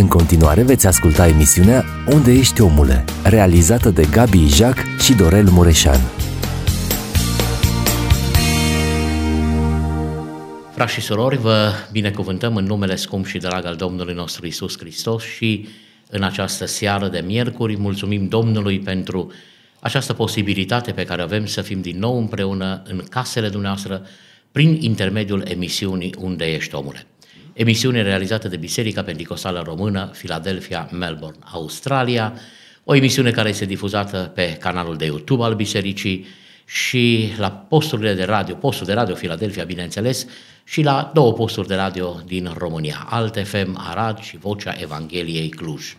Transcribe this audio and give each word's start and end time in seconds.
În 0.00 0.08
continuare 0.08 0.62
veți 0.62 0.86
asculta 0.86 1.26
emisiunea 1.28 1.84
Unde 2.12 2.32
ești 2.32 2.60
omule, 2.60 3.04
realizată 3.24 3.90
de 3.90 4.06
Gabi 4.10 4.38
Ijac 4.38 4.76
și 4.98 5.14
Dorel 5.14 5.48
Mureșan. 5.50 6.00
Frați 10.74 10.92
și 10.92 11.00
surori, 11.00 11.36
vă 11.36 11.72
binecuvântăm 11.92 12.56
în 12.56 12.64
numele 12.64 12.96
scump 12.96 13.26
și 13.26 13.38
drag 13.38 13.64
al 13.64 13.76
Domnului 13.76 14.14
nostru 14.14 14.46
Isus 14.46 14.78
Hristos 14.78 15.24
și 15.24 15.68
în 16.10 16.22
această 16.22 16.66
seară 16.66 17.08
de 17.08 17.22
miercuri 17.26 17.78
mulțumim 17.78 18.28
Domnului 18.28 18.78
pentru 18.78 19.32
această 19.80 20.12
posibilitate 20.12 20.92
pe 20.92 21.04
care 21.04 21.22
avem 21.22 21.46
să 21.46 21.62
fim 21.62 21.80
din 21.80 21.98
nou 21.98 22.18
împreună 22.18 22.82
în 22.84 23.02
casele 23.10 23.48
dumneavoastră 23.48 24.02
prin 24.52 24.78
intermediul 24.80 25.42
emisiunii 25.46 26.14
Unde 26.18 26.44
ești 26.44 26.74
omule 26.74 27.06
emisiune 27.60 28.02
realizată 28.02 28.48
de 28.48 28.56
Biserica 28.56 29.02
Pentecostală 29.02 29.62
Română, 29.64 30.10
Philadelphia, 30.18 30.88
Melbourne, 30.92 31.38
Australia, 31.52 32.34
o 32.84 32.94
emisiune 32.94 33.30
care 33.30 33.48
este 33.48 33.64
difuzată 33.64 34.32
pe 34.34 34.56
canalul 34.60 34.96
de 34.96 35.04
YouTube 35.04 35.42
al 35.42 35.54
Bisericii 35.54 36.26
și 36.64 37.32
la 37.38 37.50
posturile 37.50 38.14
de 38.14 38.24
radio, 38.24 38.54
postul 38.54 38.86
de 38.86 38.92
radio 38.92 39.14
Philadelphia, 39.14 39.64
bineînțeles, 39.64 40.26
și 40.64 40.82
la 40.82 41.10
două 41.14 41.32
posturi 41.32 41.68
de 41.68 41.74
radio 41.74 42.20
din 42.26 42.50
România, 42.58 43.06
Alt 43.10 43.46
FM 43.46 43.76
Arad 43.88 44.18
și 44.18 44.38
Vocea 44.38 44.74
Evangheliei 44.78 45.48
Cluj. 45.48 45.96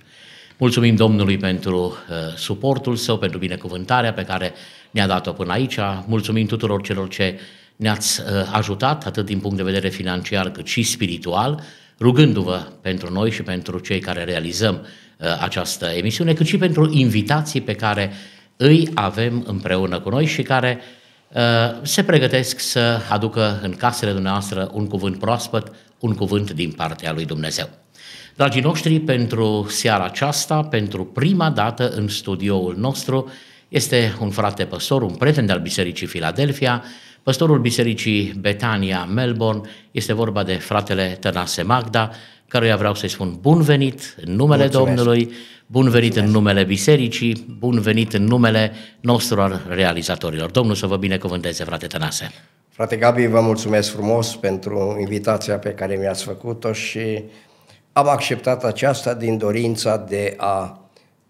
Mulțumim 0.58 0.96
Domnului 0.96 1.38
pentru 1.38 1.78
uh, 1.80 2.16
suportul 2.36 2.96
său, 2.96 3.18
pentru 3.18 3.38
binecuvântarea 3.38 4.14
pe 4.14 4.24
care 4.24 4.54
ne-a 4.92 5.08
dat-o 5.08 5.32
până 5.32 5.52
aici. 5.52 5.78
Mulțumim 6.06 6.46
tuturor 6.46 6.82
celor 6.82 7.08
ce 7.08 7.40
ne-ați 7.82 8.22
uh, 8.22 8.28
ajutat 8.52 9.06
atât 9.06 9.26
din 9.26 9.40
punct 9.40 9.58
de 9.58 9.64
vedere 9.64 9.90
financiar 9.90 10.50
cât 10.50 10.68
și 10.68 10.84
spiritual, 10.84 11.64
rugându-vă 12.00 12.68
pentru 12.82 13.14
noi 13.14 13.32
și 13.32 13.42
pentru 13.42 13.80
cei 13.80 14.00
care 14.00 14.24
realizăm 14.24 14.82
uh, 14.82 15.28
această 15.40 15.86
emisiune, 15.86 16.34
cât 16.34 16.46
și 16.46 16.58
pentru 16.58 16.92
invitații 16.94 17.62
pe 17.62 17.76
care 17.76 18.12
îi 18.58 18.90
avem 18.94 19.44
împreună 19.48 20.00
cu 20.00 20.10
noi 20.10 20.26
și 20.26 20.42
care 20.42 20.80
uh, 21.34 21.42
se 21.82 22.04
pregătesc 22.04 22.60
să 22.60 23.00
aducă 23.10 23.60
în 23.62 23.72
casele 23.72 24.12
dumneavoastră 24.12 24.70
un 24.74 24.88
cuvânt 24.88 25.20
proaspăt, 25.20 25.72
un 26.00 26.14
cuvânt 26.14 26.52
din 26.52 26.72
partea 26.72 27.12
lui 27.12 27.26
Dumnezeu. 27.26 27.70
Dragii 28.36 28.62
noștri, 28.62 29.00
pentru 29.00 29.66
seara 29.70 30.04
aceasta, 30.04 30.64
pentru 30.64 31.06
prima 31.06 31.50
dată 31.50 31.90
în 31.90 32.08
studioul 32.08 32.76
nostru, 32.78 33.32
este 33.68 34.16
un 34.20 34.30
frate 34.30 34.66
păstor, 34.66 35.02
un 35.02 35.16
prieten 35.16 35.50
al 35.50 35.60
Bisericii 35.60 36.08
Filadelfia, 36.08 36.84
Păstorul 37.24 37.60
Bisericii 37.60 38.34
Betania, 38.40 39.06
Melbourne, 39.06 39.62
este 39.92 40.14
vorba 40.14 40.44
de 40.44 40.54
fratele 40.54 41.18
Tănase 41.20 41.62
Magda, 41.62 42.12
căruia 42.48 42.78
vreau 42.78 42.96
să-i 42.96 43.10
spun 43.10 43.38
bun 43.42 43.62
venit 43.62 44.16
în 44.26 44.36
numele 44.36 44.64
Mulțumesc. 44.64 44.96
Domnului, 44.96 45.32
bun 45.66 45.90
venit 45.90 46.02
Mulțumesc. 46.02 46.28
în 46.28 46.32
numele 46.32 46.64
Bisericii, 46.64 47.56
bun 47.60 47.80
venit 47.80 48.14
în 48.14 48.24
numele 48.24 48.72
nostru 49.00 49.42
al 49.42 49.62
realizatorilor. 49.70 50.52
Domnul 50.52 50.76
să 50.76 50.88
vă 50.88 50.98
binecuvânteze, 50.98 51.64
frate 51.64 51.88
Tănase. 51.88 52.32
Frate 52.70 52.96
Gabi, 52.96 53.26
vă 53.26 53.42
mulțumesc 53.42 53.92
frumos 53.92 54.36
pentru 54.36 54.98
invitația 55.00 55.58
pe 55.58 55.70
care 55.70 55.96
mi-ați 55.96 56.24
făcut-o 56.24 56.74
și 56.74 57.24
am 57.94 58.08
acceptat 58.08 58.64
aceasta 58.64 59.14
din 59.14 59.38
dorința 59.38 59.98
de 59.98 60.34
a 60.38 60.80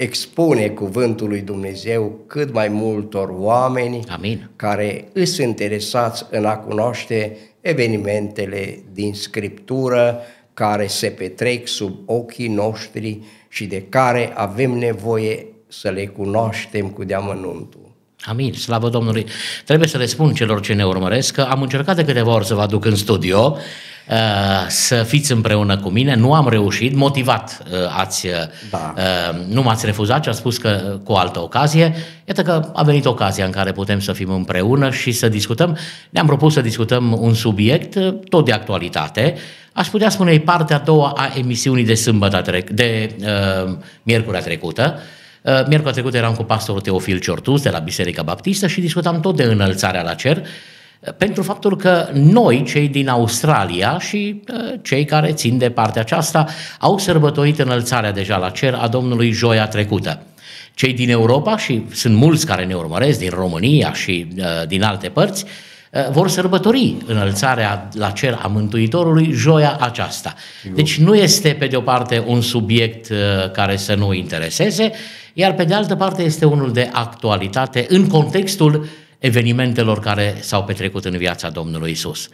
expune 0.01 0.67
cuvântul 0.67 1.27
lui 1.27 1.41
Dumnezeu 1.41 2.19
cât 2.27 2.53
mai 2.53 2.67
multor 2.67 3.29
oameni 3.37 3.99
Amin. 4.09 4.49
care 4.55 5.07
îs 5.13 5.37
interesați 5.37 6.25
în 6.29 6.45
a 6.45 6.57
cunoaște 6.57 7.37
evenimentele 7.61 8.83
din 8.93 9.13
Scriptură 9.13 10.19
care 10.53 10.87
se 10.87 11.07
petrec 11.07 11.67
sub 11.67 11.93
ochii 12.05 12.47
noștri 12.47 13.19
și 13.49 13.65
de 13.65 13.81
care 13.89 14.31
avem 14.35 14.71
nevoie 14.71 15.45
să 15.67 15.89
le 15.89 16.05
cunoaștem 16.05 16.87
cu 16.87 17.03
deamănuntul. 17.03 17.79
Amin, 18.21 18.53
slavă 18.53 18.89
Domnului. 18.89 19.25
Trebuie 19.65 19.87
să 19.87 19.97
le 19.97 20.05
spun 20.05 20.33
celor 20.33 20.61
ce 20.61 20.73
ne 20.73 20.85
urmăresc 20.85 21.33
că 21.33 21.41
am 21.41 21.61
încercat 21.61 21.95
de 21.95 22.05
câteva 22.05 22.33
ori 22.33 22.45
să 22.45 22.53
vă 22.53 22.61
aduc 22.61 22.85
în 22.85 22.95
studio 22.95 23.55
Uh, 23.55 23.61
să 24.67 25.03
fiți 25.03 25.31
împreună 25.31 25.77
cu 25.77 25.89
mine. 25.89 26.15
Nu 26.15 26.33
am 26.33 26.49
reușit, 26.49 26.95
motivat 26.95 27.63
uh, 27.71 27.77
ați, 27.97 28.27
uh, 28.27 28.33
da. 28.69 28.93
nu 29.47 29.61
m-ați 29.61 29.85
refuzat, 29.85 30.21
ci 30.21 30.27
a 30.27 30.31
spus 30.31 30.57
că 30.57 30.99
cu 31.03 31.13
altă 31.13 31.39
ocazie. 31.39 31.95
Iată 32.25 32.41
că 32.41 32.69
a 32.73 32.83
venit 32.83 33.05
ocazia 33.05 33.45
în 33.45 33.51
care 33.51 33.71
putem 33.71 33.99
să 33.99 34.13
fim 34.13 34.31
împreună 34.31 34.91
și 34.91 35.11
să 35.11 35.29
discutăm. 35.29 35.77
Ne-am 36.09 36.25
propus 36.25 36.53
să 36.53 36.61
discutăm 36.61 37.21
un 37.21 37.33
subiect 37.33 37.97
tot 38.29 38.45
de 38.45 38.51
actualitate. 38.51 39.35
Aș 39.73 39.87
putea 39.87 40.09
spune 40.09 40.39
partea 40.39 40.75
a 40.75 40.79
doua 40.79 41.13
a 41.17 41.31
emisiunii 41.37 41.85
de 41.85 41.93
sâmbătă, 41.93 42.41
trec, 42.41 42.69
de 42.69 43.15
uh, 43.19 43.77
miercurea 44.03 44.41
trecută. 44.41 44.99
Uh, 45.41 45.51
miercurea 45.67 45.93
trecută 45.93 46.17
eram 46.17 46.33
cu 46.33 46.43
pastorul 46.43 46.81
Teofil 46.81 47.19
Ciortus 47.19 47.61
de 47.61 47.69
la 47.69 47.79
Biserica 47.79 48.21
Baptistă 48.21 48.67
și 48.67 48.81
discutam 48.81 49.19
tot 49.19 49.35
de 49.35 49.43
înălțarea 49.43 50.01
la 50.01 50.13
cer 50.13 50.45
pentru 51.17 51.43
faptul 51.43 51.77
că 51.77 52.09
noi, 52.13 52.63
cei 52.63 52.87
din 52.87 53.07
Australia 53.07 53.99
și 53.99 54.41
uh, 54.53 54.79
cei 54.81 55.05
care 55.05 55.31
țin 55.31 55.57
de 55.57 55.69
partea 55.69 56.01
aceasta, 56.01 56.45
au 56.79 56.97
sărbătorit 56.97 57.59
înălțarea 57.59 58.11
deja 58.11 58.37
la 58.37 58.49
cer 58.49 58.73
a 58.73 58.87
Domnului 58.87 59.31
joia 59.31 59.67
trecută. 59.67 60.21
Cei 60.73 60.93
din 60.93 61.09
Europa, 61.09 61.57
și 61.57 61.83
sunt 61.91 62.15
mulți 62.15 62.45
care 62.45 62.65
ne 62.65 62.73
urmăresc, 62.73 63.19
din 63.19 63.29
România 63.29 63.93
și 63.93 64.27
uh, 64.37 64.43
din 64.67 64.83
alte 64.83 65.09
părți, 65.09 65.45
uh, 65.91 66.09
vor 66.11 66.29
sărbători 66.29 66.95
înălțarea 67.05 67.89
la 67.93 68.09
cer 68.09 68.39
a 68.41 68.47
Mântuitorului 68.47 69.31
joia 69.31 69.77
aceasta. 69.79 70.33
Deci 70.73 70.99
nu 70.99 71.15
este, 71.15 71.55
pe 71.59 71.67
de 71.67 71.75
o 71.75 71.81
parte, 71.81 72.23
un 72.27 72.41
subiect 72.41 73.09
uh, 73.09 73.51
care 73.51 73.75
să 73.75 73.95
nu 73.95 74.13
intereseze, 74.13 74.91
iar 75.33 75.53
pe 75.53 75.63
de 75.63 75.73
altă 75.73 75.95
parte 75.95 76.21
este 76.21 76.45
unul 76.45 76.71
de 76.71 76.89
actualitate 76.91 77.85
în 77.89 78.07
contextul 78.07 78.85
evenimentelor 79.21 79.99
care 79.99 80.37
s-au 80.39 80.63
petrecut 80.63 81.05
în 81.05 81.17
viața 81.17 81.49
Domnului 81.49 81.91
Isus. 81.91 82.29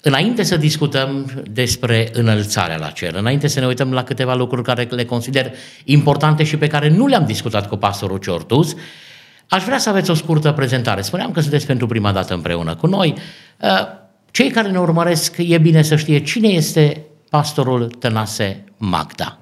Înainte 0.00 0.42
să 0.42 0.56
discutăm 0.56 1.42
despre 1.50 2.08
înălțarea 2.12 2.76
la 2.76 2.90
cer, 2.90 3.14
înainte 3.14 3.46
să 3.46 3.60
ne 3.60 3.66
uităm 3.66 3.92
la 3.92 4.04
câteva 4.04 4.34
lucruri 4.34 4.62
care 4.62 4.88
le 4.90 5.04
consider 5.04 5.52
importante 5.84 6.44
și 6.44 6.56
pe 6.56 6.66
care 6.66 6.88
nu 6.88 7.06
le-am 7.06 7.24
discutat 7.26 7.68
cu 7.68 7.76
pastorul 7.76 8.18
Ciortus, 8.18 8.74
aș 9.48 9.64
vrea 9.64 9.78
să 9.78 9.88
aveți 9.88 10.10
o 10.10 10.14
scurtă 10.14 10.52
prezentare. 10.52 11.00
Spuneam 11.00 11.32
că 11.32 11.40
sunteți 11.40 11.66
pentru 11.66 11.86
prima 11.86 12.12
dată 12.12 12.34
împreună 12.34 12.74
cu 12.74 12.86
noi. 12.86 13.14
Uh, 13.60 13.70
cei 14.30 14.50
care 14.50 14.70
ne 14.70 14.78
urmăresc, 14.78 15.34
e 15.38 15.58
bine 15.58 15.82
să 15.82 15.96
știe 15.96 16.18
cine 16.18 16.48
este 16.48 17.04
pastorul 17.30 17.88
Tănase 17.88 18.64
Magda. 18.76 19.38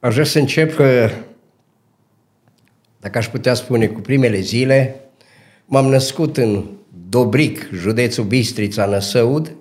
Aș 0.00 0.12
vrea 0.12 0.24
să 0.24 0.38
încep 0.38 0.74
că 0.74 1.10
dacă 3.04 3.18
aș 3.18 3.28
putea 3.28 3.54
spune, 3.54 3.86
cu 3.86 4.00
primele 4.00 4.40
zile, 4.40 5.00
m-am 5.64 5.86
născut 5.86 6.36
în 6.36 6.64
Dobric, 7.08 7.68
județul 7.72 8.24
Bistrița, 8.24 8.86
Năsăud, 8.86 9.54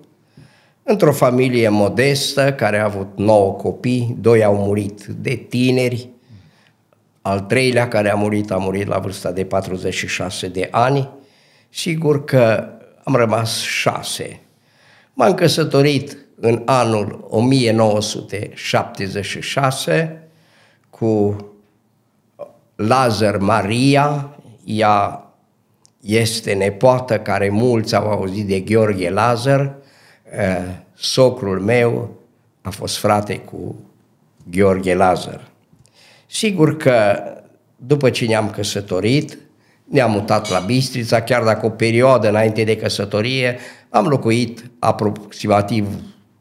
într-o 0.84 1.12
familie 1.12 1.70
modestă 1.70 2.54
care 2.54 2.78
a 2.78 2.84
avut 2.84 3.08
nouă 3.16 3.54
copii, 3.54 4.18
doi 4.20 4.44
au 4.44 4.56
murit 4.56 5.04
de 5.04 5.36
tineri, 5.36 6.10
al 7.22 7.40
treilea 7.40 7.88
care 7.88 8.12
a 8.12 8.16
murit 8.16 8.52
a 8.52 8.58
murit 8.58 8.88
la 8.88 9.00
vârsta 9.00 9.32
de 9.32 9.46
46 9.46 10.48
de 10.48 10.68
ani, 10.72 11.10
sigur 11.70 12.24
că 12.24 12.68
am 13.04 13.16
rămas 13.16 13.62
șase. 13.62 14.40
M-am 15.14 15.34
căsătorit 15.34 16.18
în 16.40 16.62
anul 16.66 17.28
1976 17.30 20.28
cu 20.90 21.38
Lazar 22.76 23.38
Maria, 23.38 24.38
ea 24.64 25.28
este 26.02 26.54
nepoată 26.54 27.20
care 27.20 27.50
mulți 27.50 27.96
au 27.96 28.12
auzit 28.12 28.48
de 28.48 28.60
Gheorghe 28.60 29.10
Lazar, 29.10 29.76
eh, 30.38 30.58
socrul 30.96 31.60
meu 31.60 32.20
a 32.62 32.70
fost 32.70 32.98
frate 32.98 33.38
cu 33.38 33.76
Gheorghe 34.50 34.96
Lazar. 34.96 35.48
Sigur 36.28 36.78
că 36.78 37.24
după 37.76 38.10
ce 38.10 38.26
ne-am 38.26 38.50
căsătorit, 38.50 39.38
ne-am 39.84 40.12
mutat 40.12 40.50
la 40.50 40.60
Bistrița, 40.60 41.22
chiar 41.22 41.44
dacă 41.44 41.66
o 41.66 41.70
perioadă 41.70 42.30
înainte 42.30 42.64
de 42.64 42.78
căsătorie 42.78 43.58
am 43.90 44.08
locuit 44.08 44.72
aproximativ 44.80 45.88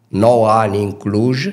9 0.08 0.48
ani 0.48 0.82
în 0.82 0.92
Cluj, 0.92 1.48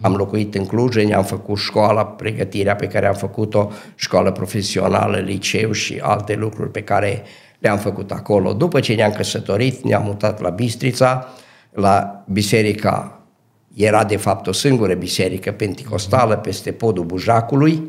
am 0.00 0.14
locuit 0.14 0.54
în 0.54 0.66
Cluj, 0.66 0.96
ne-am 0.96 1.24
făcut 1.24 1.58
școala, 1.58 2.06
pregătirea 2.06 2.76
pe 2.76 2.86
care 2.86 3.06
am 3.06 3.14
făcut-o, 3.14 3.70
școală 3.94 4.32
profesională, 4.32 5.16
liceu 5.16 5.72
și 5.72 5.98
alte 6.02 6.34
lucruri 6.34 6.70
pe 6.70 6.82
care 6.82 7.22
le-am 7.58 7.78
făcut 7.78 8.10
acolo. 8.10 8.52
După 8.52 8.80
ce 8.80 8.94
ne-am 8.94 9.12
căsătorit, 9.12 9.84
ne-am 9.84 10.02
mutat 10.04 10.40
la 10.40 10.48
Bistrița, 10.48 11.28
la 11.70 12.24
biserica, 12.28 13.20
era 13.74 14.04
de 14.04 14.16
fapt 14.16 14.46
o 14.46 14.52
singură 14.52 14.94
biserică 14.94 15.52
penticostală 15.52 16.36
peste 16.36 16.72
podul 16.72 17.04
Bujacului, 17.04 17.86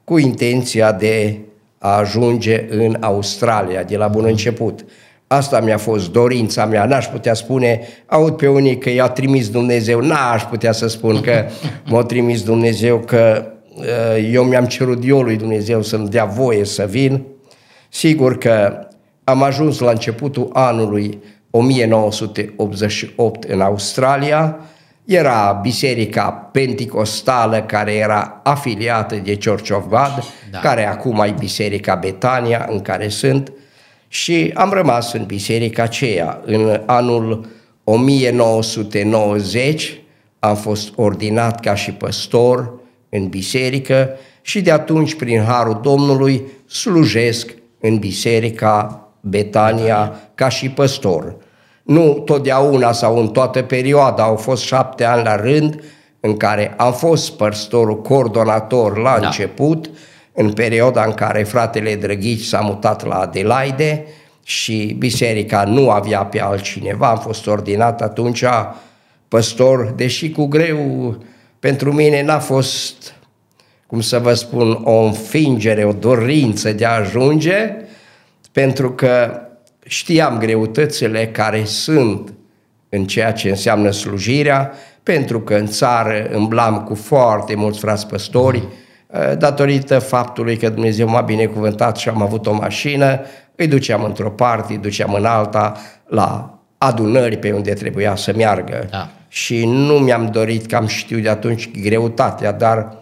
cu 0.04 0.18
intenția 0.18 0.92
de 0.92 1.38
a 1.84 1.96
ajunge 1.98 2.66
în 2.70 2.96
Australia 3.00 3.82
de 3.82 3.96
la 3.96 4.08
bun 4.08 4.24
început. 4.24 4.84
Asta 5.26 5.60
mi-a 5.60 5.78
fost 5.78 6.10
dorința 6.10 6.66
mea, 6.66 6.84
n-aș 6.84 7.06
putea 7.06 7.34
spune, 7.34 7.80
aud 8.06 8.36
pe 8.36 8.48
unii 8.48 8.78
că 8.78 8.90
i-a 8.90 9.08
trimis 9.08 9.50
Dumnezeu, 9.50 10.00
n-aș 10.00 10.42
putea 10.42 10.72
să 10.72 10.86
spun 10.86 11.20
că 11.20 11.44
m-a 11.90 12.02
trimis 12.02 12.42
Dumnezeu, 12.42 12.98
că 12.98 13.46
uh, 13.76 13.84
eu 14.32 14.44
mi-am 14.44 14.64
cerut 14.64 15.02
eu 15.06 15.20
lui 15.20 15.36
Dumnezeu 15.36 15.82
să-mi 15.82 16.08
dea 16.08 16.24
voie 16.24 16.64
să 16.64 16.86
vin. 16.90 17.22
Sigur 17.88 18.38
că 18.38 18.86
am 19.24 19.42
ajuns 19.42 19.78
la 19.78 19.90
începutul 19.90 20.50
anului 20.52 21.22
1988 21.50 23.44
în 23.44 23.60
Australia, 23.60 24.58
era 25.04 25.58
biserica 25.62 26.30
penticostală 26.30 27.62
care 27.62 27.92
era 27.92 28.40
afiliată 28.44 29.14
de 29.14 29.38
Church 29.44 29.70
of 29.70 29.84
God, 29.88 30.24
da. 30.50 30.58
care 30.58 30.86
acum 30.86 31.20
e 31.20 31.34
biserica 31.38 31.94
Betania 31.94 32.66
în 32.70 32.80
care 32.80 33.08
sunt 33.08 33.52
și 34.08 34.50
am 34.54 34.70
rămas 34.70 35.12
în 35.12 35.24
biserica 35.24 35.82
aceea. 35.82 36.40
În 36.44 36.82
anul 36.86 37.46
1990 37.84 40.00
am 40.38 40.56
fost 40.56 40.92
ordinat 40.96 41.60
ca 41.60 41.74
și 41.74 41.92
păstor 41.92 42.72
în 43.08 43.28
biserică 43.28 44.10
și 44.42 44.60
de 44.60 44.70
atunci, 44.70 45.14
prin 45.14 45.42
Harul 45.42 45.80
Domnului, 45.82 46.42
slujesc 46.66 47.54
în 47.80 47.96
biserica 47.96 49.08
Betania 49.20 50.20
ca 50.34 50.48
și 50.48 50.68
păstor. 50.68 51.36
Nu 51.84 52.22
totdeauna 52.24 52.92
sau 52.92 53.18
în 53.18 53.28
toată 53.28 53.62
perioada, 53.62 54.22
au 54.22 54.36
fost 54.36 54.62
șapte 54.62 55.04
ani 55.04 55.24
la 55.24 55.36
rând 55.36 55.82
în 56.20 56.36
care 56.36 56.74
am 56.76 56.92
fost 56.92 57.32
păstorul 57.32 58.02
coordonator 58.02 58.98
la 58.98 59.18
da. 59.18 59.26
început, 59.26 59.90
în 60.32 60.52
perioada 60.52 61.04
în 61.04 61.12
care 61.12 61.42
fratele 61.42 61.94
Drăghici 61.94 62.44
s-a 62.44 62.60
mutat 62.60 63.06
la 63.06 63.14
Adelaide 63.14 64.04
și 64.42 64.96
biserica 64.98 65.64
nu 65.64 65.90
avea 65.90 66.24
pe 66.24 66.40
altcineva, 66.40 67.08
am 67.08 67.18
fost 67.18 67.46
ordinat 67.46 68.02
atunci 68.02 68.44
păstor, 69.28 69.92
deși 69.96 70.30
cu 70.30 70.46
greu 70.46 71.16
pentru 71.58 71.92
mine 71.92 72.22
n-a 72.22 72.38
fost, 72.38 73.14
cum 73.86 74.00
să 74.00 74.18
vă 74.18 74.34
spun, 74.34 74.80
o 74.84 75.00
înfingere, 75.00 75.84
o 75.84 75.92
dorință 75.92 76.72
de 76.72 76.84
a 76.84 76.98
ajunge, 76.98 77.76
pentru 78.52 78.92
că 78.92 79.40
știam 79.86 80.38
greutățile 80.38 81.26
care 81.26 81.64
sunt 81.64 82.32
în 82.88 83.04
ceea 83.04 83.32
ce 83.32 83.48
înseamnă 83.48 83.90
slujirea, 83.90 84.72
pentru 85.02 85.40
că 85.40 85.54
în 85.54 85.66
țară 85.66 86.28
îmblam 86.30 86.82
cu 86.82 86.94
foarte 86.94 87.54
mulți 87.54 87.78
frați 87.78 88.06
păstori, 88.06 88.58
mm. 88.58 89.38
datorită 89.38 89.98
faptului 89.98 90.56
că 90.56 90.68
Dumnezeu 90.68 91.08
m-a 91.08 91.20
binecuvântat 91.20 91.96
și 91.96 92.08
am 92.08 92.22
avut 92.22 92.46
o 92.46 92.52
mașină, 92.52 93.20
îi 93.56 93.66
duceam 93.66 94.04
într-o 94.04 94.30
parte, 94.30 94.72
îi 94.72 94.78
duceam 94.78 95.14
în 95.14 95.24
alta, 95.24 95.76
la 96.06 96.58
adunări 96.78 97.36
pe 97.36 97.52
unde 97.52 97.72
trebuia 97.72 98.16
să 98.16 98.32
meargă. 98.36 98.86
Da. 98.90 99.10
Și 99.28 99.66
nu 99.66 99.94
mi-am 99.94 100.26
dorit, 100.32 100.66
că 100.66 100.76
am 100.76 100.86
știut 100.86 101.22
de 101.22 101.28
atunci 101.28 101.70
greutatea, 101.82 102.52
dar 102.52 102.96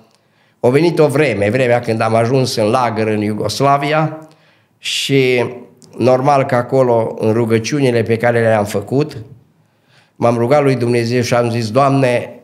a 0.60 0.68
venit 0.68 0.98
o 0.98 1.06
vreme, 1.06 1.50
vremea 1.50 1.80
când 1.80 2.00
am 2.00 2.14
ajuns 2.14 2.54
în 2.54 2.70
lagăr 2.70 3.06
în 3.06 3.20
Iugoslavia 3.20 4.28
și 4.78 5.44
normal 5.98 6.44
că 6.44 6.54
acolo, 6.54 7.16
în 7.18 7.32
rugăciunile 7.32 8.02
pe 8.02 8.16
care 8.16 8.40
le-am 8.40 8.64
făcut, 8.64 9.16
m-am 10.16 10.36
rugat 10.36 10.62
lui 10.62 10.76
Dumnezeu 10.76 11.20
și 11.20 11.34
am 11.34 11.50
zis, 11.50 11.70
Doamne, 11.70 12.40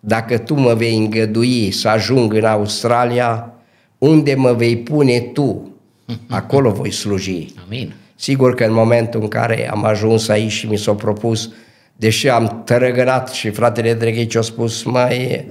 dacă 0.00 0.38
Tu 0.38 0.54
mă 0.54 0.74
vei 0.74 0.96
îngădui 0.96 1.70
să 1.70 1.88
ajung 1.88 2.32
în 2.32 2.44
Australia, 2.44 3.52
unde 3.98 4.34
mă 4.34 4.52
vei 4.52 4.76
pune 4.76 5.20
Tu, 5.20 5.74
acolo 6.28 6.70
voi 6.70 6.90
sluji. 6.90 7.46
Amin. 7.66 7.94
Sigur 8.14 8.54
că 8.54 8.64
în 8.64 8.72
momentul 8.72 9.20
în 9.20 9.28
care 9.28 9.70
am 9.70 9.84
ajuns 9.84 10.28
aici 10.28 10.50
și 10.50 10.66
mi 10.66 10.78
s-a 10.78 10.94
propus, 10.94 11.52
deși 11.96 12.28
am 12.28 12.62
tărăgănat 12.64 13.30
și 13.30 13.50
fratele 13.50 13.94
Drăghici 13.94 14.34
a 14.34 14.40
spus, 14.40 14.82
mai, 14.82 15.44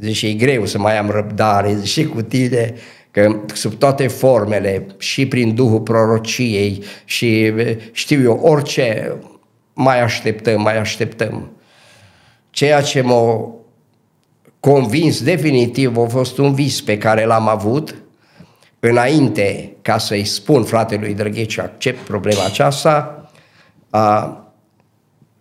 zice, 0.00 0.26
e 0.26 0.32
greu 0.32 0.66
să 0.66 0.78
mai 0.78 0.98
am 0.98 1.10
răbdare, 1.10 1.76
și 1.82 2.04
cu 2.04 2.22
tine, 2.22 2.74
că 3.14 3.40
sub 3.52 3.74
toate 3.74 4.06
formele, 4.06 4.86
și 4.98 5.26
prin 5.26 5.54
Duhul 5.54 5.80
prorociei 5.80 6.84
și 7.04 7.52
știu 7.92 8.22
eu, 8.22 8.38
orice, 8.42 9.16
mai 9.74 10.00
așteptăm, 10.00 10.60
mai 10.60 10.78
așteptăm. 10.78 11.50
Ceea 12.50 12.82
ce 12.82 13.00
m-a 13.00 13.54
convins 14.60 15.22
definitiv 15.22 15.96
a 15.96 16.06
fost 16.06 16.38
un 16.38 16.54
vis 16.54 16.80
pe 16.82 16.98
care 16.98 17.24
l-am 17.24 17.48
avut 17.48 17.94
înainte 18.80 19.76
ca 19.82 19.98
să-i 19.98 20.24
spun 20.24 20.64
fratelui 20.64 21.14
Drăgheci 21.14 21.58
accept 21.58 21.98
problema 21.98 22.44
aceasta, 22.44 23.28
a, 23.90 24.38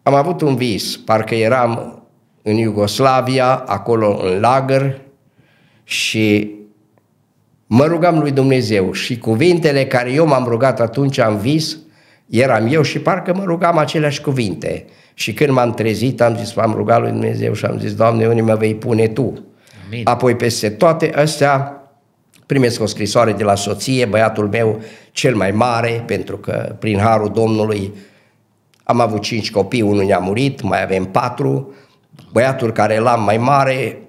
am 0.04 0.14
avut 0.14 0.42
un 0.42 0.56
vis, 0.56 0.98
parcă 0.98 1.36
eram 1.36 2.04
în 2.42 2.56
Iugoslavia, 2.56 3.56
acolo 3.56 4.20
în 4.24 4.40
lagăr 4.40 5.02
și 5.84 6.56
mă 7.76 7.86
rugam 7.86 8.20
lui 8.20 8.32
Dumnezeu 8.32 8.92
și 8.92 9.18
cuvintele 9.18 9.86
care 9.86 10.12
eu 10.12 10.28
m-am 10.28 10.46
rugat 10.48 10.80
atunci 10.80 11.18
în 11.18 11.38
vis, 11.38 11.78
eram 12.30 12.68
eu 12.68 12.82
și 12.82 13.00
parcă 13.00 13.34
mă 13.34 13.44
rugam 13.44 13.78
aceleași 13.78 14.22
cuvinte. 14.22 14.86
Și 15.14 15.34
când 15.34 15.50
m-am 15.50 15.74
trezit, 15.74 16.22
am 16.22 16.36
zis, 16.36 16.54
m-am 16.54 16.74
rugat 16.74 17.00
lui 17.02 17.10
Dumnezeu 17.10 17.54
și 17.54 17.66
am 17.66 17.80
zis, 17.80 17.94
Doamne, 17.96 18.28
unde 18.28 18.42
mă 18.42 18.56
vei 18.56 18.76
pune 18.76 19.08
Tu? 19.08 19.34
Amin. 19.86 20.02
Apoi 20.04 20.36
peste 20.36 20.70
toate 20.70 21.12
astea 21.16 21.82
primesc 22.46 22.82
o 22.82 22.86
scrisoare 22.86 23.32
de 23.32 23.44
la 23.44 23.56
soție, 23.56 24.06
băiatul 24.06 24.48
meu 24.48 24.82
cel 25.12 25.36
mai 25.36 25.52
mare, 25.52 26.04
pentru 26.06 26.38
că 26.38 26.76
prin 26.80 26.98
harul 27.00 27.32
Domnului 27.34 27.94
am 28.84 29.00
avut 29.00 29.22
cinci 29.22 29.52
copii, 29.52 29.82
unul 29.82 30.04
ne-a 30.04 30.20
murit, 30.20 30.62
mai 30.62 30.84
avem 30.84 31.06
patru. 31.06 31.74
Băiatul 32.32 32.72
care 32.72 32.98
l-am 32.98 33.24
mai 33.24 33.38
mare 33.38 34.03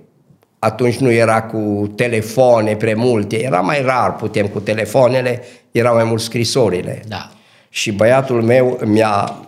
atunci 0.64 0.96
nu 0.96 1.11
era 1.11 1.43
cu 1.43 1.93
telefoane 1.96 2.76
pre 2.76 2.94
multe, 2.94 3.43
era 3.43 3.61
mai 3.61 3.82
rar, 3.82 4.14
putem 4.14 4.46
cu 4.46 4.61
telefoanele, 4.61 5.43
erau 5.72 5.94
mai 5.94 6.05
mult 6.05 6.20
scrisorile. 6.20 7.02
Da. 7.08 7.31
Și 7.69 7.93
băiatul 7.93 8.43
meu 8.43 8.81
mi-a... 8.84 9.46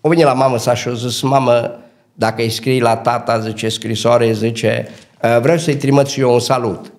O 0.00 0.08
venit 0.08 0.24
la 0.24 0.32
mamă 0.32 0.58
sa 0.58 0.74
și 0.74 0.88
a 0.88 0.92
zis, 0.92 1.20
mamă, 1.20 1.78
dacă 2.14 2.42
îi 2.42 2.50
scrii 2.50 2.80
la 2.80 2.96
tata, 2.96 3.38
zice, 3.38 3.68
scrisoare, 3.68 4.32
zice, 4.32 4.88
ă, 5.22 5.40
vreau 5.40 5.58
să-i 5.58 5.76
trimit 5.76 6.06
și 6.06 6.20
eu 6.20 6.32
un 6.32 6.40
salut. 6.40 6.92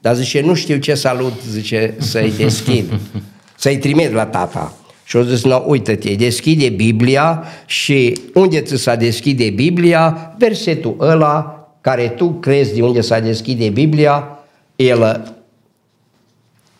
Dar 0.00 0.14
zice, 0.14 0.40
nu 0.40 0.54
știu 0.54 0.76
ce 0.76 0.94
salut, 0.94 1.32
zice, 1.50 1.94
să-i 1.98 2.32
deschid, 2.36 2.92
să-i 3.62 3.78
trimit 3.78 4.12
la 4.12 4.26
tata. 4.26 4.72
Și 5.04 5.16
o 5.16 5.22
zis, 5.22 5.44
no, 5.44 5.62
uite-te, 5.66 6.14
deschide 6.14 6.68
Biblia 6.68 7.44
și 7.66 8.20
unde 8.34 8.60
ți 8.60 8.76
s-a 8.76 8.94
deschide 8.94 9.50
Biblia, 9.50 10.34
versetul 10.38 10.96
ăla 11.00 11.57
care 11.88 12.08
tu 12.08 12.28
crezi 12.28 12.74
de 12.74 12.82
unde 12.82 13.00
s-a 13.00 13.20
deschide 13.20 13.68
Biblia, 13.68 14.38
el 14.76 15.34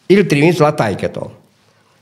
îl 0.06 0.24
trimis 0.24 0.56
la 0.56 0.72
taică 0.72 1.30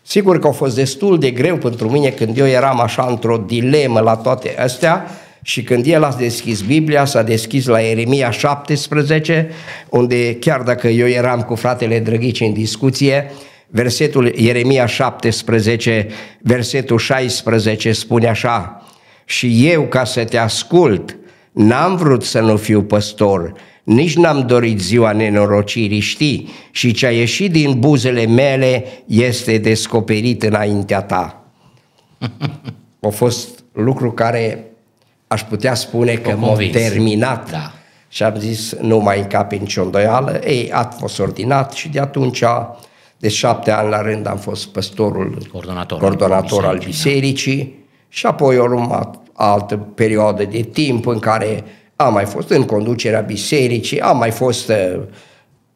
Sigur 0.03 0.39
că 0.39 0.47
a 0.47 0.51
fost 0.51 0.75
destul 0.75 1.19
de 1.19 1.31
greu 1.31 1.57
pentru 1.57 1.91
mine 1.91 2.09
când 2.09 2.39
eu 2.39 2.47
eram 2.47 2.81
așa 2.81 3.07
într-o 3.09 3.37
dilemă 3.37 4.01
la 4.01 4.17
toate 4.17 4.59
astea 4.59 5.07
și 5.43 5.63
când 5.63 5.87
el 5.87 6.03
a 6.03 6.15
deschis 6.19 6.61
Biblia, 6.61 7.05
s-a 7.05 7.23
deschis 7.23 7.67
la 7.67 7.81
Eremia 7.81 8.31
17, 8.31 9.51
unde 9.89 10.35
chiar 10.35 10.61
dacă 10.61 10.89
eu 10.89 11.09
eram 11.09 11.43
cu 11.43 11.55
fratele 11.55 11.99
Drăghici 11.99 12.41
în 12.41 12.53
discuție, 12.53 13.33
versetul 13.67 14.27
Ieremia 14.27 14.87
17, 14.87 16.09
versetul 16.41 16.99
16 16.99 17.93
spune 17.93 18.29
așa, 18.29 18.87
și 19.25 19.69
eu 19.71 19.83
ca 19.83 20.05
să 20.05 20.25
te 20.25 20.39
ascult, 20.39 21.17
N-am 21.57 21.97
vrut 21.97 22.25
să 22.25 22.41
nu 22.41 22.57
fiu 22.57 22.83
păstor, 22.83 23.53
nici 23.83 24.17
n-am 24.17 24.47
dorit 24.47 24.81
ziua 24.81 25.13
nenorocirii, 25.13 26.01
știi, 26.01 26.49
și 26.71 26.93
ce 26.93 27.07
a 27.07 27.11
ieșit 27.11 27.53
din 27.53 27.79
buzele 27.79 28.27
mele 28.27 28.85
este 29.07 29.59
descoperit 29.59 30.43
înaintea 30.43 31.03
ta. 31.03 31.45
a 33.01 33.09
fost 33.09 33.65
lucru 33.73 34.13
care 34.13 34.65
aș 35.27 35.43
putea 35.43 35.75
spune 35.75 36.15
că 36.15 36.37
m-a 36.37 36.57
terminat. 36.73 37.51
Da. 37.51 37.73
Și 38.09 38.23
am 38.23 38.35
zis, 38.39 38.75
nu 38.81 38.99
mai 38.99 39.19
încape 39.19 39.57
nicio 39.57 39.83
îndoială. 39.83 40.41
Ei, 40.45 40.73
a 40.73 40.83
fost 40.99 41.19
ordinat 41.19 41.73
și 41.73 41.89
de 41.89 42.01
atunci, 42.01 42.43
de 43.19 43.29
șapte 43.29 43.71
ani 43.71 43.89
la 43.89 44.03
rând, 44.03 44.27
am 44.27 44.39
fost 44.39 44.67
păstorul, 44.67 45.49
coordonator, 45.53 45.99
coordonator 45.99 46.65
al 46.65 46.79
bisericii, 46.79 47.11
al 47.11 47.15
bisericii 47.15 47.65
da. 47.65 47.71
și 48.09 48.27
apoi 48.27 48.57
a 48.57 48.63
urmat 48.63 49.26
altă 49.37 49.77
perioadă 49.77 50.45
de 50.45 50.61
timp 50.61 51.07
în 51.07 51.19
care 51.19 51.65
am 51.97 52.13
mai 52.13 52.25
fost 52.25 52.51
în 52.51 52.65
conducerea 52.65 53.21
bisericii, 53.21 54.01
am 54.01 54.17
mai 54.17 54.31
fost 54.31 54.69
uh, 54.69 55.01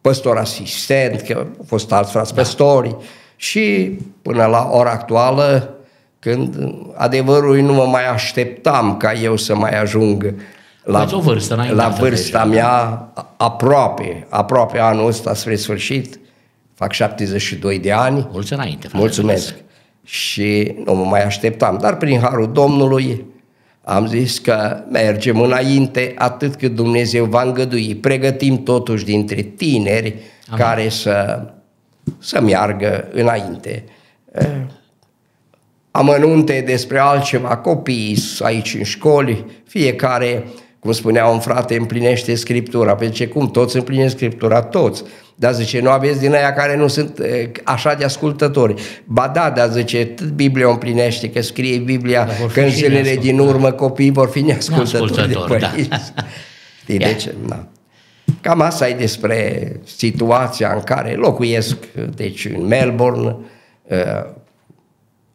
păstor 0.00 0.36
asistent, 0.36 1.20
că 1.20 1.36
au 1.36 1.64
fost 1.66 1.92
alți 1.92 2.12
frați 2.12 2.34
da. 2.34 2.40
păstori 2.40 2.96
și 3.36 3.96
până 4.22 4.44
la 4.44 4.68
ora 4.72 4.90
actuală, 4.90 5.74
când 6.18 6.74
adevărul 6.94 7.60
nu 7.60 7.72
mă 7.72 7.84
mai 7.84 8.08
așteptam 8.08 8.96
ca 8.96 9.12
eu 9.12 9.36
să 9.36 9.54
mai 9.54 9.80
ajung 9.80 10.34
la, 10.84 11.06
o 11.12 11.20
vârstă, 11.20 11.66
la 11.72 11.88
vârsta 11.88 12.46
deja, 12.46 12.62
mea 12.62 13.08
aproape, 13.36 14.26
aproape 14.28 14.78
anul 14.78 15.06
ăsta 15.06 15.34
spre 15.34 15.56
sfârșit, 15.56 16.20
fac 16.74 16.92
72 16.92 17.78
de 17.78 17.92
ani. 17.92 18.28
Mulți 18.32 18.52
înainte. 18.52 18.86
frate 18.86 18.96
Mulțumesc. 18.96 19.46
Dumnezeu. 19.46 19.68
Și 20.04 20.74
nu 20.84 20.94
mă 20.94 21.04
mai 21.04 21.24
așteptam, 21.24 21.78
dar 21.80 21.96
prin 21.96 22.20
harul 22.20 22.52
Domnului 22.52 23.24
am 23.90 24.06
zis 24.06 24.38
că 24.38 24.84
mergem 24.90 25.40
înainte 25.40 26.14
atât 26.18 26.54
cât 26.54 26.74
Dumnezeu 26.74 27.24
va 27.24 27.42
îngădui. 27.42 27.94
Pregătim 27.94 28.62
totuși 28.62 29.04
dintre 29.04 29.42
tineri 29.42 30.14
Amin. 30.48 30.64
care 30.64 30.88
să, 30.88 31.46
să 32.18 32.40
meargă 32.40 33.08
înainte. 33.12 33.84
Eh, 34.32 34.46
Amănunte 35.90 36.62
despre 36.66 36.98
altceva, 36.98 37.56
copiii 37.56 38.22
aici 38.38 38.74
în 38.74 38.82
școli, 38.82 39.44
fiecare, 39.66 40.44
cum 40.78 40.92
spunea 40.92 41.26
un 41.26 41.38
frate, 41.38 41.76
împlinește 41.76 42.34
Scriptura. 42.34 42.94
Pentru 42.94 43.16
ce 43.16 43.28
cum? 43.28 43.50
Toți 43.50 43.76
împlinesc 43.76 44.14
Scriptura, 44.14 44.62
toți. 44.62 45.02
Dar 45.40 45.52
zice, 45.52 45.80
nu 45.80 45.90
aveți 45.90 46.20
din 46.20 46.34
aia 46.34 46.52
care 46.52 46.76
nu 46.76 46.86
sunt 46.86 47.18
eh, 47.18 47.48
așa 47.64 47.94
de 47.94 48.04
ascultători. 48.04 48.74
Ba 49.04 49.30
da, 49.34 49.50
dar 49.50 49.68
zice, 49.70 50.04
tot 50.06 50.26
Biblia 50.26 50.68
o 50.68 50.70
împlinește, 50.70 51.30
că 51.30 51.42
scrie 51.42 51.78
Biblia 51.78 52.24
Dar 52.24 52.34
vor 52.40 52.48
fi 52.48 52.54
că 52.54 52.60
în 52.60 52.70
și 52.70 52.74
zilele 52.76 52.94
neascultători. 52.94 53.36
din 53.36 53.38
urmă 53.48 53.70
copiii 53.70 54.10
vor 54.10 54.28
fi 54.28 54.40
neascultători 54.40 55.12
de 55.12 55.18
Neascultători, 55.18 55.60
da. 55.60 55.66
părinți. 55.68 56.12
Știi, 56.82 57.00
Ia. 57.00 57.06
deci, 57.06 57.28
na. 57.46 57.68
Cam 58.40 58.60
asta 58.60 58.88
e 58.88 58.94
despre 58.94 59.72
situația 59.84 60.72
în 60.74 60.80
care 60.80 61.12
locuiesc, 61.14 61.76
deci 62.14 62.44
în 62.44 62.66
Melbourne, 62.66 63.36
eh, 63.86 63.98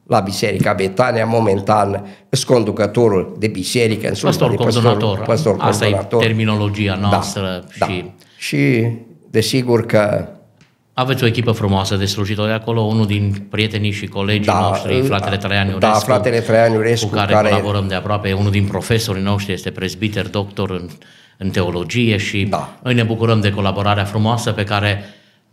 la 0.07 0.19
Biserica 0.19 0.73
Betania, 0.73 1.25
momentan 1.25 2.05
sunt 2.29 2.45
conducătorul 2.45 3.35
de 3.39 3.47
biserică, 3.47 4.07
în 4.07 4.13
slujba 4.13 4.45
Păstor 4.47 4.49
de 4.49 4.55
coordonator. 4.55 5.25
păstor 5.25 5.55
Asta 5.59 5.85
e 5.85 5.89
coordonator. 5.89 6.21
terminologia 6.21 6.95
noastră 7.01 7.63
da, 7.79 7.85
și 7.85 8.01
da. 8.01 8.11
și 8.37 8.87
desigur 9.35 9.85
că 9.85 10.27
aveți 10.93 11.23
o 11.23 11.27
echipă 11.27 11.51
frumoasă 11.51 11.95
de 11.95 12.05
slujitori 12.05 12.51
acolo, 12.51 12.81
unul 12.81 13.05
din 13.05 13.47
prietenii 13.49 13.91
și 13.91 14.05
colegii 14.07 14.45
Da, 14.45 14.59
noștri, 14.59 15.01
fratele 15.01 15.37
Traian 15.37 15.65
Iurescu, 15.67 15.91
da, 15.91 15.93
fratele 15.93 16.39
Traian 16.39 16.71
Iurescu, 16.71 17.07
cu 17.07 17.13
care, 17.13 17.33
care- 17.33 17.49
colaborăm 17.49 17.87
de 17.87 17.95
aproape, 17.95 18.33
unul 18.33 18.51
din 18.51 18.65
profesorii 18.65 19.23
noștri 19.23 19.53
este 19.53 19.71
prezbiter, 19.71 20.27
doctor 20.29 20.69
în, 20.69 20.89
în 21.37 21.49
teologie 21.49 22.17
și 22.17 22.43
Da. 22.43 22.77
noi 22.83 22.93
ne 22.93 23.03
bucurăm 23.03 23.41
de 23.41 23.51
colaborarea 23.51 24.03
frumoasă 24.03 24.51
pe 24.51 24.63
care 24.63 25.03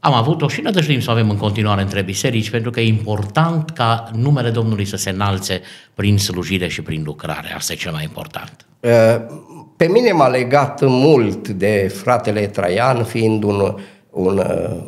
am 0.01 0.12
avut-o 0.15 0.49
și 0.49 0.61
ne 0.61 0.71
dăjduim 0.71 1.01
să 1.01 1.11
o 1.11 1.12
avem 1.12 1.31
în 1.31 1.37
continuare 1.37 1.83
între 1.83 2.03
biserici, 2.03 2.51
pentru 2.51 2.71
că 2.71 2.81
e 2.81 2.87
important 2.87 3.71
ca 3.71 4.11
numele 4.15 4.51
Domnului 4.51 4.85
să 4.85 4.97
se 4.97 5.11
înalțe 5.11 5.61
prin 5.95 6.19
slujire 6.19 6.69
și 6.69 6.83
prin 6.83 7.03
lucrare. 7.05 7.55
Asta 7.57 7.73
e 7.73 7.77
cel 7.77 7.93
mai 7.93 8.03
important. 8.03 8.67
Uh, 8.83 9.41
Pe 9.77 9.89
mine 9.89 10.12
m-a 10.12 10.29
legat 10.29 10.81
mult 10.81 11.49
de 11.49 11.93
fratele 11.95 12.47
Traian, 12.47 13.05
fiind 13.05 13.43
un, 13.43 13.77
un 14.11 14.39
uh, 14.39 14.83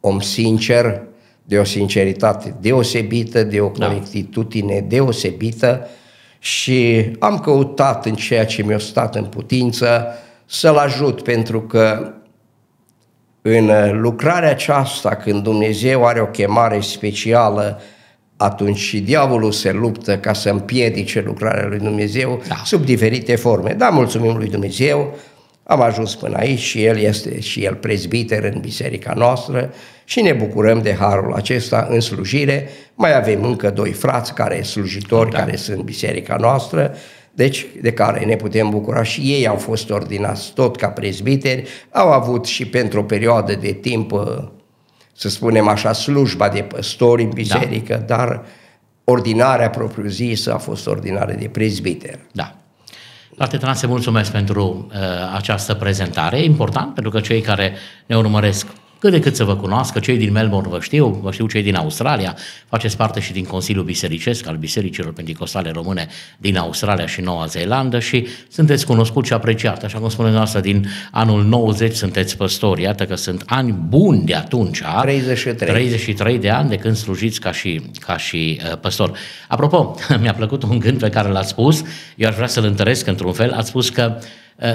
om 0.00 0.20
sincer, 0.20 1.02
de 1.44 1.58
o 1.58 1.64
sinceritate 1.64 2.54
deosebită, 2.60 3.42
de 3.42 3.60
o 3.60 3.70
Da. 3.78 3.86
corectitudine 3.86 4.80
deosebită 4.80 5.88
și 6.38 7.10
am 7.18 7.38
căutat 7.38 8.06
în 8.06 8.14
ceea 8.14 8.46
ce 8.46 8.62
mi-a 8.62 8.78
stat 8.78 9.14
în 9.14 9.24
putință 9.24 10.06
să-l 10.46 10.76
ajut, 10.76 11.22
pentru 11.22 11.60
că 11.60 12.12
în 13.42 13.68
uh, 13.68 13.90
lucrarea 13.92 14.50
aceasta, 14.50 15.14
când 15.14 15.42
Dumnezeu 15.42 16.06
are 16.06 16.20
o 16.20 16.26
chemare 16.26 16.80
specială, 16.80 17.80
atunci 18.42 18.78
și 18.78 19.00
diavolul 19.00 19.52
se 19.52 19.72
luptă 19.72 20.18
ca 20.18 20.32
să 20.32 20.50
împiedice 20.50 21.22
lucrarea 21.26 21.66
lui 21.66 21.78
Dumnezeu 21.78 22.42
Da. 22.48 22.60
sub 22.64 22.84
diferite 22.84 23.36
forme. 23.36 23.72
Da, 23.78 23.88
mulțumim 23.88 24.36
lui 24.36 24.48
Dumnezeu, 24.48 25.14
am 25.64 25.80
ajuns 25.80 26.14
până 26.14 26.36
aici 26.36 26.58
și 26.58 26.84
el 26.84 26.98
este 26.98 27.40
și 27.40 27.64
el 27.64 27.74
prezbiter 27.74 28.44
în 28.44 28.60
biserica 28.60 29.12
noastră 29.16 29.72
și 30.04 30.20
ne 30.20 30.32
bucurăm 30.32 30.82
de 30.82 30.94
harul 30.94 31.32
acesta 31.32 31.86
în 31.90 32.00
slujire. 32.00 32.68
Mai 32.94 33.16
avem 33.16 33.44
încă 33.44 33.70
doi 33.70 33.92
frați 33.92 34.34
care 34.34 34.54
sunt 34.54 34.66
slujitori, 34.66 35.30
Da. 35.30 35.38
care 35.38 35.56
sunt 35.56 35.76
în 35.78 35.84
biserica 35.84 36.36
noastră, 36.40 36.94
deci 37.34 37.66
de 37.80 37.92
care 37.92 38.24
ne 38.24 38.36
putem 38.36 38.70
bucura 38.70 39.02
și 39.02 39.20
ei 39.20 39.46
au 39.46 39.56
fost 39.56 39.90
ordinați 39.90 40.52
tot 40.54 40.76
ca 40.76 40.88
prezbiteri, 40.88 41.68
au 41.90 42.08
avut 42.08 42.44
și 42.44 42.66
pentru 42.66 43.00
o 43.00 43.02
perioadă 43.02 43.54
de 43.54 43.72
timp, 43.72 44.12
uh, 44.12 44.20
să 45.12 45.28
spunem 45.28 45.68
așa, 45.68 45.92
slujba 45.92 46.48
de 46.48 46.62
păstori 46.62 47.22
în 47.22 47.30
biserică, 47.30 48.04
da. 48.06 48.16
dar 48.16 48.44
ordinarea 49.04 49.70
propriu-zisă 49.70 50.54
a 50.54 50.58
fost 50.58 50.86
ordinare 50.86 51.34
de 51.34 51.48
prezbiter. 51.48 52.18
Da. 52.32 52.56
Frate 53.36 53.56
Trase, 53.56 53.86
mulțumesc 53.86 54.30
pentru 54.30 54.86
uh, 54.88 54.98
această 55.34 55.74
prezentare. 55.74 56.38
E 56.38 56.44
important 56.44 56.94
pentru 56.94 57.12
că 57.12 57.20
cei 57.20 57.40
care 57.40 57.76
ne 58.06 58.16
urmăresc 58.16 58.66
cât 59.02 59.10
de 59.10 59.20
cât 59.20 59.36
să 59.36 59.44
vă 59.44 59.56
cunoască, 59.56 59.98
cei 59.98 60.16
din 60.16 60.32
Melbourne 60.32 60.68
vă 60.68 60.80
știu, 60.80 61.06
vă 61.22 61.32
știu 61.32 61.46
cei 61.46 61.62
din 61.62 61.74
Australia, 61.74 62.36
faceți 62.68 62.96
parte 62.96 63.20
și 63.20 63.32
din 63.32 63.44
Consiliul 63.44 63.84
Bisericesc 63.84 64.46
al 64.46 64.56
Bisericilor 64.56 65.12
Pentecostale 65.12 65.70
Române 65.70 66.06
din 66.38 66.56
Australia 66.56 67.06
și 67.06 67.20
Noua 67.20 67.46
Zeelandă 67.46 67.98
și 67.98 68.26
sunteți 68.48 68.86
cunoscuți 68.86 69.28
și 69.28 69.32
apreciat. 69.32 69.84
Așa 69.84 69.98
cum 69.98 70.08
spune 70.08 70.30
noastră, 70.30 70.60
din 70.60 70.86
anul 71.10 71.44
90 71.44 71.94
sunteți 71.94 72.36
păstori. 72.36 72.82
Iată 72.82 73.04
că 73.04 73.14
sunt 73.14 73.42
ani 73.46 73.72
buni 73.88 74.24
de 74.24 74.34
atunci. 74.34 74.82
33. 75.00 75.68
33 75.70 76.38
de 76.38 76.50
ani 76.50 76.68
de 76.68 76.76
când 76.76 76.96
slujiți 76.96 77.40
ca 77.40 77.52
și, 77.52 77.82
ca 78.00 78.16
și 78.16 78.60
uh, 78.64 78.78
păstor. 78.78 79.18
Apropo, 79.48 79.94
mi-a 80.20 80.34
plăcut 80.34 80.62
un 80.62 80.78
gând 80.78 80.98
pe 80.98 81.08
care 81.08 81.28
l-ați 81.28 81.48
spus, 81.48 81.82
eu 82.16 82.28
aș 82.28 82.34
vrea 82.34 82.46
să-l 82.46 82.64
întăresc 82.64 83.06
într-un 83.06 83.32
fel, 83.32 83.52
ați 83.52 83.68
spus 83.68 83.88
că 83.88 84.16
uh, 84.18 84.24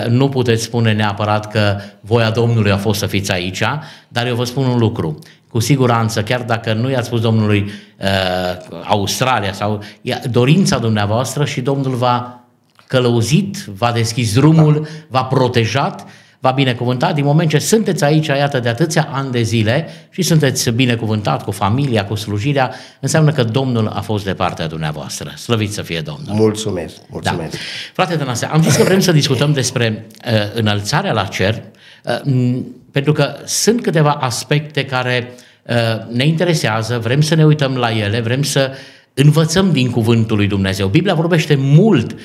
nu 0.09 0.29
puteți 0.29 0.63
spune 0.63 0.93
neapărat 0.93 1.51
că 1.51 1.77
voia 2.01 2.29
Domnului 2.29 2.71
a 2.71 2.77
fost 2.77 2.99
să 2.99 3.05
fiți 3.05 3.31
aici, 3.31 3.63
dar 4.07 4.27
eu 4.27 4.35
vă 4.35 4.43
spun 4.43 4.65
un 4.65 4.77
lucru. 4.77 5.19
Cu 5.49 5.59
siguranță, 5.59 6.23
chiar 6.23 6.41
dacă 6.41 6.73
nu 6.73 6.89
i-ați 6.89 7.07
spus 7.07 7.21
Domnului 7.21 7.71
uh, 7.99 8.79
Australia 8.83 9.53
sau 9.53 9.83
ia- 10.01 10.21
dorința 10.31 10.77
dumneavoastră 10.77 11.45
și 11.45 11.61
Domnul 11.61 11.95
va 11.95 12.43
călăuzit, 12.87 13.57
v-a 13.57 13.91
deschis 13.91 14.33
drumul, 14.33 14.73
da. 14.73 14.89
v-a 15.09 15.25
protejat, 15.25 16.05
v-a 16.39 16.51
binecuvântat 16.51 17.13
din 17.15 17.25
moment 17.25 17.49
ce 17.49 17.57
sunteți 17.57 18.03
aici, 18.03 18.27
iată, 18.27 18.59
de 18.59 18.69
atâția 18.69 19.09
ani 19.11 19.31
de 19.31 19.41
zile 19.41 19.87
și 20.09 20.21
sunteți 20.21 20.69
binecuvântat 20.69 21.43
cu 21.43 21.51
familia, 21.51 22.05
cu 22.05 22.15
slujirea, 22.15 22.73
înseamnă 22.99 23.31
că 23.31 23.43
Domnul 23.43 23.87
a 23.87 24.01
fost 24.01 24.25
de 24.25 24.33
partea 24.33 24.67
dumneavoastră. 24.67 25.33
Slăvit 25.35 25.73
să 25.73 25.81
fie 25.81 26.01
Domnul. 26.01 26.35
Mulțumesc, 26.35 26.95
Da. 26.95 27.01
mulțumesc. 27.09 27.55
Frate 27.93 28.15
Tănase, 28.15 28.45
am 28.45 28.61
zis 28.63 28.75
că 28.75 28.83
vrem 28.83 28.99
să 28.99 29.11
discutăm 29.11 29.53
despre 29.53 30.05
uh, 30.25 30.31
înălțarea 30.53 31.13
la 31.13 31.23
cer, 31.23 31.63
uh, 32.03 32.19
m- 32.19 32.63
pentru 32.91 33.11
că 33.11 33.35
sunt 33.45 33.81
câteva 33.81 34.11
aspecte 34.11 34.85
care 34.85 35.31
uh, 35.63 35.75
ne 36.11 36.25
interesează, 36.25 36.99
vrem 36.99 37.21
să 37.21 37.35
ne 37.35 37.45
uităm 37.45 37.75
la 37.75 37.91
ele, 37.91 38.19
vrem 38.19 38.43
să 38.43 38.71
învățăm 39.13 39.71
din 39.71 39.89
cuvântul 39.89 40.37
lui 40.37 40.47
Dumnezeu. 40.47 40.87
Biblia 40.87 41.13
vorbește 41.13 41.55
mult, 41.55 42.11
uh, 42.11 42.17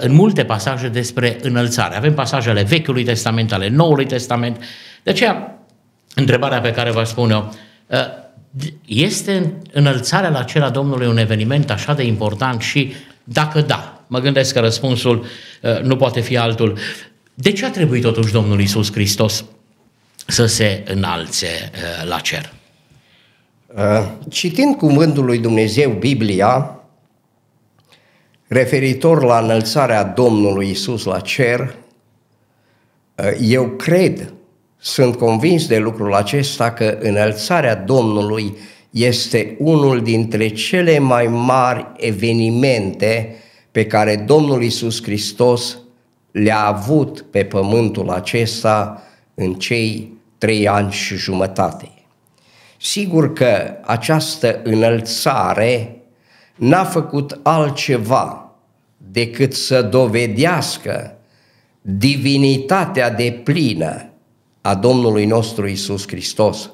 în 0.00 0.12
multe 0.12 0.44
pasaje 0.44 0.88
despre 0.88 1.38
înălțare. 1.42 1.96
Avem 1.96 2.14
pasajele 2.14 2.62
Vechiului 2.62 3.04
Testament, 3.04 3.52
ale 3.52 3.68
Noului 3.68 4.06
Testament. 4.06 4.62
De 5.02 5.10
aceea, 5.10 5.58
întrebarea 6.14 6.60
pe 6.60 6.70
care 6.70 6.90
vă 6.90 7.02
spun 7.04 7.30
eu, 7.30 7.54
uh, 7.86 7.98
este 8.86 9.52
înălțarea 9.72 10.30
la 10.30 10.42
cer 10.42 10.62
a 10.62 10.70
Domnului 10.70 11.06
un 11.06 11.16
eveniment 11.16 11.70
așa 11.70 11.94
de 11.94 12.02
important 12.02 12.60
și 12.60 12.92
dacă 13.24 13.60
da, 13.60 14.04
mă 14.06 14.18
gândesc 14.18 14.54
că 14.54 14.60
răspunsul 14.60 15.24
uh, 15.62 15.80
nu 15.80 15.96
poate 15.96 16.20
fi 16.20 16.36
altul. 16.36 16.78
De 17.34 17.52
ce 17.52 17.64
a 17.64 17.70
trebuit 17.70 18.02
totuși 18.02 18.32
Domnul 18.32 18.60
Isus 18.60 18.92
Hristos 18.92 19.44
să 20.26 20.46
se 20.46 20.84
înalțe 20.86 21.46
uh, 21.46 22.08
la 22.08 22.18
cer? 22.18 22.52
Uh, 23.76 24.08
Citind 24.30 24.76
cuvântul 24.76 25.24
lui 25.24 25.38
Dumnezeu, 25.38 25.90
Biblia, 25.90 26.77
referitor 28.48 29.22
la 29.22 29.38
înălțarea 29.38 30.04
Domnului 30.04 30.70
Isus 30.70 31.04
la 31.04 31.20
cer, 31.20 31.60
uh, 33.14 33.30
eu 33.40 33.68
cred, 33.68 34.32
sunt 34.78 35.16
convins 35.16 35.66
de 35.66 35.78
lucrul 35.78 36.14
acesta 36.14 36.72
că 36.72 36.98
înălțarea 37.00 37.74
Domnului 37.74 38.56
este 38.90 39.56
unul 39.58 40.02
dintre 40.02 40.48
cele 40.48 40.98
mai 40.98 41.26
mari 41.26 41.86
evenimente 41.96 43.36
pe 43.70 43.86
care 43.86 44.16
Domnul 44.16 44.62
Isus 44.62 45.02
Hristos 45.02 45.78
le-a 46.30 46.64
avut 46.64 47.24
pe 47.30 47.44
pământul 47.44 48.10
acesta 48.10 49.02
în 49.34 49.54
cei 49.54 50.12
trei 50.38 50.68
ani 50.68 50.92
și 50.92 51.16
jumătate. 51.16 51.90
Sigur 52.80 53.32
că 53.32 53.76
această 53.84 54.60
înălțare 54.62 55.97
n-a 56.58 56.84
făcut 56.84 57.40
altceva 57.42 58.52
decât 58.96 59.54
să 59.54 59.82
dovedească 59.82 61.16
divinitatea 61.80 63.10
de 63.10 63.40
plină 63.44 64.10
a 64.60 64.74
Domnului 64.74 65.24
nostru 65.24 65.66
Isus 65.66 66.08
Hristos, 66.08 66.70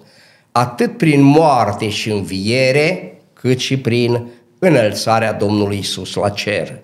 atât 0.52 0.96
prin 0.96 1.22
moarte 1.22 1.88
și 1.88 2.10
înviere, 2.10 3.18
cât 3.32 3.58
și 3.58 3.78
prin 3.78 4.26
înălțarea 4.58 5.32
Domnului 5.32 5.78
Isus 5.78 6.14
la 6.14 6.28
cer. 6.28 6.80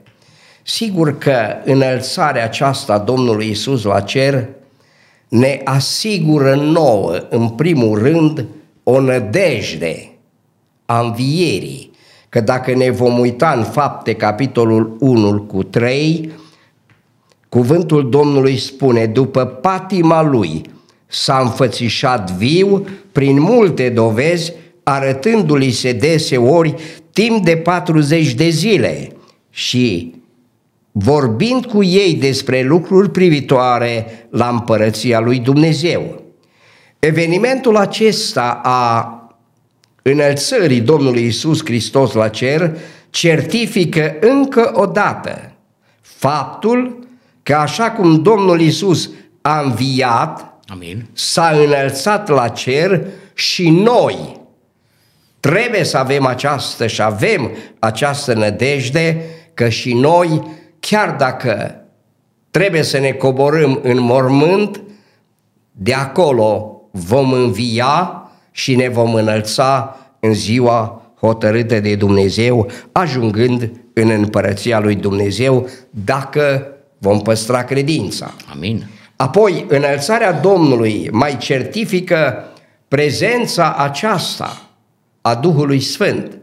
Sigur 0.63 1.19
că 1.19 1.57
înălțarea 1.65 2.45
aceasta 2.45 2.93
a 2.93 2.99
Domnului 2.99 3.51
Isus 3.51 3.83
la 3.83 4.01
cer 4.01 4.49
ne 5.29 5.61
asigură 5.65 6.55
nouă, 6.55 7.27
în 7.29 7.49
primul 7.49 7.99
rând, 7.99 8.45
o 8.83 9.01
nădejde 9.01 10.11
a 10.87 11.01
învierii. 11.01 11.90
Că 12.31 12.41
dacă 12.41 12.75
ne 12.75 12.91
vom 12.91 13.19
uita 13.19 13.55
în 13.57 13.65
fapte 13.65 14.15
capitolul 14.15 14.97
1 15.01 15.41
cu 15.41 15.63
3, 15.63 16.31
cuvântul 17.49 18.11
Domnului 18.11 18.59
spune, 18.59 19.07
după 19.07 19.45
patima 19.45 20.23
lui 20.23 20.63
s-a 21.07 21.39
înfățișat 21.43 22.31
viu 22.31 22.87
prin 23.13 23.41
multe 23.41 23.89
dovezi, 23.89 24.53
arătându-li 24.83 25.71
se 25.71 25.93
deseori 25.93 26.75
timp 27.13 27.45
de 27.45 27.57
40 27.57 28.35
de 28.35 28.49
zile 28.49 29.13
și 29.51 30.15
vorbind 30.93 31.67
cu 31.67 31.83
ei 31.83 32.15
despre 32.15 32.63
lucruri 32.63 33.11
privitoare 33.11 34.07
la 34.31 34.49
împărăția 34.49 35.21
lui 35.21 35.39
Dumnezeu. 35.39 36.23
Evenimentul 36.99 37.77
acesta 37.77 38.61
a 38.63 39.15
înălțării 40.03 40.81
Domnului 40.81 41.27
Isus 41.27 41.65
Hristos 41.65 42.13
la 42.13 42.29
cer 42.29 42.77
certifică 43.11 44.17
încă 44.21 44.71
o 44.75 44.87
dată 44.87 45.53
faptul 46.01 47.07
că 47.43 47.55
așa 47.55 47.91
cum 47.91 48.23
Domnul 48.23 48.61
Isus 48.61 49.11
a 49.43 49.61
înviat, 49.61 50.61
Amin. 50.67 51.07
s-a 51.13 51.51
înălțat 51.65 52.29
la 52.29 52.49
cer 52.49 53.07
și 53.35 53.71
noi 53.71 54.41
trebuie 55.41 55.85
să 55.85 55.97
avem 55.97 56.27
această 56.27 56.87
și 56.87 57.03
avem 57.03 57.51
această 57.79 58.35
nădejde 58.35 59.25
că 59.55 59.69
și 59.69 59.95
noi, 59.95 60.47
chiar 60.81 61.11
dacă 61.11 61.75
trebuie 62.51 62.83
să 62.83 62.99
ne 62.99 63.11
coborâm 63.11 63.81
în 63.83 63.99
mormânt, 64.01 64.81
de 65.73 65.95
acolo 65.95 66.81
vom 66.91 67.33
învia 67.33 68.20
și 68.51 68.77
ne 68.77 68.89
vom 68.89 69.15
înălța 69.15 69.97
în 70.21 70.35
ziua 70.35 71.03
hotărâtă 71.21 71.81
de 71.81 71.95
Dumnezeu, 71.95 72.71
ajungând 72.93 73.71
în 73.93 74.11
împărăția 74.11 74.81
lui 74.81 74.95
Dumnezeu, 74.95 75.69
dacă 75.91 76.67
vom 76.99 77.21
păstra 77.21 77.65
credința. 77.65 78.35
Amin. 78.53 78.87
Apoi, 79.17 79.65
înălțarea 79.69 80.33
Domnului 80.33 81.09
mai 81.13 81.37
certifică 81.37 82.45
prezența 82.89 83.75
aceasta 83.75 84.63
a 85.21 85.35
Duhului 85.35 85.81
Sfânt. 85.81 86.39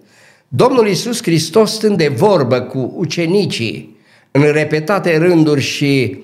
Domnul 0.48 0.88
Iisus 0.88 1.22
Hristos 1.22 1.74
stând 1.74 1.98
de 1.98 2.08
vorbă 2.08 2.62
cu 2.62 2.94
ucenicii 2.96 3.98
în 4.32 4.52
repetate 4.52 5.18
rânduri 5.18 5.62
și 5.62 6.24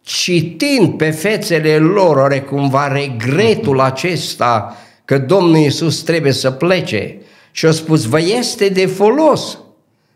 citind 0.00 0.96
pe 0.96 1.10
fețele 1.10 1.78
lor 1.78 2.16
ore 2.16 2.40
cumva 2.40 2.88
regretul 2.88 3.80
acesta 3.80 4.76
că 5.04 5.18
Domnul 5.18 5.56
Iisus 5.56 6.02
trebuie 6.02 6.32
să 6.32 6.50
plece 6.50 7.18
și 7.50 7.66
a 7.66 7.70
spus, 7.70 8.04
vă 8.04 8.20
este 8.20 8.68
de 8.68 8.86
folos 8.86 9.58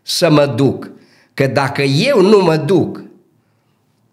să 0.01 0.31
mă 0.31 0.45
duc, 0.45 0.91
că 1.33 1.47
dacă 1.47 1.81
eu 1.81 2.21
nu 2.21 2.37
mă 2.37 2.55
duc, 2.55 3.03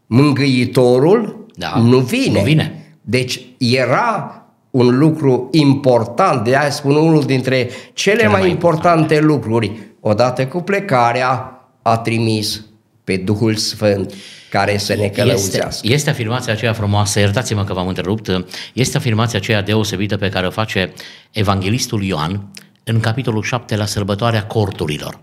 mângâitorul 0.06 1.46
Da, 1.54 1.78
nu, 1.78 1.98
vine. 1.98 2.38
nu 2.38 2.44
vine. 2.44 2.96
Deci 3.00 3.46
era 3.58 4.40
un 4.70 4.98
lucru 4.98 5.48
important, 5.52 6.44
de 6.44 6.56
aia 6.56 6.70
spun 6.70 6.94
unul 6.94 7.22
dintre 7.22 7.68
cele, 7.92 8.16
Cele 8.16 8.28
mai, 8.28 8.40
mai 8.40 8.50
importante 8.50 9.20
lucruri. 9.20 9.72
Odată 10.00 10.46
cu 10.46 10.60
plecarea 10.60 11.60
a 11.82 11.98
trimis 11.98 12.65
pe 13.06 13.16
Duhul 13.16 13.54
Sfânt 13.54 14.14
care 14.50 14.76
să 14.78 14.94
ne 14.94 15.02
Este, 15.02 15.20
călăuzească. 15.20 15.86
este 15.90 16.10
afirmația 16.10 16.52
aceea 16.52 16.72
frumoasă, 16.72 17.18
iertați-mă 17.18 17.64
că 17.64 17.72
v-am 17.72 17.88
întrerupt, 17.88 18.30
este 18.72 18.96
afirmația 18.96 19.38
aceea 19.38 19.62
deosebită 19.62 20.16
pe 20.16 20.28
care 20.28 20.46
o 20.46 20.50
face 20.50 20.92
evanghelistul 21.30 22.02
Ioan 22.02 22.50
în 22.84 23.00
capitolul 23.00 23.42
7 23.42 23.76
la 23.76 23.84
sărbătoarea 23.84 24.44
corturilor. 24.44 25.20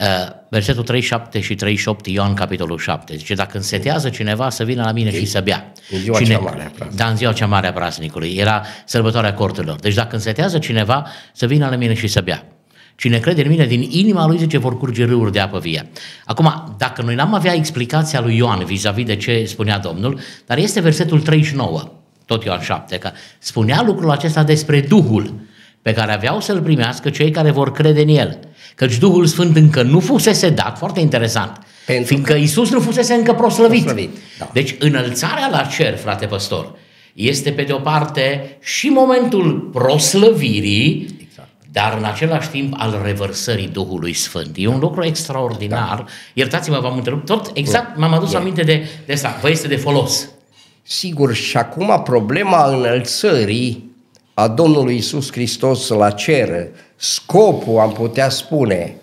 Uh, 0.00 0.06
Versetul 0.50 0.82
37 0.82 1.40
și 1.40 1.54
38, 1.54 2.06
Ioan 2.06 2.34
capitolul 2.34 2.78
7. 2.78 3.16
Zice, 3.16 3.34
dacă 3.34 3.56
însetează 3.56 4.08
cineva 4.08 4.50
să 4.50 4.64
vină 4.64 4.82
la 4.84 4.92
mine 4.92 5.10
și 5.10 5.26
să 5.26 5.40
bea. 5.40 5.72
În 5.90 5.98
ziua 5.98 6.18
Cine, 6.18 6.34
cea 6.34 6.38
mare 6.40 6.62
a 6.62 6.68
praznicului. 6.68 6.96
Da, 6.96 7.06
în 7.06 7.16
ziua 7.16 7.32
cea 7.32 7.46
mare 7.46 7.66
a 7.66 7.72
praznicului. 7.72 8.34
Era 8.36 8.62
sărbătoarea 8.84 9.34
corturilor. 9.34 9.80
Deci 9.80 9.94
dacă 9.94 10.14
însetează 10.14 10.58
cineva 10.58 11.06
să 11.32 11.46
vină 11.46 11.68
la 11.68 11.76
mine 11.76 11.94
și 11.94 12.06
să 12.06 12.20
bea. 12.20 12.55
Cine 12.96 13.18
crede 13.18 13.42
în 13.42 13.48
mine, 13.48 13.66
din 13.66 13.88
inima 13.90 14.26
lui 14.26 14.38
zice, 14.38 14.58
vor 14.58 14.78
curge 14.78 15.04
râuri 15.04 15.32
de 15.32 15.40
apă 15.40 15.58
vie. 15.58 15.88
Acum, 16.24 16.74
dacă 16.78 17.02
noi 17.02 17.14
n-am 17.14 17.34
avea 17.34 17.54
explicația 17.54 18.20
lui 18.20 18.36
Ioan 18.36 18.64
vis-a-vis 18.64 19.04
de 19.04 19.16
ce 19.16 19.44
spunea 19.46 19.78
Domnul, 19.78 20.18
dar 20.46 20.58
este 20.58 20.80
versetul 20.80 21.20
39, 21.20 21.92
tot 22.26 22.44
Ioan 22.44 22.60
7, 22.60 22.96
că 22.96 23.10
spunea 23.38 23.82
lucrul 23.82 24.10
acesta 24.10 24.42
despre 24.42 24.80
Duhul 24.80 25.34
pe 25.82 25.92
care 25.92 26.12
aveau 26.12 26.40
să-l 26.40 26.60
primească 26.60 27.10
cei 27.10 27.30
care 27.30 27.50
vor 27.50 27.72
crede 27.72 28.00
în 28.00 28.08
el. 28.08 28.38
Căci 28.74 28.98
Duhul 28.98 29.26
Sfânt 29.26 29.56
încă 29.56 29.82
nu 29.82 30.00
fusese 30.00 30.50
dat, 30.50 30.78
foarte 30.78 31.00
interesant, 31.00 31.58
Pentru 31.86 32.06
fiindcă 32.06 32.34
Iisus 32.34 32.70
nu 32.70 32.80
fusese 32.80 33.14
încă 33.14 33.32
proslăvit. 33.32 33.82
Proslăvit, 33.82 34.10
da. 34.38 34.50
Deci 34.52 34.74
înălțarea 34.78 35.48
la 35.50 35.62
cer, 35.62 35.96
frate 35.96 36.26
păstor, 36.26 36.74
este 37.12 37.50
pe 37.50 37.62
de 37.62 37.72
o 37.72 37.78
parte 37.78 38.56
și 38.60 38.88
momentul 38.88 39.70
proslăvirii, 39.72 40.90
Exact. 40.92 41.15
Dar 41.76 41.96
în 41.98 42.04
același 42.04 42.48
timp 42.48 42.74
al 42.76 43.00
revărsării 43.04 43.68
Duhului 43.68 44.12
Sfânt. 44.12 44.50
E 44.54 44.66
un 44.66 44.78
lucru 44.78 45.04
extraordinar. 45.04 46.06
Iertați-mă, 46.34 46.78
v-am 46.80 46.96
întrerupt 46.96 47.26
tot, 47.26 47.50
exact 47.54 47.96
m-am 47.96 48.12
adus 48.12 48.32
E. 48.32 48.36
aminte 48.36 48.62
de, 48.62 48.86
de 49.06 49.12
asta. 49.12 49.38
Vă 49.40 49.50
este 49.50 49.68
de 49.68 49.76
folos. 49.76 50.28
Sigur, 50.82 51.34
și 51.34 51.56
acum 51.56 52.00
problema 52.04 52.68
înălțării 52.68 53.90
a 54.34 54.48
Domnului 54.48 54.96
Isus 54.96 55.32
Hristos 55.32 55.88
la 55.88 56.10
cer, 56.10 56.66
scopul, 56.96 57.78
am 57.78 57.92
putea 57.92 58.28
spune, 58.28 58.96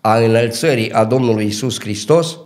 a 0.00 0.16
înălțării 0.16 0.92
a 0.92 1.04
Domnului 1.04 1.46
Isus 1.46 1.80
Hristos, 1.80 2.36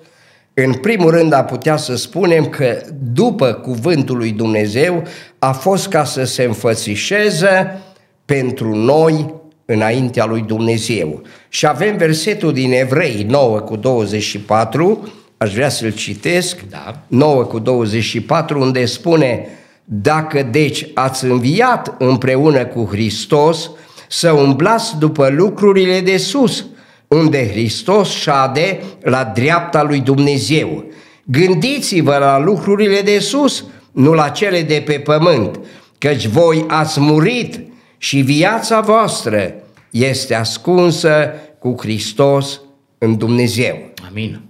în 0.55 0.75
primul 0.75 1.11
rând 1.11 1.33
am 1.33 1.45
putea 1.45 1.77
să 1.77 1.97
spunem 1.97 2.47
că 2.49 2.81
după 3.13 3.53
cuvântul 3.53 4.17
lui 4.17 4.31
Dumnezeu 4.31 5.03
a 5.39 5.53
fost 5.53 5.89
ca 5.89 6.05
să 6.05 6.25
se 6.25 6.43
înfățișeze 6.43 7.83
pentru 8.25 8.75
noi 8.75 9.37
înaintea 9.71 10.25
lui 10.25 10.41
Dumnezeu. 10.47 11.23
Și 11.49 11.67
avem 11.67 11.97
versetul 11.97 12.53
din 12.53 12.73
Evrei 12.73 13.27
9 13.29 13.59
cu 13.59 13.77
24, 13.77 15.09
aș 15.37 15.55
vrea 15.55 15.69
să-l 15.69 15.93
citesc, 15.93 16.65
Da. 16.71 17.03
9 17.07 17.43
cu 17.43 17.59
24, 17.59 18.61
unde 18.61 18.85
spune 18.85 19.49
Dacă 19.85 20.43
deci 20.43 20.87
ați 20.95 21.25
înviat 21.25 21.95
împreună 21.99 22.67
cu 22.67 22.89
Hristos, 22.91 23.71
să 24.09 24.33
umblați 24.33 24.99
după 24.99 25.29
lucrurile 25.29 26.01
de 26.01 26.17
sus, 26.17 26.67
unde 27.09 27.49
Hristos 27.51 28.11
șade 28.11 28.81
la 29.01 29.25
dreapta 29.35 29.83
lui 29.83 30.01
Dumnezeu. 30.01 30.85
Gândiți-vă 31.25 32.17
la 32.17 32.39
lucrurile 32.39 33.01
de 33.01 33.19
sus, 33.19 33.65
nu 33.93 34.13
la 34.13 34.29
cele 34.29 34.63
de 34.63 34.83
pe 34.87 34.93
pământ, 34.93 35.61
căci 35.99 36.27
voi 36.27 36.65
ați 36.69 37.01
murit 37.01 37.68
și 37.99 38.21
viața 38.21 38.81
voastră 38.81 39.55
este 39.91 40.35
ascunsă 40.35 41.33
cu 41.59 41.75
Hristos 41.79 42.61
în 42.99 43.17
Dumnezeu. 43.17 43.79
Amin. 44.09 44.41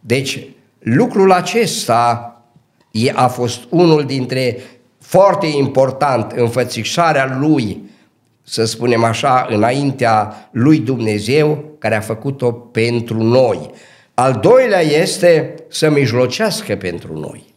Deci, 0.00 0.40
lucrul 0.78 1.32
acesta 1.32 2.30
e- 2.90 3.12
a 3.14 3.28
fost 3.28 3.60
unul 3.68 4.04
dintre 4.04 4.58
foarte 5.00 5.46
important, 5.46 6.32
înfățișarea 6.32 7.36
lui, 7.40 7.82
să 8.42 8.64
spunem 8.64 9.04
așa, 9.04 9.46
înaintea 9.50 10.48
lui 10.52 10.78
Dumnezeu, 10.78 11.64
care 11.78 11.96
a 11.96 12.00
făcut-o 12.00 12.52
pentru 12.52 13.22
noi. 13.22 13.70
Al 14.14 14.38
doilea 14.42 14.80
este 14.80 15.54
să 15.68 15.90
mijlocească 15.90 16.76
pentru 16.76 17.18
noi. 17.18 17.54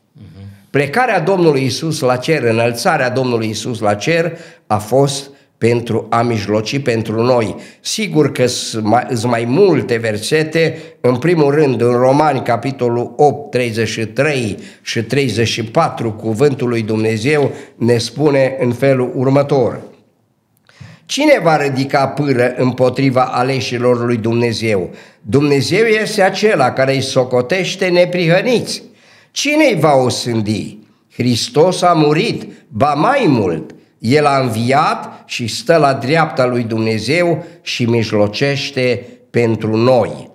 Plecarea 0.70 1.20
Domnului 1.20 1.64
Isus 1.64 2.00
la 2.00 2.16
cer, 2.16 2.44
înălțarea 2.44 3.10
Domnului 3.10 3.50
Isus 3.50 3.80
la 3.80 3.96
cer 3.96 4.38
a 4.68 4.78
fost 4.78 5.30
pentru 5.60 6.08
a 6.10 6.22
mijloci 6.22 6.80
pentru 6.80 7.24
noi. 7.24 7.56
Sigur 7.80 8.32
că 8.32 8.46
sunt 8.46 8.86
mai, 8.86 9.08
sunt 9.10 9.32
mai 9.32 9.46
multe 9.48 9.98
versete, 9.98 10.78
în 11.02 11.16
primul 11.16 11.54
rând 11.54 11.82
în 11.82 11.92
Romani, 11.92 12.42
capitolul 12.42 13.14
8, 13.18 13.52
33 13.52 14.58
și 14.82 15.04
34, 15.04 16.12
cuvântul 16.12 16.68
lui 16.68 16.82
Dumnezeu 16.82 17.52
ne 17.76 17.98
spune 17.98 18.58
în 18.60 18.72
felul 18.72 19.12
următor. 19.16 19.80
Cine 21.06 21.40
va 21.44 21.58
ridica 21.58 22.08
pâră 22.08 22.54
împotriva 22.58 23.24
aleșilor 23.24 24.06
lui 24.06 24.18
Dumnezeu? 24.18 24.90
Dumnezeu 25.22 25.86
este 25.86 26.22
acela 26.22 26.72
care 26.72 26.94
îi 26.94 27.02
socotește 27.02 27.88
neprihăniți. 27.88 28.84
Cine 29.32 29.66
îi 29.66 29.80
va 29.80 29.96
osândi? 29.96 30.78
Hristos 31.14 31.82
a 31.82 31.94
murit, 31.94 32.48
ba 32.68 32.94
mai 32.94 33.26
mult, 33.28 33.76
El 34.00 34.26
a 34.26 34.40
înviat 34.40 35.24
și 35.26 35.48
stă 35.48 35.78
la 35.78 35.94
dreapta 35.94 36.46
lui 36.46 36.64
Dumnezeu 36.64 37.46
și 37.62 37.86
mijlocește 37.86 39.06
pentru 39.30 39.78
noi. 39.78 40.30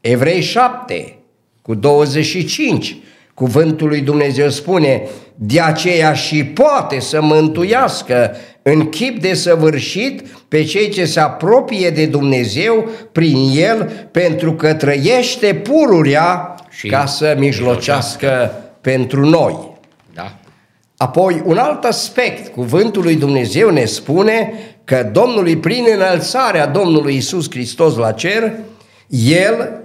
Evrei 0.00 0.40
7 0.40 1.18
cu 1.62 1.74
25, 1.74 2.96
cuvântul 3.34 3.88
lui 3.88 4.00
Dumnezeu 4.00 4.48
spune, 4.48 5.02
de 5.34 5.60
aceea 5.60 6.12
și 6.12 6.44
poate 6.44 7.00
să 7.00 7.20
mântuiască 7.22 8.36
în 8.62 8.88
chip 8.88 9.20
de 9.20 9.34
săvârșit 9.34 10.26
pe 10.48 10.64
cei 10.64 10.88
ce 10.88 11.04
se 11.04 11.20
apropie 11.20 11.90
de 11.90 12.06
Dumnezeu 12.06 12.90
prin 13.12 13.50
El, 13.54 14.08
pentru 14.10 14.54
că 14.54 14.74
trăiește 14.74 15.54
pururea 15.54 16.54
Și 16.70 16.88
ca 16.88 17.06
să 17.06 17.34
mijlocească 17.38 18.52
pentru 18.80 19.28
noi. 19.28 19.67
Da? 20.98 21.04
Apoi, 21.04 21.42
un 21.44 21.56
alt 21.56 21.84
aspect, 21.84 22.52
cuvântul 22.52 23.02
lui 23.02 23.16
Dumnezeu 23.16 23.70
ne 23.70 23.84
spune 23.84 24.52
că 24.84 25.10
Domnului, 25.12 25.56
prin 25.56 25.84
înălțarea 25.94 26.66
Domnului 26.66 27.16
Isus 27.16 27.50
Hristos 27.50 27.96
la 27.96 28.12
cer, 28.12 28.52
El, 29.08 29.80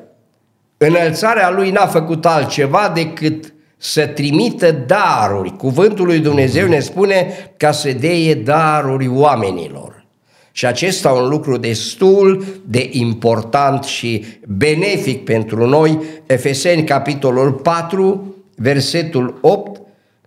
înălțarea 0.78 1.50
Lui 1.50 1.72
n-a 1.72 1.86
făcut 1.86 2.26
altceva 2.26 2.92
decât 2.94 3.54
să 3.78 4.08
trimită 4.08 4.72
daruri. 4.72 5.56
Cuvântul 5.58 6.06
lui 6.06 6.20
Dumnezeu 6.20 6.68
ne 6.68 6.80
spune 6.80 7.34
ca 7.58 7.72
să 7.72 7.92
deie 7.92 8.34
daruri 8.34 9.08
oamenilor. 9.08 10.06
Și 10.52 10.66
acesta 10.66 11.12
un 11.12 11.30
lucru 11.30 11.58
destul 11.58 12.46
de 12.66 12.90
important 12.92 13.84
și 13.84 14.26
benefic 14.48 15.24
pentru 15.24 15.68
noi. 15.68 16.00
Efeseni, 16.26 16.84
capitolul 16.84 17.52
4, 17.52 18.36
versetul 18.56 19.38
8, 19.42 19.82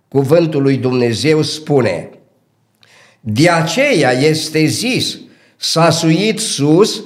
cuvântul 0.07 0.61
lui 0.61 0.77
Dumnezeu 0.77 1.41
spune 1.41 2.09
De 3.19 3.49
aceea 3.49 4.11
este 4.11 4.65
zis, 4.65 5.17
s-a 5.55 5.89
suit 5.89 6.39
sus, 6.39 7.03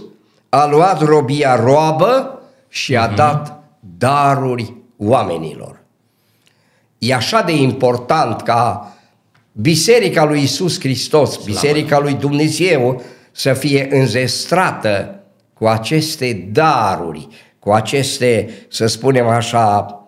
a 0.50 0.66
luat 0.66 1.02
robia 1.02 1.56
roabă 1.56 2.42
și 2.68 2.96
a 2.96 3.08
dat 3.08 3.64
daruri 3.98 4.76
oamenilor. 4.98 5.80
E 6.98 7.14
așa 7.14 7.42
de 7.42 7.56
important 7.56 8.42
ca 8.42 8.96
Biserica 9.52 10.26
lui 10.26 10.42
Isus 10.42 10.80
Hristos, 10.80 11.44
Biserica 11.44 12.00
lui 12.00 12.14
Dumnezeu 12.14 13.02
să 13.32 13.54
fie 13.54 13.88
înzestrată 13.92 15.24
cu 15.54 15.68
aceste 15.68 16.50
daruri, 16.52 17.28
cu 17.60 17.72
aceste, 17.72 18.50
să 18.70 18.86
spunem 18.86 19.28
așa, 19.28 20.01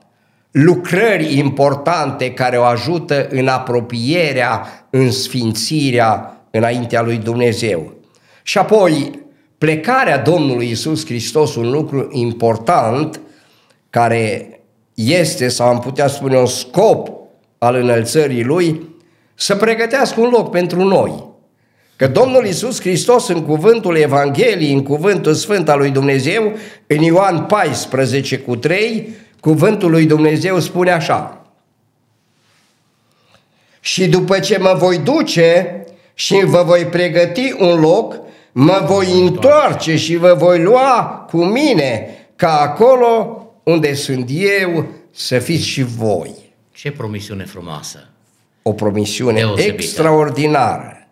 lucrări 0.54 1.38
importante 1.38 2.32
care 2.32 2.58
o 2.58 2.64
ajută 2.64 3.28
în 3.30 3.48
apropierea, 3.48 4.86
în 4.90 5.12
sfințirea 5.12 6.38
înaintea 6.52 7.02
lui 7.02 7.18
Dumnezeu. 7.18 7.94
Și 8.44 8.58
apoi, 8.58 9.20
plecarea 9.58 10.18
Domnului 10.18 10.70
Isus 10.70 11.06
Hristos, 11.06 11.56
un 11.56 11.70
lucru 11.72 12.08
important 12.12 13.20
care 13.90 14.60
este, 14.94 15.48
sau 15.48 15.68
am 15.68 15.80
putea 15.80 16.08
spune, 16.08 16.38
un 16.38 16.46
scop 16.46 17.10
al 17.58 17.76
înălțării 17.76 18.44
Lui, 18.44 18.82
să 19.36 19.56
pregătească 19.56 20.22
un 20.22 20.30
loc 20.30 20.52
pentru 20.52 20.84
noi. 20.84 21.32
Că 21.96 22.08
Domnul 22.08 22.46
Isus 22.46 22.82
Hristos 22.82 23.28
în 23.28 23.44
cuvântul 23.44 23.96
Evangheliei, 23.96 24.74
în 24.74 24.84
cuvântul 24.84 25.34
Sfânt 25.34 25.70
al 25.70 25.78
lui 25.78 25.90
Dumnezeu, 25.90 26.54
în 26.88 27.02
Ioan 27.02 27.46
14 27.46 28.38
cu 28.38 28.56
3, 28.56 29.10
cuvântul 29.44 29.92
lui 29.92 30.06
Dumnezeu 30.06 30.60
spune 30.60 30.92
așa. 30.92 31.42
Și 33.80 34.08
după 34.08 34.40
ce 34.40 34.58
mă 34.58 34.74
voi 34.78 34.98
duce 34.98 35.84
și 36.14 36.44
vă 36.46 36.64
voi 36.66 36.86
pregăti 36.86 37.56
un 37.60 37.80
loc, 37.80 38.20
mă 38.52 38.84
voi 38.86 39.20
întoarce 39.20 39.96
și 39.96 40.16
vă 40.16 40.34
voi 40.34 40.62
lua 40.62 41.26
cu 41.30 41.44
mine, 41.46 42.08
ca 42.36 42.60
acolo 42.60 43.44
unde 43.64 43.94
sunt 43.94 44.30
eu 44.64 44.86
să 45.12 45.40
fiți 45.40 45.66
și 45.66 45.84
voi. 45.84 46.32
Ce 46.72 46.92
promisiune 46.92 47.46
frumoasă! 47.46 48.08
O 48.62 48.72
promisiune 48.72 49.40
Deosebită. 49.40 49.74
extraordinară. 49.74 51.08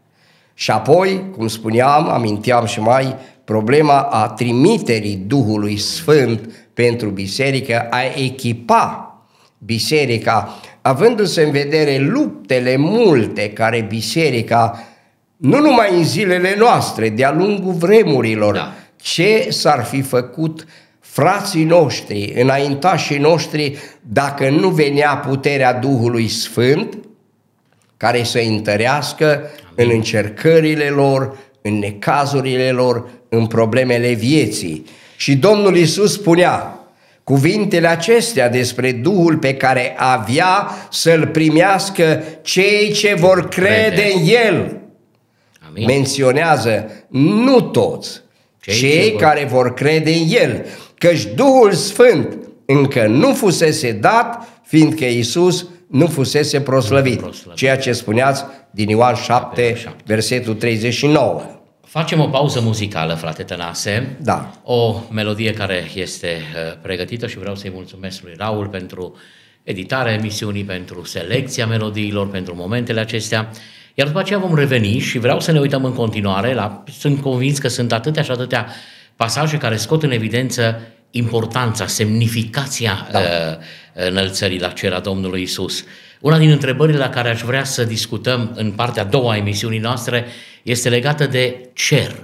Și 0.53 0.71
apoi, 0.71 1.29
cum 1.37 1.47
spuneam, 1.47 2.09
aminteam 2.09 2.65
și 2.65 2.79
mai, 2.79 3.15
problema 3.51 4.01
a 4.01 4.27
trimiterii 4.27 5.23
Duhului 5.27 5.77
Sfânt 5.77 6.49
pentru 6.73 7.09
biserică, 7.09 7.87
a 7.89 7.99
echipa 8.15 9.15
biserica, 9.57 10.59
avându-se 10.81 11.41
în 11.41 11.51
vedere 11.51 11.97
luptele 11.97 12.75
multe 12.77 13.49
care 13.49 13.85
biserica, 13.89 14.83
nu 15.37 15.59
numai 15.59 15.95
în 15.97 16.03
zilele 16.03 16.55
noastre, 16.57 17.09
de-a 17.09 17.31
lungul 17.31 17.73
vremurilor, 17.73 18.53
Da. 18.53 18.73
ce 19.01 19.47
s-ar 19.49 19.83
fi 19.83 20.01
făcut 20.01 20.65
frații 20.99 21.63
noștri, 21.63 22.33
înaintașii 22.41 23.17
noștri, 23.17 23.77
dacă 24.01 24.49
nu 24.49 24.69
venea 24.69 25.15
puterea 25.17 25.73
Duhului 25.73 26.27
Sfânt, 26.27 26.97
care 27.97 28.23
să 28.23 28.37
îi 28.37 28.47
întărească 28.47 29.41
în 29.75 29.89
încercările 29.93 30.89
lor, 30.89 31.37
în 31.61 31.79
necazurile 31.79 32.69
lor, 32.69 33.09
în 33.33 33.45
problemele 33.47 34.13
vieții. 34.13 34.85
Și 35.15 35.35
Domnul 35.35 35.77
Isus 35.77 36.13
spunea 36.13 36.75
cuvintele 37.23 37.87
acestea 37.87 38.49
despre 38.49 38.91
Duhul 38.91 39.37
pe 39.37 39.53
care 39.55 39.95
avea 39.97 40.69
să-l 40.91 41.27
primească 41.27 42.23
cei 42.41 42.91
ce 42.91 43.13
vor 43.13 43.47
crede 43.47 43.69
Crede. 43.95 44.11
în 44.15 44.27
El. 44.47 44.77
Amin? 45.69 45.85
Menționează 45.85 46.91
nu 47.07 47.61
toți, 47.61 48.21
Cei 48.61 48.73
cei, 48.73 48.89
ce 48.89 48.95
cei 48.99 49.09
vor- 49.11 49.19
care 49.21 49.45
vor 49.51 49.73
crede 49.73 50.11
în 50.11 50.25
El, 50.29 50.65
căci 50.97 51.25
Duhul 51.35 51.71
Sfânt 51.73 52.37
încă 52.65 53.07
nu 53.07 53.33
fusese 53.33 53.91
dat, 53.91 54.47
fiindcă 54.65 55.05
Iisus 55.05 55.65
nu 55.87 56.07
fusese 56.07 56.61
proslăvit. 56.61 57.19
proslăvit. 57.19 57.57
Ceea 57.59 57.77
ce 57.77 57.91
spuneați 57.91 58.43
din 58.71 58.89
Ioan 58.89 59.15
7, 59.15 59.75
7. 59.75 60.03
versetul 60.05 60.53
39. 60.53 61.60
Facem 61.91 62.19
o 62.19 62.27
pauză 62.27 62.59
muzicală, 62.59 63.13
frate 63.13 63.43
Tănase. 63.43 64.17
Da. 64.21 64.51
O 64.63 65.01
melodie 65.09 65.53
care 65.53 65.91
este 65.93 66.27
uh, 66.27 66.77
pregătită 66.81 67.27
și 67.27 67.37
vreau 67.37 67.55
să-i 67.55 67.71
mulțumesc 67.73 68.23
lui 68.23 68.33
Raul 68.37 68.67
pentru 68.67 69.15
editarea 69.63 70.13
emisiunii, 70.13 70.63
pentru 70.63 71.05
selecția 71.05 71.65
melodiilor, 71.67 72.29
pentru 72.29 72.55
momentele 72.55 72.99
acestea. 72.99 73.49
Iar 73.93 74.07
după 74.07 74.19
aceea 74.19 74.39
vom 74.39 74.55
reveni 74.55 74.99
și 74.99 75.19
vreau 75.19 75.39
să 75.39 75.51
ne 75.51 75.59
uităm 75.59 75.85
în 75.85 75.93
continuare 75.93 76.53
la, 76.53 76.83
sunt 76.99 77.21
convins 77.21 77.57
că 77.57 77.67
sunt 77.67 77.91
atâtea 77.91 78.23
și 78.23 78.31
atâtea 78.31 78.67
pasaje 79.15 79.57
care 79.57 79.75
scot 79.75 80.03
în 80.03 80.11
evidență 80.11 80.81
importanța, 81.09 81.87
semnificația 81.87 83.07
da. 83.11 83.19
uh, 83.19 83.25
înălțării 83.93 84.59
la 84.59 84.69
cer 84.69 84.93
a 84.93 84.99
Domnului 84.99 85.41
Isus. 85.41 85.83
Una 86.21 86.37
din 86.37 86.49
întrebările 86.49 86.97
la 86.97 87.09
care 87.09 87.29
aș 87.29 87.41
vrea 87.41 87.63
să 87.63 87.83
discutăm 87.83 88.51
în 88.55 88.71
partea 88.71 89.03
a 89.03 89.05
doua 89.05 89.31
a 89.31 89.37
emisiunii 89.37 89.79
noastre 89.79 90.25
este 90.63 90.89
legată 90.89 91.25
de 91.25 91.69
cer. 91.73 92.15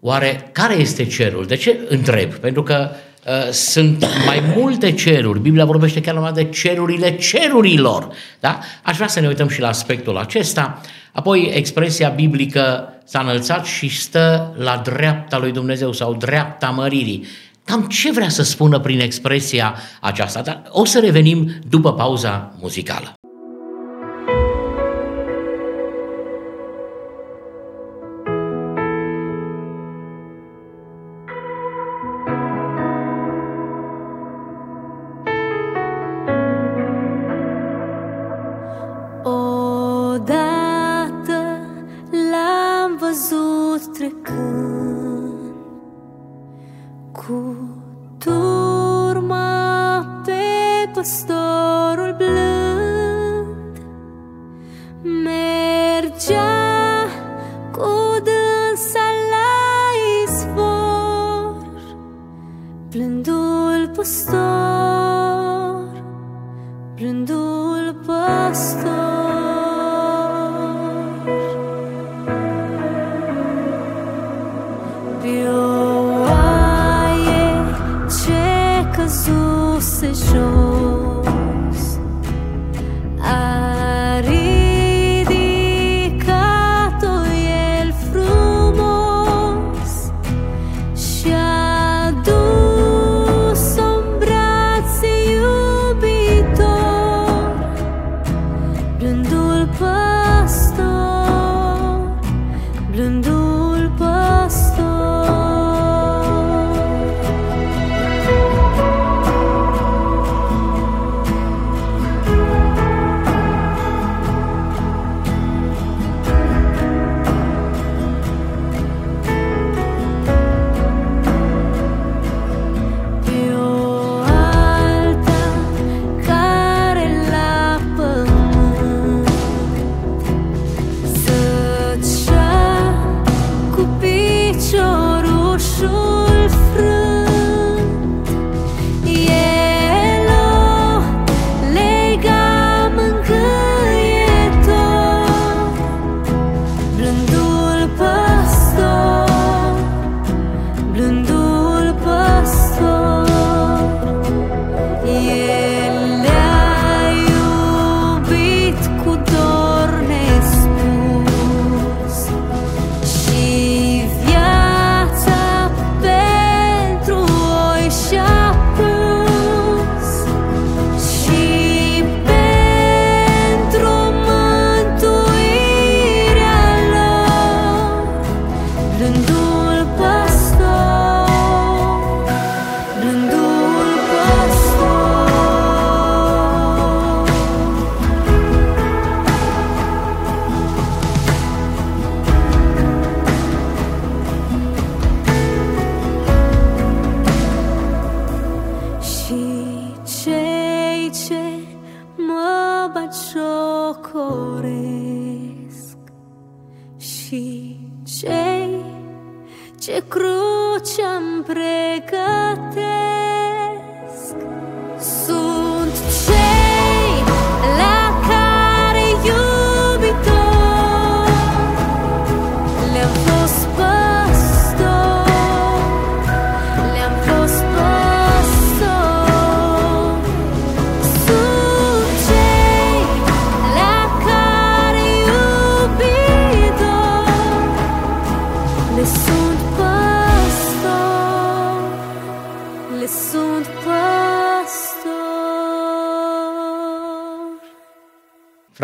Oare 0.00 0.48
care 0.52 0.74
este 0.74 1.04
cerul? 1.04 1.46
De 1.46 1.56
ce 1.56 1.78
întreb? 1.88 2.34
Pentru 2.34 2.62
că 2.62 2.90
uh, 3.26 3.50
sunt 3.50 4.06
mai 4.26 4.42
multe 4.56 4.92
ceruri. 4.92 5.40
Biblia 5.40 5.64
vorbește 5.64 6.00
chiar 6.00 6.14
numai 6.14 6.32
de 6.32 6.44
cerurile 6.44 7.16
cerurilor. 7.16 8.08
Da? 8.40 8.58
Aș 8.82 8.96
vrea 8.96 9.08
să 9.08 9.20
ne 9.20 9.26
uităm 9.26 9.48
și 9.48 9.60
la 9.60 9.68
aspectul 9.68 10.16
acesta. 10.16 10.80
Apoi, 11.12 11.50
expresia 11.54 12.08
biblică 12.08 12.94
s-a 13.04 13.20
înălțat 13.20 13.64
și 13.64 13.88
stă 13.88 14.54
la 14.56 14.80
dreapta 14.84 15.38
lui 15.38 15.52
Dumnezeu 15.52 15.92
sau 15.92 16.14
dreapta 16.14 16.68
măririi. 16.68 17.26
Cam 17.64 17.82
ce 17.82 18.12
vrea 18.12 18.28
să 18.28 18.42
spună 18.42 18.80
prin 18.80 19.00
expresia 19.00 19.74
aceasta? 20.00 20.42
Dar 20.42 20.62
o 20.68 20.84
să 20.84 20.98
revenim 20.98 21.50
după 21.68 21.94
pauza 21.94 22.54
muzicală. 22.60 23.19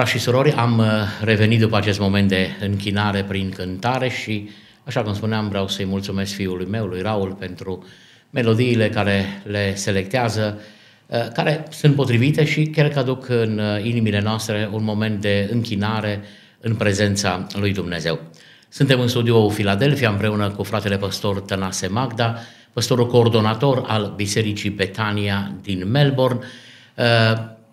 Frați 0.06 0.18
și 0.18 0.24
surori, 0.24 0.52
am 0.52 0.78
uh, 0.78 0.86
revenit 1.20 1.60
după 1.60 1.76
acest 1.76 1.98
moment 1.98 2.28
de 2.28 2.48
închinare 2.60 3.24
prin 3.24 3.50
cântare 3.50 4.08
și, 4.08 4.50
așa 4.84 5.02
cum 5.02 5.14
spuneam, 5.14 5.48
vreau 5.48 5.68
să-i 5.68 5.84
mulțumesc 5.84 6.34
fiului 6.34 6.66
meu, 6.66 6.86
lui 6.86 7.00
Raul, 7.00 7.32
pentru 7.32 7.84
melodiile 8.30 8.88
care 8.88 9.42
le 9.44 9.74
selectează, 9.74 10.60
uh, 11.06 11.28
care 11.32 11.66
sunt 11.70 11.94
potrivite 11.94 12.44
și 12.44 12.66
chiar 12.66 12.88
că 12.88 12.98
aduc 12.98 13.28
în 13.28 13.58
uh, 13.58 13.84
inimile 13.84 14.20
noastre 14.20 14.68
un 14.72 14.84
moment 14.84 15.20
de 15.20 15.48
închinare 15.52 16.22
în 16.60 16.74
prezența 16.74 17.46
lui 17.54 17.72
Dumnezeu. 17.72 18.20
Suntem 18.68 19.00
în 19.00 19.08
studioul 19.08 19.50
Filadelfia 19.50 20.10
împreună 20.10 20.50
cu 20.50 20.62
fratele 20.62 20.96
păstor 20.96 21.40
Tănase 21.40 21.86
Magda, 21.86 22.38
păstorul 22.72 23.06
coordonator 23.06 23.84
al 23.86 24.12
Bisericii 24.16 24.70
Betania 24.70 25.52
din 25.62 25.90
Melbourne. 25.90 26.40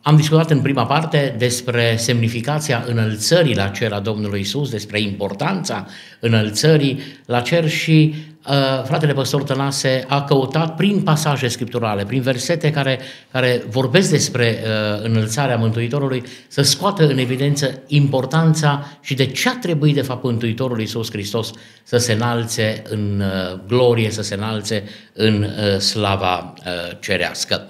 Uh, 0.03 0.09
Am 0.09 0.15
discutat 0.15 0.51
în 0.51 0.61
prima 0.61 0.85
parte 0.85 1.35
despre 1.37 1.95
semnificația 1.97 2.83
înălțării 2.87 3.55
la 3.55 3.67
cer 3.67 3.91
a 3.91 3.99
Domnului 3.99 4.39
Isus, 4.39 4.69
despre 4.69 5.01
importanța 5.01 5.87
înălțării 6.19 6.99
la 7.25 7.39
cer 7.39 7.69
și 7.69 8.13
uh, 8.47 8.83
fratele 8.85 9.13
păstor 9.13 9.43
Tănase 9.43 10.05
a 10.07 10.23
căutat 10.23 10.75
prin 10.75 11.01
pasaje 11.01 11.47
scripturale, 11.47 12.05
prin 12.05 12.21
versete 12.21 12.71
care, 12.71 12.99
care 13.31 13.63
vorbesc 13.69 14.09
despre 14.09 14.57
uh, 14.63 15.03
înălțarea 15.03 15.57
Mântuitorului, 15.57 16.23
să 16.47 16.61
scoată 16.61 17.07
în 17.07 17.17
evidență 17.17 17.81
importanța 17.87 18.97
și 19.01 19.13
de 19.13 19.25
ce 19.25 19.49
a 19.49 19.57
trebuit 19.57 19.95
de 19.95 20.01
fapt 20.01 20.23
Mântuitorul 20.23 20.81
Isus 20.81 21.11
Hristos 21.11 21.51
să 21.83 21.97
se 21.97 22.13
înalțe 22.13 22.81
în 22.89 23.21
uh, 23.25 23.59
glorie, 23.67 24.09
să 24.09 24.21
se 24.21 24.33
înalțe 24.33 24.83
în 25.13 25.43
uh, 25.43 25.79
slava 25.79 26.53
uh, 26.57 26.97
cerească. 26.99 27.67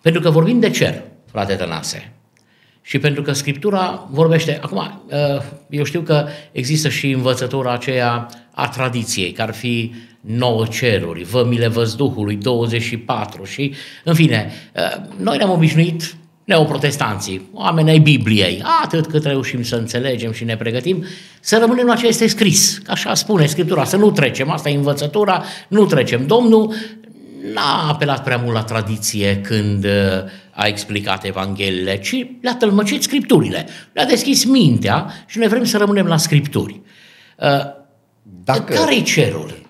Pentru 0.00 0.20
că 0.20 0.30
vorbim 0.30 0.60
de 0.60 0.70
cer, 0.70 1.02
frate 1.30 1.54
Tănase, 1.54 2.12
și 2.82 2.98
pentru 2.98 3.22
că 3.22 3.32
Scriptura 3.32 4.08
vorbește, 4.10 4.58
acum, 4.62 5.02
uh, 5.06 5.42
eu 5.70 5.84
știu 5.84 6.00
că 6.00 6.26
există 6.52 6.88
și 6.88 7.10
învățătura 7.10 7.72
aceea 7.72 8.28
a 8.54 8.68
tradiției, 8.68 9.32
că 9.32 9.42
ar 9.42 9.54
fi 9.54 9.92
nouă 10.20 10.66
ceruri, 10.66 11.22
vămile 11.22 11.68
văzduhului, 11.68 12.36
24 12.36 13.44
și, 13.44 13.74
în 14.04 14.14
fine, 14.14 14.52
uh, 14.74 15.02
noi 15.16 15.36
ne-am 15.36 15.50
obișnuit 15.50 16.14
neoprotestanții, 16.44 17.48
oameni 17.52 17.90
ai 17.90 17.98
Bibliei, 17.98 18.62
atât 18.82 19.06
cât 19.06 19.24
reușim 19.24 19.62
să 19.62 19.76
înțelegem 19.76 20.32
și 20.32 20.44
ne 20.44 20.56
pregătim, 20.56 21.04
să 21.40 21.58
rămânem 21.60 21.86
la 21.86 21.94
ce 21.94 22.06
este 22.06 22.26
scris, 22.26 22.80
că 22.84 22.90
așa 22.90 23.14
spune 23.14 23.46
Scriptura, 23.46 23.84
să 23.84 23.96
nu 23.96 24.10
trecem, 24.10 24.50
asta 24.50 24.68
e 24.68 24.76
învățătura, 24.76 25.42
nu 25.68 25.86
trecem. 25.86 26.26
Domnul 26.26 26.74
n-a 27.54 27.88
apelat 27.88 28.22
prea 28.22 28.36
mult 28.36 28.54
la 28.54 28.62
tradiție 28.62 29.40
când 29.40 29.84
uh, 29.84 29.90
a 30.50 30.66
explicat 30.66 31.24
Evangheliile, 31.24 31.98
ci 31.98 32.26
le-a 32.40 32.56
tălmăcit 32.56 33.02
Scripturile, 33.02 33.66
le-a 33.92 34.06
deschis 34.06 34.44
mintea 34.44 35.12
și 35.26 35.38
noi 35.38 35.48
vrem 35.48 35.64
să 35.64 35.78
rămânem 35.78 36.06
la 36.06 36.16
Scripturi. 36.16 36.80
Uh, 37.38 37.48
Dacă, 38.44 38.72
Care-i 38.72 39.02
cerul? 39.02 39.68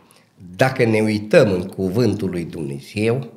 dacă 0.56 0.84
ne 0.84 1.00
uităm 1.00 1.52
în 1.52 1.62
cuvântul 1.62 2.30
lui 2.30 2.44
Dumnezeu, 2.44 3.32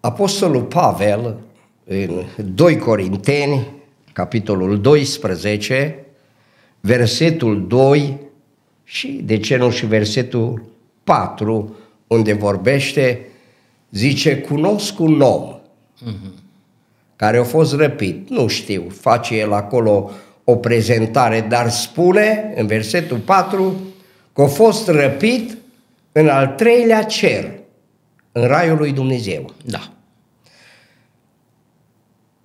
Apostolul 0.00 0.62
Pavel, 0.62 1.38
în 1.84 2.24
2 2.54 2.76
Corinteni, 2.76 3.66
capitolul 4.12 4.80
12, 4.80 6.06
versetul 6.80 7.66
2 7.66 8.18
și, 8.84 9.08
de 9.24 9.38
ce 9.38 9.56
nu, 9.56 9.70
și 9.70 9.86
versetul 9.86 10.64
4, 11.04 11.76
unde 12.06 12.32
vorbește, 12.32 13.27
zice, 13.90 14.38
cunosc 14.38 15.00
un 15.00 15.20
om 15.20 15.58
care 17.16 17.38
a 17.38 17.44
fost 17.44 17.74
răpit, 17.74 18.28
nu 18.28 18.46
știu, 18.46 18.84
face 18.88 19.36
el 19.36 19.52
acolo 19.52 20.10
o 20.44 20.56
prezentare, 20.56 21.46
dar 21.48 21.70
spune 21.70 22.52
în 22.56 22.66
versetul 22.66 23.18
4 23.18 23.80
că 24.32 24.42
a 24.42 24.46
fost 24.46 24.88
răpit 24.88 25.58
în 26.12 26.28
al 26.28 26.46
treilea 26.46 27.02
cer, 27.02 27.50
în 28.32 28.46
raiul 28.46 28.76
lui 28.76 28.92
Dumnezeu. 28.92 29.52
Da. 29.64 29.92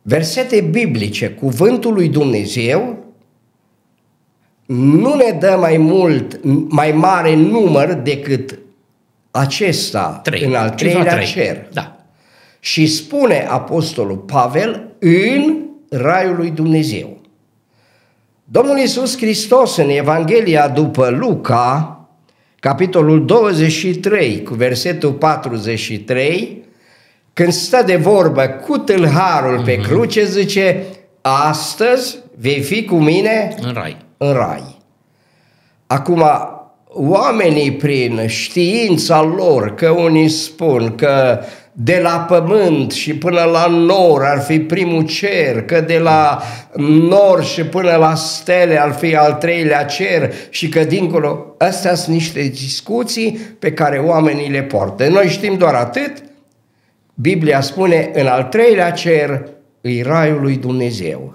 Versete 0.01 0.61
biblice, 0.61 1.29
cuvântul 1.29 1.93
lui 1.93 2.09
Dumnezeu 2.09 2.97
nu 4.65 5.15
ne 5.15 5.37
dă 5.39 5.57
mai 5.59 5.77
mult, 5.77 6.39
mai 6.69 6.91
mare 6.91 7.35
număr 7.35 7.93
decât 7.93 8.59
acesta 9.35 10.19
Trei. 10.23 10.43
în 10.43 10.53
al 10.55 10.69
Cifra 10.75 10.91
treilea 10.91 11.13
trei. 11.13 11.25
cer. 11.25 11.67
Da. 11.73 11.95
Și 12.59 12.87
spune 12.87 13.47
Apostolul 13.49 14.17
Pavel 14.17 14.87
în 14.99 15.57
raiul 15.89 16.35
lui 16.35 16.49
Dumnezeu. 16.49 17.17
Domnul 18.43 18.77
Iisus 18.77 19.17
Hristos 19.17 19.77
în 19.77 19.89
Evanghelia 19.89 20.67
după 20.67 21.09
Luca, 21.09 21.97
capitolul 22.59 23.25
23, 23.25 24.43
cu 24.43 24.53
versetul 24.53 25.11
43, 25.13 26.63
când 27.33 27.51
stă 27.51 27.83
de 27.85 27.95
vorbă 27.95 28.47
cu 28.47 28.77
tâlharul 28.77 29.63
pe 29.63 29.75
cruce, 29.75 30.25
zice, 30.25 30.83
astăzi 31.21 32.17
vei 32.37 32.61
fi 32.61 32.85
cu 32.85 32.95
mine 32.95 33.55
În 33.61 33.73
rai. 33.73 33.97
în 34.17 34.33
rai. 34.33 34.77
Acum, 35.87 36.23
oamenii 36.93 37.71
prin 37.71 38.27
știința 38.27 39.21
lor, 39.21 39.73
că 39.75 39.89
unii 39.89 40.29
spun 40.29 40.95
că 40.95 41.39
de 41.71 41.99
la 42.03 42.25
pământ 42.29 42.91
și 42.91 43.15
până 43.15 43.43
la 43.43 43.67
nor 43.67 44.23
ar 44.23 44.41
fi 44.41 44.59
primul 44.59 45.05
cer, 45.05 45.61
că 45.65 45.81
de 45.81 45.97
la 45.97 46.41
nor 46.77 47.43
și 47.43 47.63
până 47.63 47.95
la 47.95 48.15
stele 48.15 48.81
ar 48.81 48.91
fi 48.91 49.15
al 49.15 49.33
treilea 49.33 49.85
cer 49.85 50.33
și 50.49 50.69
că 50.69 50.83
dincolo, 50.83 51.55
astea 51.57 51.95
sunt 51.95 52.15
niște 52.15 52.41
discuții 52.41 53.39
pe 53.59 53.71
care 53.71 53.97
oamenii 53.97 54.49
le 54.49 54.61
poartă. 54.61 55.07
Noi 55.07 55.27
știm 55.27 55.57
doar 55.57 55.73
atât, 55.73 56.23
Biblia 57.13 57.61
spune 57.61 58.11
în 58.13 58.25
al 58.25 58.43
treilea 58.43 58.91
cer 58.91 59.45
îi 59.81 60.01
raiul 60.01 60.41
lui 60.41 60.55
Dumnezeu. 60.55 61.33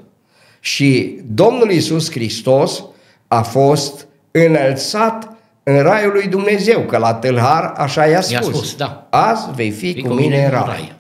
Și 0.60 1.18
Domnul 1.34 1.70
Isus 1.70 2.10
Hristos 2.10 2.84
a 3.28 3.42
fost 3.42 4.06
înălțat 4.30 5.37
în 5.70 5.82
raiul 5.82 6.12
lui 6.12 6.26
Dumnezeu, 6.26 6.80
că 6.80 6.98
la 6.98 7.14
tâlhar 7.14 7.72
așa 7.76 8.06
i-a 8.06 8.20
spus. 8.20 8.32
I-a 8.32 8.40
spus, 8.42 8.76
da. 8.76 9.06
Azi 9.10 9.46
vei 9.54 9.70
fi 9.70 10.02
cu 10.02 10.12
mine 10.12 10.44
în 10.44 10.50
rai. 10.50 10.92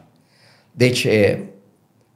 Deci, 0.70 1.04
e, 1.04 1.38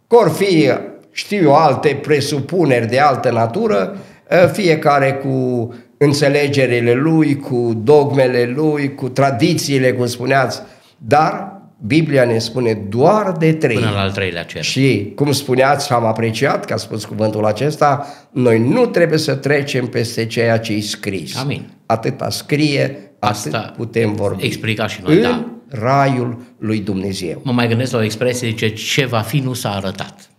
cor 0.07 0.31
fi, 0.31 0.71
știu 1.13 1.43
eu, 1.43 1.55
alte 1.55 1.99
presupuneri 2.03 2.87
de 2.87 2.99
altă 2.99 3.31
natură, 3.31 3.97
e, 4.31 4.49
fiecare 4.53 5.13
cu 5.13 5.75
înțelegerile 5.99 6.93
lui, 6.93 7.37
cu 7.37 7.81
dogmele 7.83 8.53
lui, 8.57 8.95
cu 8.95 9.09
tradițiile, 9.09 9.93
cum 9.93 10.07
spuneați, 10.07 10.63
dar 10.99 11.61
Biblia 11.87 12.25
ne 12.25 12.39
spune 12.39 12.73
doar 12.89 13.33
de 13.39 13.53
trei. 13.53 13.77
Până 13.77 13.91
la 13.91 14.01
al 14.01 14.13
treilea 14.13 14.43
cer. 14.43 14.63
Și, 14.63 15.13
cum 15.15 15.33
spuneați 15.33 15.87
și 15.87 15.93
am 15.93 16.05
apreciat 16.05 16.65
că 16.65 16.73
a 16.73 16.77
spus 16.77 17.05
cuvântul 17.05 17.45
acesta, 17.45 18.07
noi 18.31 18.59
nu 18.59 18.87
trebuie 18.87 19.19
să 19.19 19.35
trecem 19.35 19.87
peste 19.87 20.27
ceea 20.27 20.59
ce 20.59 20.73
e 20.73 20.81
scris. 20.81 21.37
Amin. 21.37 21.71
Atâta 21.93 22.31
scrie, 22.31 23.13
Asta 23.19 23.59
atât 23.59 23.77
putem 23.77 24.15
vorbi. 24.15 24.45
explica 24.45 24.87
și 24.87 25.01
noi, 25.05 25.15
în 25.17 25.23
da. 25.23 25.45
raiul 25.69 26.39
lui 26.59 26.79
Dumnezeu. 26.81 27.41
Mă 27.45 27.53
mai 27.53 27.69
gândesc 27.69 27.93
la 27.93 27.99
o 27.99 28.03
expresie, 28.03 28.49
zice, 28.49 28.69
ce 28.69 29.07
va 29.07 29.21
fi 29.21 29.39
nu 29.39 29.53
s-a 29.53 29.71
arătat. 29.75 30.31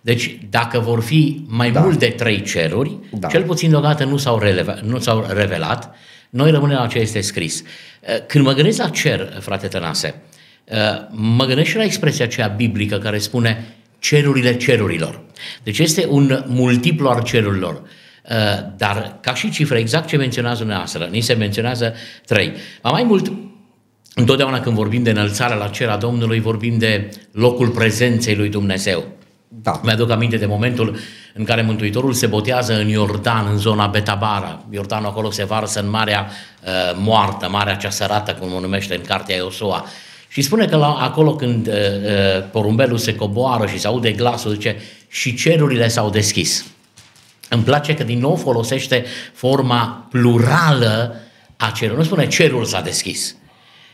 Deci, 0.00 0.38
dacă 0.50 0.78
vor 0.78 1.00
fi 1.02 1.44
mai 1.48 1.70
Da. 1.70 1.80
mult 1.80 1.98
de 1.98 2.06
trei 2.06 2.42
ceruri, 2.42 2.96
Da. 3.10 3.28
cel 3.28 3.42
puțin 3.42 3.70
deocamdată 3.70 4.04
nu 4.04 4.16
s-au, 4.16 4.38
releva, 4.38 4.78
nu 4.84 4.98
s-au 4.98 5.26
revelat, 5.28 5.94
noi 6.30 6.50
rămânem 6.50 6.76
la 6.76 6.86
ce 6.86 6.98
este 6.98 7.20
scris. 7.20 7.60
Uh, 7.62 8.26
Când 8.26 8.44
mă 8.44 8.52
gândesc 8.52 8.78
la 8.78 8.88
cer, 8.88 9.38
frate 9.40 9.66
Tănase, 9.66 10.14
uh, 10.64 10.76
mă 11.10 11.44
gândesc 11.44 11.68
și 11.68 11.76
la 11.76 11.84
expresia 11.84 12.24
aceea 12.24 12.46
biblică 12.46 12.98
care 12.98 13.18
spune 13.18 13.64
cerurile 13.98 14.56
cerurilor. 14.56 15.20
Deci 15.62 15.78
este 15.78 16.06
un 16.08 16.44
multiplu 16.46 17.08
al 17.08 17.22
cerurilor. 17.22 17.82
Uh, 18.30 18.36
Dar 18.76 19.18
ca 19.20 19.34
și 19.34 19.50
cifră, 19.50 19.78
exact 19.78 20.08
ce 20.08 20.16
menționați 20.16 20.58
dumneavoastră, 20.58 21.08
ni 21.10 21.20
se 21.20 21.32
menționează 21.32 21.94
trei. 22.26 22.52
Mai 22.82 23.02
mult, 23.02 23.32
Întotdeauna 24.14 24.60
când 24.60 24.76
vorbim 24.76 25.02
de 25.02 25.10
înălțarea 25.10 25.56
la 25.56 25.68
cer 25.68 25.88
a 25.88 25.96
Domnului, 25.96 26.40
vorbim 26.40 26.78
de 26.78 27.10
locul 27.32 27.68
prezenței 27.68 28.34
lui 28.34 28.48
Dumnezeu. 28.48 29.04
Da. 29.48 29.80
Mi-aduc 29.82 30.10
aminte 30.10 30.36
de 30.36 30.46
momentul 30.46 30.96
în 31.34 31.44
care 31.44 31.62
Mântuitorul 31.62 32.12
se 32.12 32.26
botează 32.26 32.78
în 32.78 32.88
Iordan, 32.88 33.46
în 33.50 33.58
zona 33.58 33.86
Betabara. 33.86 34.64
Iordanul 34.70 35.08
acolo 35.08 35.30
se 35.30 35.44
varsă 35.44 35.80
în 35.80 35.90
Marea 35.90 36.26
uh, 36.64 36.70
Moartă, 36.96 37.48
Marea 37.48 37.74
cea 37.74 37.90
sărată, 37.90 38.32
cum 38.32 38.52
o 38.52 38.60
numește 38.60 38.94
în 38.94 39.00
cartea 39.00 39.36
Iosua. 39.36 39.86
Și 40.28 40.42
spune 40.42 40.66
că 40.66 40.76
la, 40.76 40.92
acolo 40.92 41.34
când 41.34 41.66
uh, 41.66 41.74
uh, 41.74 42.44
porumbelul 42.50 42.98
se 42.98 43.14
coboară 43.14 43.66
și 43.66 43.78
se 43.78 43.86
aude 43.86 44.12
glasul, 44.12 44.52
zice, 44.52 44.76
și 45.08 45.34
cerurile 45.34 45.88
s-au 45.88 46.10
deschis. 46.10 46.71
Îmi 47.54 47.62
place 47.62 47.94
că 47.94 48.04
din 48.04 48.18
nou 48.18 48.36
folosește 48.36 49.04
forma 49.32 50.06
plurală 50.10 51.16
a 51.56 51.72
cerului. 51.76 51.98
Nu 51.98 52.04
spune 52.04 52.26
cerul 52.26 52.64
s-a 52.64 52.80
deschis. 52.80 53.36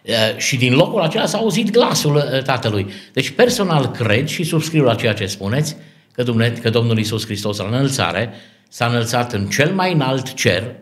Uh, 0.04 0.36
Și 0.36 0.56
din 0.56 0.74
locul 0.74 1.00
acela 1.00 1.26
s-a 1.26 1.38
auzit 1.38 1.70
glasul 1.70 2.14
uh, 2.14 2.42
Tatălui. 2.42 2.90
Deci 3.12 3.30
personal 3.30 3.86
cred 3.86 4.28
și 4.28 4.44
subscriu 4.44 4.82
la 4.82 4.94
ceea 4.94 5.14
ce 5.14 5.26
spuneți, 5.26 5.76
că, 6.12 6.22
Dumne, 6.22 6.50
că 6.50 6.70
Domnul 6.70 6.98
Isus 6.98 7.24
Hristos 7.24 7.58
la 7.58 7.66
înălțare 7.66 8.32
s-a 8.68 8.86
înălțat 8.86 9.32
în 9.32 9.46
cel 9.46 9.72
mai 9.72 9.92
înalt 9.92 10.34
cer, 10.34 10.74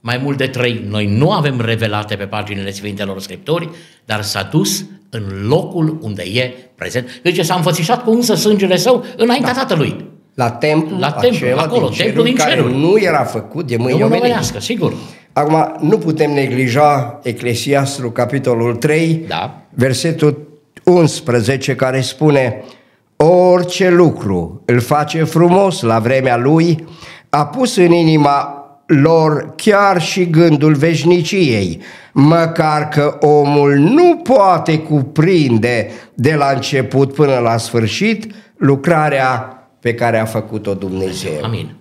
mai 0.00 0.16
mult 0.16 0.36
de 0.36 0.46
trei. 0.46 0.84
Noi 0.88 1.06
nu 1.06 1.30
avem 1.30 1.60
revelate 1.60 2.16
pe 2.16 2.26
paginile 2.26 2.70
Sfintelor 2.70 3.20
Scripturi, 3.20 3.70
dar 4.04 4.22
s-a 4.22 4.42
dus 4.42 4.84
în 5.10 5.46
locul 5.46 5.98
unde 6.02 6.22
e 6.22 6.54
prezent. 6.74 7.20
Deci 7.22 7.44
s-a 7.44 7.54
înfățișat 7.54 8.04
cu 8.04 8.10
însă 8.10 8.34
sângele 8.34 8.76
său 8.76 9.04
înaintea 9.16 9.52
da. 9.52 9.58
Tatălui. 9.60 10.12
La 10.34 10.50
templu, 10.50 10.98
La 10.98 11.10
templu, 11.10 11.46
acela 11.46 11.62
acolo, 11.62 11.88
din 11.88 11.96
templu 11.96 12.04
ceruri, 12.04 12.24
din 12.28 12.36
care 12.36 12.54
ceruri. 12.54 12.76
nu 12.78 12.94
era 12.98 13.22
făcut 13.24 13.66
de 13.66 13.76
mâini 13.76 13.98
Nu 13.98 14.04
omenești. 14.04 14.24
omenească, 14.26 14.60
sigur. 14.60 14.92
Acum, 15.32 15.76
nu 15.88 15.98
putem 15.98 16.32
neglija 16.32 17.20
Eclesiastru, 17.22 18.10
capitolul 18.10 18.76
3, 18.76 19.24
Da. 19.28 19.62
versetul 19.70 20.48
11, 20.84 21.74
care 21.74 22.00
spune 22.00 22.64
Orice 23.16 23.90
lucru 23.90 24.62
îl 24.64 24.80
face 24.80 25.24
frumos 25.24 25.80
la 25.82 25.98
vremea 25.98 26.36
lui, 26.36 26.84
a 27.30 27.46
pus 27.46 27.76
în 27.76 27.92
inima 27.92 28.58
lor 28.86 29.52
chiar 29.56 30.00
și 30.02 30.30
gândul 30.30 30.74
veșniciei, 30.74 31.80
măcar 32.12 32.88
că 32.88 33.16
omul 33.20 33.74
nu 33.74 34.16
poate 34.16 34.78
cuprinde 34.78 35.90
de 36.14 36.34
la 36.34 36.50
început 36.54 37.12
până 37.14 37.38
la 37.38 37.56
sfârșit 37.56 38.34
lucrarea 38.56 39.48
pe 39.84 39.94
care 39.94 40.18
a 40.18 40.24
făcut-o 40.24 40.74
Dumnezeu. 40.74 41.42
Amin. 41.42 41.74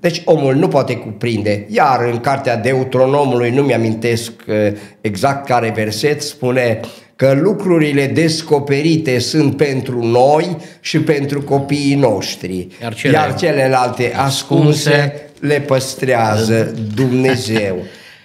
Deci 0.00 0.22
omul 0.24 0.54
nu 0.54 0.68
poate 0.68 0.96
cuprinde. 0.96 1.66
Iar 1.70 2.08
în 2.12 2.18
cartea 2.18 2.56
Deuteronomului, 2.56 3.50
nu 3.50 3.62
mi-amintesc 3.62 4.32
uh, 4.48 4.54
exact 5.00 5.46
care 5.46 5.72
verset, 5.74 6.22
spune 6.22 6.80
că 7.16 7.32
lucrurile 7.32 8.06
descoperite 8.06 9.18
sunt 9.18 9.56
pentru 9.56 10.06
noi 10.06 10.56
și 10.80 11.00
pentru 11.00 11.42
copiii 11.42 11.94
noștri. 11.94 12.68
Iar 12.82 12.94
cele 12.94 13.12
Iar 13.12 13.34
celelalte 13.34 14.12
ascunse 14.16 14.90
ascunse 14.90 15.30
le 15.40 15.60
păstrează 15.60 16.74
Dumnezeu. 17.00 17.76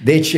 Deci, 0.03 0.36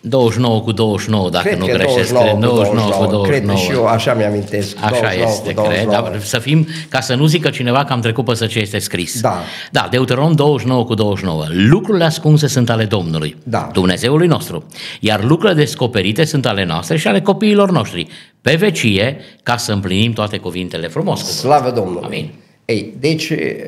29 0.00 0.60
cu 0.60 0.72
29, 0.72 1.30
dacă 1.30 1.46
cred 1.48 1.58
nu 1.58 1.66
că 1.66 1.72
greșesc. 1.72 2.12
29, 2.12 2.32
cu 2.34 2.40
29 2.40 2.90
cu 2.90 3.10
29. 3.10 3.24
Cred 3.24 3.56
și 3.56 3.70
eu, 3.70 3.86
așa 3.86 4.14
mi-amintesc. 4.14 4.76
Așa 4.76 4.88
29 4.90 5.30
este, 5.30 5.54
cu 5.54 5.62
29. 5.62 5.68
cred. 5.68 6.12
Dar 6.12 6.20
să 6.22 6.38
fim, 6.38 6.66
ca 6.88 7.00
să 7.00 7.14
nu 7.14 7.26
zică 7.26 7.50
cineva 7.50 7.84
că 7.84 7.92
am 7.92 8.00
trecut 8.00 8.24
peste 8.24 8.46
ce 8.46 8.58
este 8.58 8.78
scris. 8.78 9.20
Da. 9.20 9.42
Da, 9.70 9.88
Deuteronom 9.90 10.32
29 10.32 10.84
cu 10.84 10.94
29. 10.94 11.44
Lucrurile 11.48 12.04
ascunse 12.04 12.46
sunt 12.46 12.70
ale 12.70 12.84
Domnului, 12.84 13.36
Da. 13.42 13.68
Dumnezeului 13.72 14.26
nostru, 14.26 14.64
iar 15.00 15.24
lucrurile 15.24 15.58
descoperite 15.58 16.24
sunt 16.24 16.46
ale 16.46 16.64
noastre 16.64 16.96
și 16.96 17.08
ale 17.08 17.20
copiilor 17.20 17.70
noștri, 17.70 18.06
pe 18.42 18.54
vecie, 18.54 19.16
ca 19.42 19.56
să 19.56 19.72
împlinim 19.72 20.12
toate 20.12 20.36
cuvintele 20.36 20.88
frumos. 20.88 21.20
cuvânt. 21.20 21.36
Slavă 21.36 21.70
Domnului! 21.70 22.04
Amin. 22.04 22.30
Ei, 22.64 22.94
deci 23.00 23.28
e, 23.28 23.66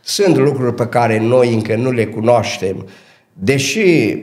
sunt 0.00 0.36
lucruri 0.36 0.74
pe 0.74 0.86
care 0.86 1.20
noi 1.20 1.54
încă 1.54 1.76
nu 1.76 1.90
le 1.90 2.06
cunoaștem, 2.06 2.88
deși 3.32 4.16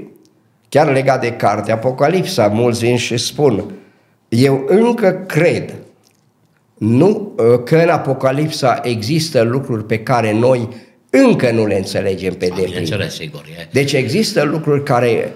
chiar 0.76 0.92
legat 0.92 1.22
de 1.22 1.32
carte 1.32 1.72
Apocalipsa, 1.72 2.48
mulți 2.48 2.86
vin 2.86 2.98
și 2.98 3.18
spun, 3.18 3.64
eu 4.30 4.64
încă 4.68 5.24
cred 5.28 5.74
nu, 6.78 7.34
că 7.66 7.76
în 7.76 7.90
Apocalipsa 7.90 8.80
există 8.84 9.42
lucruri 9.42 9.86
pe 9.86 10.00
care 10.00 10.34
noi 10.34 10.70
încă 11.10 11.52
nu 11.52 11.66
le 11.66 11.76
înțelegem 11.76 12.34
pe 12.34 12.46
deplin. 12.46 12.66
Bineînțeles, 12.66 13.14
sigur. 13.14 13.44
E. 13.60 13.68
Deci 13.72 13.94
există 13.94 14.44
lucruri 14.44 14.84
care 14.84 15.34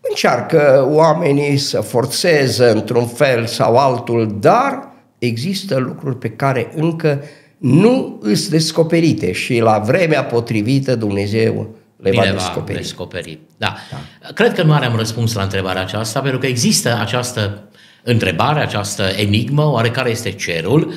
încearcă 0.00 0.88
oamenii 0.90 1.56
să 1.56 1.80
forțeze 1.80 2.66
într-un 2.66 3.06
fel 3.06 3.46
sau 3.46 3.76
altul, 3.76 4.36
dar 4.40 4.88
există 5.18 5.76
lucruri 5.76 6.16
pe 6.16 6.30
care 6.30 6.72
încă 6.74 7.22
nu 7.58 8.18
îs 8.22 8.48
descoperite 8.48 9.32
și 9.32 9.58
la 9.58 9.78
vremea 9.78 10.24
potrivită 10.24 10.94
Dumnezeu 10.96 11.74
le 12.10 12.20
Bine 12.20 12.24
va 12.24 12.30
va 12.32 12.36
descoperi. 12.36 12.78
descoperi. 12.78 13.38
Da. 13.56 13.76
da. 13.90 14.28
Cred 14.34 14.54
că 14.54 14.62
nu 14.62 14.72
am 14.72 14.96
răspuns 14.96 15.32
la 15.34 15.42
întrebarea 15.42 15.82
aceasta, 15.82 16.20
pentru 16.20 16.38
că 16.38 16.46
există 16.46 16.98
această 17.00 17.68
întrebare, 18.02 18.60
această 18.60 19.02
enigmă, 19.02 19.64
oare 19.70 19.90
care 19.90 20.10
este 20.10 20.30
cerul? 20.30 20.86
Uh, 20.86 20.94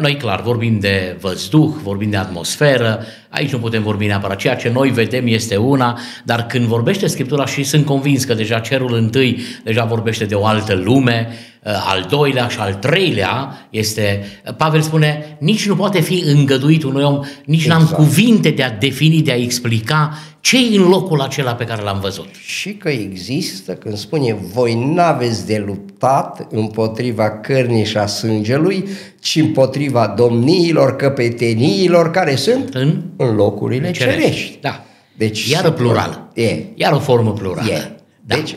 Noi, 0.00 0.16
clar, 0.16 0.42
vorbim 0.42 0.78
de 0.80 1.16
văzduh, 1.20 1.72
vorbim 1.82 2.10
de 2.10 2.16
atmosferă, 2.16 3.04
aici 3.28 3.52
nu 3.52 3.58
putem 3.58 3.82
vorbi 3.82 4.06
neapărat. 4.06 4.36
Ceea 4.36 4.56
ce 4.56 4.70
noi 4.70 4.90
vedem 4.90 5.26
este 5.26 5.56
una, 5.56 5.98
dar 6.24 6.46
când 6.46 6.64
vorbește 6.64 7.06
Scriptura 7.06 7.46
și 7.46 7.62
sunt 7.62 7.84
convins 7.84 8.24
că 8.24 8.34
deja 8.34 8.58
cerul 8.58 8.94
întâi 8.94 9.40
deja 9.64 9.84
vorbește 9.84 10.24
de 10.24 10.34
o 10.34 10.46
altă 10.46 10.74
lume, 10.74 11.28
uh, 11.62 11.72
al 11.86 12.06
doilea 12.08 12.48
și 12.48 12.58
al 12.58 12.74
treilea 12.74 13.66
este, 13.70 14.26
Pavel 14.56 14.80
spune, 14.80 15.36
nici 15.40 15.66
nu 15.66 15.76
poate 15.76 16.00
fi 16.00 16.22
îngăduit 16.26 16.82
unui 16.82 17.02
om, 17.02 17.20
nici 17.44 17.66
n-am 17.66 17.80
Exact. 17.80 17.96
cuvinte 17.96 18.50
de 18.50 18.62
a 18.62 18.70
defini, 18.70 19.22
de 19.22 19.32
a 19.32 19.36
explica 19.36 20.18
ce 20.48 20.56
e 20.56 20.76
în 20.76 20.88
locul 20.88 21.20
acela 21.20 21.54
pe 21.54 21.64
care 21.64 21.82
l-am 21.82 22.00
văzut. 22.00 22.28
Și 22.46 22.74
că 22.74 22.88
există, 22.88 23.72
când 23.72 23.96
spune, 23.96 24.34
voi 24.52 24.74
n-aveți 24.74 25.46
de 25.46 25.58
luptat 25.66 26.46
împotriva 26.50 27.30
cărnii 27.30 27.84
și 27.84 27.96
a 27.96 28.06
sângelui, 28.06 28.88
ci 29.20 29.36
împotriva 29.36 30.06
domniilor, 30.16 30.96
căpeteniilor 30.96 32.10
care 32.10 32.36
sunt 32.36 32.74
În 32.74 33.02
în 33.16 33.34
locurile 33.34 33.90
cerești. 33.90 34.20
cerești. 34.20 34.58
Da. 34.60 34.84
Deci, 35.16 35.48
Iar 35.48 35.70
plural. 35.70 36.28
E. 36.34 36.64
Iar 36.74 36.92
o 36.92 36.98
formă 36.98 37.32
plurală. 37.32 37.70
E. 37.70 37.96
Da. 38.20 38.34
Deci, 38.34 38.56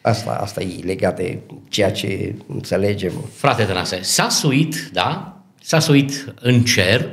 Asta, 0.00 0.38
asta 0.42 0.60
e 0.62 0.84
legat 0.84 1.16
de 1.16 1.38
ceea 1.68 1.92
ce 1.92 2.34
înțelegem. 2.46 3.12
Frate 3.34 3.62
Tănase, 3.62 3.98
s-a 4.02 4.28
suit, 4.28 4.90
da? 4.92 5.36
S-a 5.62 5.78
suit 5.78 6.34
în 6.40 6.62
cer 6.62 7.00
uh, 7.00 7.06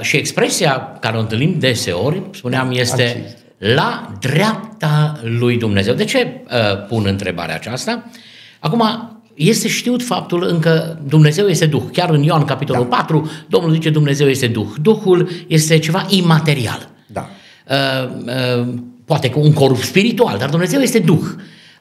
și 0.00 0.16
expresia 0.16 0.96
care 1.00 1.16
o 1.16 1.20
întâlnim 1.20 1.58
deseori, 1.58 2.22
spuneam, 2.34 2.70
este 2.70 3.02
Acest. 3.02 3.36
la 3.58 4.12
dreapta 4.20 5.20
lui 5.22 5.58
Dumnezeu. 5.58 5.94
De 5.94 6.04
ce 6.04 6.40
uh, 6.44 6.86
pun 6.88 7.06
întrebarea 7.06 7.54
aceasta? 7.54 8.10
Acum, 8.58 9.10
este 9.34 9.68
știut 9.68 10.02
faptul 10.02 10.46
încă 10.46 10.98
Dumnezeu 11.08 11.46
este 11.46 11.66
Duh. 11.66 11.82
Chiar 11.92 12.10
în 12.10 12.22
Ioan 12.22 12.44
capitolul 12.44 12.86
da. 12.90 12.96
4, 12.96 13.30
Domnul 13.48 13.72
zice 13.72 13.90
Dumnezeu 13.90 14.28
este 14.28 14.46
Duh. 14.46 14.68
Duhul 14.82 15.30
este 15.46 15.78
ceva 15.78 16.06
imaterial. 16.08 16.88
Da. 17.06 17.28
Uh, 17.70 18.10
uh, 18.58 18.66
poate 19.04 19.30
că 19.30 19.38
un 19.38 19.52
corp 19.52 19.76
spiritual, 19.76 20.38
dar 20.38 20.48
Dumnezeu 20.48 20.80
este 20.80 20.98
Duh. 20.98 21.24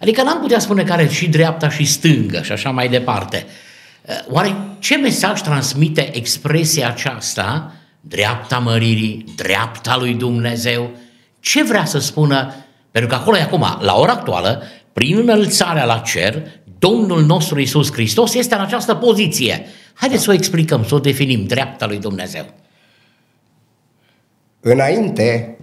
Adică 0.01 0.23
n-am 0.23 0.39
putea 0.39 0.59
spune 0.59 0.83
că 0.83 0.93
are 0.93 1.07
și 1.07 1.27
dreapta 1.27 1.69
și 1.69 1.85
stângă 1.85 2.41
și 2.43 2.51
așa 2.51 2.69
mai 2.69 2.87
departe. 2.89 3.45
Uh, 4.01 4.15
Oare 4.29 4.55
ce 4.79 4.97
mesaj 4.97 5.41
transmite 5.41 6.17
expresia 6.17 6.87
aceasta, 6.87 7.73
dreapta 8.07 8.57
măririi, 8.57 9.25
dreapta 9.35 9.97
lui 9.97 10.13
Dumnezeu? 10.13 10.89
Ce 11.39 11.63
vrea 11.63 11.85
să 11.85 11.99
spună? 11.99 12.53
Pentru 12.91 13.09
că 13.09 13.15
acolo 13.15 13.37
e 13.37 13.41
acum, 13.41 13.65
la 13.79 13.95
ora 13.95 14.11
actuală, 14.11 14.63
prin 14.93 15.17
înălțarea 15.17 15.85
la 15.85 15.97
cer, 15.97 16.47
Domnul 16.79 17.23
nostru 17.23 17.59
Isus 17.59 17.91
Hristos 17.91 18.33
este 18.33 18.55
în 18.55 18.61
această 18.61 18.95
poziție. 18.95 19.65
Haideți 19.93 20.23
să 20.23 20.29
o 20.29 20.33
explicăm, 20.33 20.85
să 20.85 20.95
o 20.95 20.99
definim, 20.99 21.45
dreapta 21.45 21.85
lui 21.85 21.99
Dumnezeu. 21.99 22.45
Înainte 24.59 25.57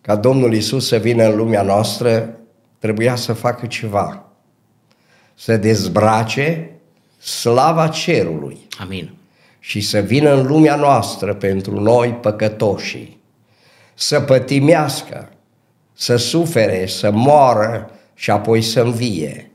ca 0.00 0.16
Domnul 0.16 0.54
Isus 0.54 0.86
să 0.86 0.96
vină 0.96 1.24
în 1.24 1.36
lumea 1.36 1.62
noastră, 1.62 2.38
trebuia 2.78 3.16
să 3.16 3.32
facă 3.32 3.66
ceva. 3.66 4.24
Să 5.34 5.56
dezbrace 5.56 6.70
slava 7.18 7.88
cerului 7.88 8.66
Amin. 8.78 9.10
Și 9.66 9.80
să 9.80 9.98
vină 9.98 10.34
în 10.34 10.46
lumea 10.46 10.76
noastră 10.76 11.34
pentru 11.34 11.80
noi 11.80 12.08
păcătoșii, 12.08 13.20
să 13.94 14.20
pătimească, 14.20 15.28
să 15.92 16.16
sufere, 16.16 16.86
să 16.86 17.10
moară 17.10 17.90
și 18.14 18.30
apoi 18.30 18.62
să 18.62 18.80
învie. 18.80 19.50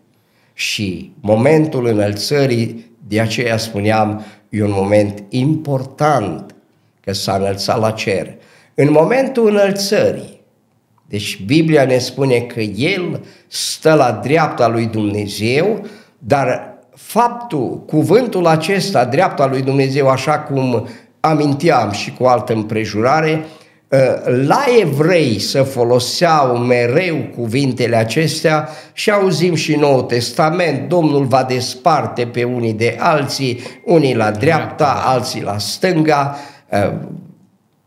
Și 0.53 1.13
momentul 1.19 1.85
înălțării, 1.85 2.91
de 3.07 3.19
aceea 3.19 3.57
spuneam, 3.57 4.25
e 4.49 4.63
un 4.63 4.71
moment 4.73 5.23
important 5.29 6.55
că 7.01 7.13
s-a 7.13 7.35
înălțat 7.35 7.79
la 7.79 7.91
cer. 7.91 8.35
În 8.73 8.91
momentul 8.91 9.47
înălțării, 9.47 10.41
deci 11.07 11.43
Biblia 11.45 11.85
ne 11.85 11.97
spune 11.97 12.39
că 12.39 12.61
El 12.61 13.25
stă 13.47 13.93
la 13.93 14.11
dreapta 14.11 14.67
lui 14.67 14.85
Dumnezeu, 14.85 15.85
dar 16.17 16.70
faptul, 17.01 17.83
cuvântul 17.87 18.47
acesta, 18.47 19.05
dreapta 19.05 19.47
lui 19.47 19.61
Dumnezeu, 19.61 20.07
așa 20.07 20.39
cum 20.39 20.87
aminteam 21.19 21.91
și 21.91 22.13
cu 22.13 22.23
altă 22.23 22.53
împrejurare, 22.53 23.45
la 24.45 24.63
evrei 24.81 25.39
să 25.39 25.63
foloseau 25.63 26.57
mereu 26.57 27.15
cuvintele 27.35 27.95
acestea 27.95 28.69
și 28.93 29.11
auzim 29.11 29.55
și 29.55 29.75
Noul 29.75 30.01
Testament, 30.01 30.89
Domnul 30.89 31.25
va 31.25 31.43
desparte 31.43 32.25
pe 32.25 32.43
unii 32.43 32.73
de 32.73 32.95
alții, 32.99 33.59
unii 33.85 34.15
la 34.15 34.31
dreapta, 34.31 35.03
alții 35.05 35.43
la 35.43 35.57
stânga, 35.57 36.37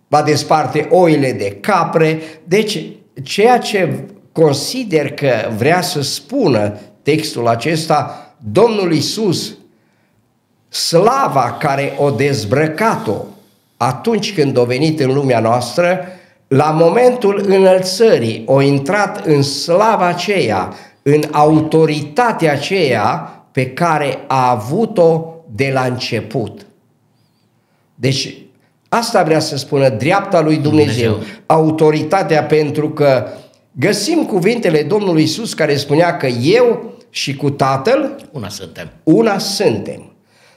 va 0.08 0.22
desparte 0.22 0.86
oile 0.90 1.32
de 1.32 1.56
capre. 1.60 2.18
Deci, 2.44 2.78
ceea 3.22 3.58
ce 3.58 4.04
consider 4.32 5.10
că 5.10 5.32
vrea 5.56 5.80
să 5.80 6.02
spună 6.02 6.78
textul 7.02 7.48
acesta, 7.48 8.23
Domnul 8.52 8.92
Isus, 8.92 9.54
slava 10.68 11.56
care 11.60 11.94
o 11.98 12.10
dezbrăcat-o 12.10 13.24
atunci 13.76 14.34
când 14.34 14.58
a 14.58 14.62
venit 14.62 15.00
în 15.00 15.14
lumea 15.14 15.40
noastră, 15.40 16.06
la 16.48 16.70
momentul 16.70 17.44
înălțării, 17.46 18.42
o 18.46 18.60
intrat 18.60 19.26
în 19.26 19.42
slava 19.42 20.06
aceea, 20.06 20.74
în 21.02 21.22
autoritatea 21.30 22.52
aceea 22.52 23.06
pe 23.52 23.70
care 23.70 24.18
a 24.26 24.50
avut-o 24.50 25.24
de 25.54 25.70
la 25.72 25.82
început. 25.82 26.66
Deci, 27.94 28.36
asta 28.88 29.22
vrea 29.22 29.40
să 29.40 29.56
spună 29.56 29.88
dreapta 29.88 30.40
lui 30.40 30.56
Dumnezeu, 30.56 31.10
Dumnezeu. 31.10 31.34
autoritatea 31.46 32.44
pentru 32.44 32.90
că 32.90 33.26
găsim 33.72 34.26
cuvintele 34.26 34.82
Domnului 34.82 35.22
Isus 35.22 35.54
care 35.54 35.76
spunea 35.76 36.16
că 36.16 36.26
eu 36.26 36.93
și 37.14 37.36
cu 37.36 37.50
Tatăl 37.50 38.28
Una 38.32 38.48
suntem. 38.48 38.90
una 39.02 39.38
suntem. 39.38 40.12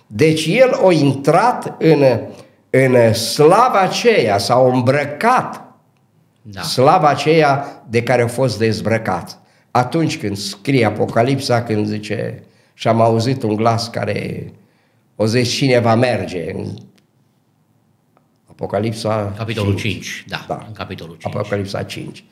Deci 0.08 0.46
el 0.46 0.74
a 0.74 0.92
intrat 0.92 1.76
în, 1.80 2.04
în 2.70 3.14
slava 3.14 3.80
aceea, 3.80 4.38
s-a 4.38 4.70
îmbrăcat 4.74 5.62
Da. 6.42 6.62
slava 6.62 7.08
aceea 7.08 7.84
de 7.90 8.04
care 8.04 8.22
a 8.22 8.28
fost 8.28 8.58
dezbrăcat. 8.58 9.40
Atunci 9.72 10.18
când 10.18 10.38
scrie 10.38 10.86
Apocalipsa, 10.86 11.64
când 11.64 11.88
zice, 11.88 12.44
și 12.74 12.88
am 12.88 13.02
auzit 13.02 13.44
un 13.44 13.56
glas 13.56 13.88
care 13.88 14.52
o 15.16 15.26
zice 15.26 15.50
cine 15.50 15.80
va 15.80 15.96
merge 15.96 16.52
în 16.52 16.66
Apocalipsa 18.50 19.34
Capitolul 19.38 19.76
5, 19.76 20.26
da, 20.28 20.46
Da. 20.48 20.64
în 20.68 20.74
capitolul 20.74 21.16
5. 21.20 21.36
Apocalipsa 21.36 21.84
5. 21.84 22.24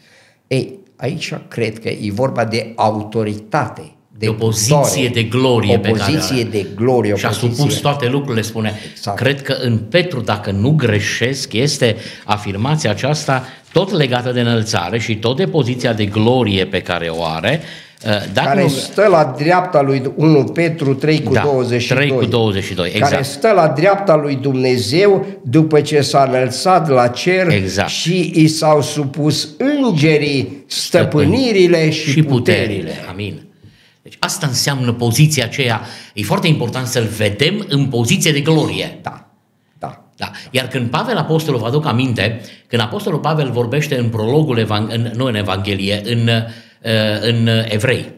Ei, 0.48 0.80
aici 0.96 1.34
cred 1.48 1.80
că 1.80 1.90
e 1.90 2.12
vorba 2.12 2.46
de 2.46 2.74
autoritate, 2.76 3.95
de, 4.18 4.26
De 4.26 4.28
o 4.28 4.34
poziție 4.34 4.78
putere, 4.78 5.08
de 5.10 5.24
glorie 5.24 5.76
o 5.76 5.80
pe 5.80 5.90
care 5.92 6.12
poziție 6.14 6.42
are. 6.42 6.50
de 6.52 6.66
glorie, 6.76 7.14
o 7.14 7.16
Și 7.16 7.26
a 7.26 7.28
poziție... 7.28 7.56
supus 7.56 7.76
toate 7.76 8.08
lucrurile, 8.08 8.42
spune. 8.42 8.74
Exact. 8.92 9.18
Cred 9.18 9.42
că 9.42 9.56
în 9.62 9.78
Petru, 9.78 10.20
dacă 10.22 10.52
nu 10.52 10.70
greșesc, 10.72 11.54
este 11.54 11.96
afirmația 12.26 12.90
aceasta 12.90 13.44
tot 13.72 13.92
legată 13.92 14.32
de 14.32 14.40
înălțare 14.40 15.00
și 15.00 15.16
tot 15.16 15.38
de 15.38 15.46
poziția 15.46 15.94
de 15.94 16.06
glorie 16.06 16.66
pe 16.66 16.80
care 16.82 17.08
o 17.08 17.24
are. 17.24 17.62
Uh, 18.06 18.10
Dacă 18.34 18.48
care 18.48 18.62
nu, 18.62 18.68
stă 18.68 19.08
la 19.10 19.34
dreapta 19.38 19.82
lui 19.82 20.12
1 20.16 20.44
Petru 20.44 20.94
3 20.94 21.24
cu 21.24 21.34
Da, 21.34 21.42
22. 21.42 21.98
3 22.08 22.18
cu 22.18 22.26
22, 22.26 22.90
Care 22.90 22.98
exact. 23.04 23.26
stă 23.26 23.52
la 23.56 23.68
dreapta 23.68 24.16
lui 24.16 24.36
Dumnezeu 24.36 25.26
după 25.44 25.82
ce 25.82 26.02
s-a 26.02 26.26
înălțat 26.32 26.90
la 26.90 27.08
cer 27.08 27.48
Exact. 27.50 27.90
și 27.90 28.32
i 28.36 28.48
s-au 28.48 28.82
supus 28.82 29.50
îngerii, 29.58 30.64
stăpânirile 30.68 31.90
și, 31.90 32.10
și 32.10 32.24
puterile. 32.24 32.66
puterile. 32.68 32.94
Amin. 33.10 33.40
Deci 34.06 34.18
asta 34.20 34.48
înseamnă 34.48 34.94
poziția 34.94 35.44
aceea. 35.44 35.82
E 36.14 36.24
foarte 36.24 36.48
important 36.48 36.88
să-l 36.88 37.04
vedem 37.04 37.66
în 37.68 37.86
poziție 37.86 38.32
de 38.32 38.40
glorie. 38.40 39.00
Da, 39.02 39.30
da. 39.80 40.06
Da. 40.18 40.32
Iar 40.52 40.68
când 40.68 40.90
Pavel 40.90 41.18
Apostolul, 41.18 41.60
vă 41.60 41.66
aduc 41.66 41.86
aminte, 41.86 42.42
când 42.68 42.82
Apostolul 42.82 43.20
Pavel 43.20 43.52
vorbește 43.52 43.98
în 43.98 44.10
prologul, 44.10 44.60
evang- 44.60 44.90
în, 44.90 45.12
nu 45.16 45.26
în 45.26 45.36
Evanghelie, 45.36 46.02
în, 46.04 46.28
uh, 46.28 47.22
în 47.22 47.48
Evrei, 47.48 48.12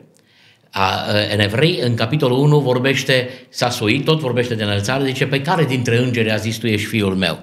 a, 0.69 1.05
uh, 1.07 1.33
în 1.33 1.39
Evrei, 1.39 1.79
în 1.81 1.95
capitolul 1.95 2.37
1, 2.37 2.59
vorbește, 2.59 3.29
s-a 3.49 3.69
suit, 3.69 4.05
tot 4.05 4.19
vorbește 4.19 4.55
de 4.55 4.63
înălțare, 4.63 5.05
zice, 5.05 5.25
pe 5.25 5.41
care 5.41 5.65
dintre 5.65 5.97
îngeri 5.97 6.31
a 6.31 6.35
zis 6.35 6.57
tu 6.57 6.67
ești 6.67 6.87
fiul 6.87 7.15
meu? 7.15 7.39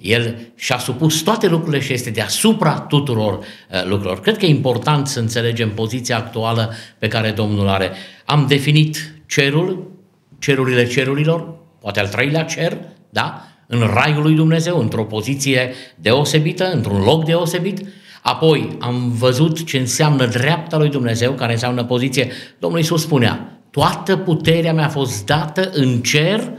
El 0.00 0.38
și-a 0.56 0.78
supus 0.78 1.20
toate 1.20 1.48
lucrurile 1.48 1.82
și 1.82 1.92
este 1.92 2.10
deasupra 2.10 2.80
tuturor 2.80 3.38
uh, 3.38 3.84
lucrurilor. 3.84 4.20
Cred 4.20 4.36
că 4.36 4.44
e 4.44 4.48
important 4.48 5.06
să 5.06 5.20
înțelegem 5.20 5.70
poziția 5.70 6.16
actuală 6.16 6.74
pe 6.98 7.08
care 7.08 7.30
Domnul 7.30 7.68
are. 7.68 7.92
Am 8.24 8.46
definit 8.48 9.14
cerul, 9.26 9.90
cerurile 10.38 10.86
cerurilor, 10.86 11.54
poate 11.80 12.00
al 12.00 12.08
treilea 12.08 12.42
cer, 12.42 12.78
da? 13.10 13.42
În 13.66 13.80
raiul 13.94 14.22
lui 14.22 14.34
Dumnezeu, 14.34 14.78
într-o 14.78 15.04
poziție 15.04 15.74
deosebită, 15.94 16.70
într-un 16.70 17.02
loc 17.02 17.24
deosebit. 17.24 17.86
Apoi 18.22 18.76
am 18.78 19.10
văzut 19.10 19.64
ce 19.64 19.78
înseamnă 19.78 20.26
dreapta 20.26 20.76
lui 20.76 20.88
Dumnezeu, 20.88 21.32
care 21.32 21.52
înseamnă 21.52 21.84
poziție. 21.84 22.30
Domnul 22.58 22.78
Iisus 22.78 23.02
spunea, 23.02 23.60
toată 23.70 24.16
puterea 24.16 24.72
mi-a 24.72 24.88
fost 24.88 25.26
dată 25.26 25.70
în 25.72 26.00
cer 26.00 26.52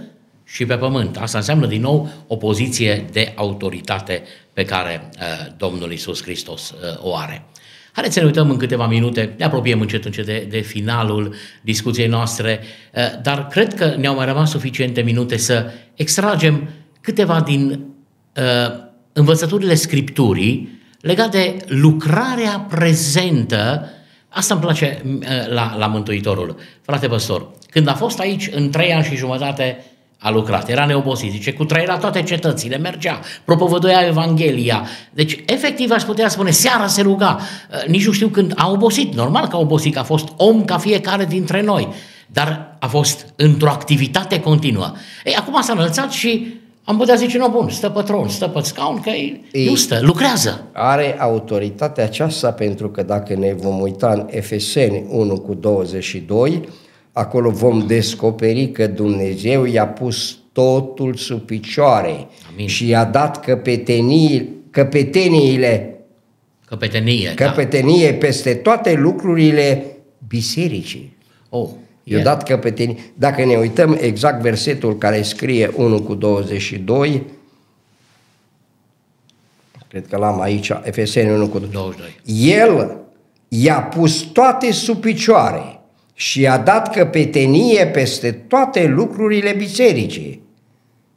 și 0.51 0.65
pe 0.65 0.75
pământ. 0.75 1.17
Asta 1.17 1.37
înseamnă 1.37 1.65
din 1.65 1.81
nou 1.81 2.09
o 2.27 2.35
poziție 2.35 3.05
de 3.11 3.31
autoritate 3.35 4.23
pe 4.53 4.65
care 4.65 5.09
uh, 5.15 5.53
Domnul 5.57 5.91
Isus 5.91 6.21
Hristos 6.21 6.69
uh, 6.69 7.03
o 7.03 7.15
are. 7.15 7.45
Haideți 7.91 8.13
să 8.13 8.19
ne 8.19 8.25
uităm 8.25 8.49
în 8.49 8.57
câteva 8.57 8.87
minute, 8.87 9.33
ne 9.37 9.45
apropiem 9.45 9.81
încet 9.81 10.05
încet 10.05 10.25
de, 10.25 10.47
de 10.49 10.59
finalul 10.59 11.35
discuției 11.61 12.07
noastre, 12.07 12.59
uh, 12.93 13.21
dar 13.21 13.47
cred 13.47 13.73
că 13.73 13.95
ne-au 13.97 14.15
mai 14.15 14.25
rămas 14.25 14.49
suficiente 14.49 15.01
minute 15.01 15.37
să 15.37 15.71
extragem 15.95 16.69
câteva 17.01 17.41
din 17.41 17.69
uh, 18.35 18.43
învățăturile 19.13 19.75
Scripturii 19.75 20.81
legate 21.01 21.37
de 21.37 21.73
lucrarea 21.73 22.65
prezentă 22.69 23.89
Asta 24.29 24.53
îmi 24.53 24.63
place 24.63 25.01
uh, 25.05 25.19
la, 25.47 25.75
la 25.77 25.87
Mântuitorul. 25.87 26.55
Frate 26.81 27.07
păstor, 27.07 27.49
când 27.69 27.87
a 27.87 27.93
fost 27.93 28.19
aici 28.19 28.49
în 28.51 28.69
trei 28.69 28.93
ani 28.93 29.03
și 29.03 29.15
jumătate, 29.15 29.85
a 30.21 30.29
lucrat, 30.29 30.69
era 30.69 30.85
neobosit, 30.85 31.31
zice, 31.31 31.53
cu 31.53 31.65
trăiera 31.65 31.97
toate 31.97 32.23
cetățile, 32.23 32.77
mergea, 32.77 33.19
propovăduia 33.45 34.05
Evanghelia. 34.07 34.87
Deci, 35.11 35.43
efectiv, 35.45 35.91
aș 35.91 36.03
putea 36.03 36.29
spune, 36.29 36.51
seara 36.51 36.87
se 36.87 37.01
ruga, 37.01 37.39
Uh, 37.71 37.87
nici 37.87 38.05
nu 38.05 38.11
știu 38.11 38.27
când 38.27 38.53
a 38.55 38.69
obosit, 38.71 39.15
normal 39.15 39.47
că 39.47 39.55
a 39.55 39.59
obosit, 39.59 39.93
că 39.93 39.99
a 39.99 40.03
fost 40.03 40.27
om 40.37 40.65
ca 40.65 40.77
fiecare 40.77 41.25
dintre 41.25 41.61
noi, 41.61 41.87
dar 42.27 42.77
a 42.79 42.87
fost 42.87 43.33
într-o 43.35 43.69
activitate 43.69 44.39
continuă. 44.39 44.91
Ei, 45.23 45.35
acum 45.35 45.61
s-a 45.61 45.73
înălțat 45.73 46.11
și 46.11 46.53
am 46.83 46.97
putea 46.97 47.15
zice, 47.15 47.37
nu, 47.37 47.49
bun, 47.49 47.69
stă 47.69 47.89
pe 47.89 48.01
tron, 48.01 48.27
stă 48.27 48.47
pe 48.47 48.59
scaun, 48.61 48.99
că 49.01 49.09
e, 49.09 49.39
Ei. 49.51 49.65
nu 49.65 49.75
stă, 49.75 49.99
lucrează. 50.01 50.63
Are 50.71 51.15
autoritatea 51.19 52.03
aceasta 52.03 52.51
pentru 52.51 52.89
că 52.89 53.03
dacă 53.03 53.35
ne 53.35 53.53
vom 53.53 53.79
uita 53.79 54.11
în 54.11 54.27
Efeseni 54.29 55.05
1 55.09 55.39
cu 55.39 55.53
22, 55.53 56.69
acolo 57.19 57.49
vom 57.49 57.87
descoperi 57.87 58.71
că 58.71 58.87
Dumnezeu 58.87 59.65
i-a 59.65 59.87
pus 59.87 60.37
totul 60.51 61.15
sub 61.15 61.39
picioare 61.39 62.27
Amin. 62.51 62.67
și 62.67 62.87
i-a 62.87 63.03
dat 63.03 63.39
căpetenii, 63.39 64.49
căpeteniile, 64.69 65.93
Căpetenie, 66.65 67.33
da. 67.35 67.45
căpetenie 67.45 68.13
peste 68.13 68.53
toate 68.53 68.93
lucrurile 68.93 69.85
bisericii. 70.27 71.17
Oh, 71.49 71.69
I-a 72.03 72.19
e- 72.19 72.21
dat 72.21 72.43
căpetenii. 72.43 73.11
Dacă 73.13 73.45
ne 73.45 73.55
uităm 73.55 73.97
exact 74.01 74.41
versetul 74.41 74.97
care 74.97 75.21
scrie 75.21 75.71
1 75.75 76.01
cu 76.01 76.13
22, 76.13 77.23
cred 79.87 80.07
că 80.07 80.17
l-am 80.17 80.41
aici, 80.41 80.71
Efeseni 80.83 81.31
1 81.31 81.47
cu 81.47 81.59
22. 81.59 82.19
El 82.55 82.97
i-a 83.47 83.81
pus 83.81 84.21
toate 84.21 84.71
sub 84.71 84.97
picioare 85.01 85.78
și 86.19 86.41
i-a 86.41 86.57
dat 86.57 86.91
căpetenie 86.93 87.85
peste 87.85 88.31
toate 88.31 88.87
lucrurile 88.87 89.53
bisericii. 89.57 90.41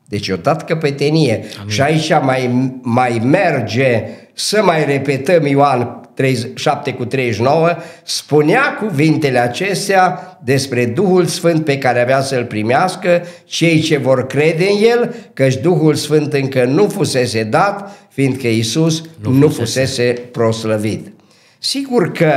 Deci 0.09 0.27
i-a 0.27 0.37
dat 0.37 0.65
căpetenie. 0.65 1.45
Amin. 1.59 1.71
Și 1.71 1.81
aici 1.81 2.11
mai, 2.23 2.71
mai 2.83 3.21
merge 3.25 4.05
să 4.33 4.63
mai 4.65 4.85
repetăm 4.85 5.47
Ioan 5.47 6.01
30 6.15 6.59
7 6.59 6.93
cu 6.93 7.05
39, 7.05 7.77
spunea 8.05 8.77
cuvintele 8.81 9.39
acestea 9.39 10.39
despre 10.45 10.87
Duhul 10.87 11.27
Sfânt 11.27 11.65
pe 11.65 11.79
care 11.79 12.01
avea 12.01 12.21
să-l 12.21 12.45
primească 12.45 13.23
cei 13.45 13.81
ce 13.81 13.97
vor 13.97 14.27
crede 14.27 14.65
în 14.65 14.85
el, 14.91 15.15
căci 15.33 15.57
Duhul 15.57 15.95
Sfânt 15.95 16.33
încă 16.33 16.65
nu 16.65 16.89
fusese 16.89 17.43
dat, 17.43 17.91
fiindcă 18.09 18.47
Iisus 18.47 19.03
Nu 19.21 19.31
nu, 19.31 19.37
nu 19.37 19.49
fusese. 19.49 19.81
fusese 19.81 20.13
proslăvit. 20.33 21.13
Sigur 21.59 22.13
că 22.13 22.33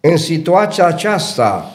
în 0.00 0.16
situația 0.16 0.86
aceasta 0.86 1.72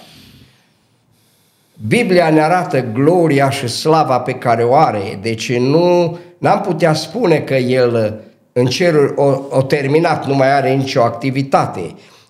Biblia 1.87 2.29
ne 2.29 2.41
arată 2.41 2.85
gloria 2.93 3.49
și 3.49 3.67
slava 3.67 4.19
pe 4.19 4.31
care 4.31 4.63
o 4.63 4.75
are, 4.75 5.19
deci 5.21 5.57
nu 5.57 6.17
n-am 6.37 6.61
putea 6.61 6.93
spune 6.93 7.37
că 7.39 7.55
el 7.55 8.21
în 8.53 8.65
cerul 8.65 9.13
o, 9.17 9.57
o 9.57 9.61
terminat, 9.61 10.27
nu 10.27 10.35
mai 10.35 10.53
are 10.53 10.73
nicio 10.73 11.01
activitate. 11.01 11.81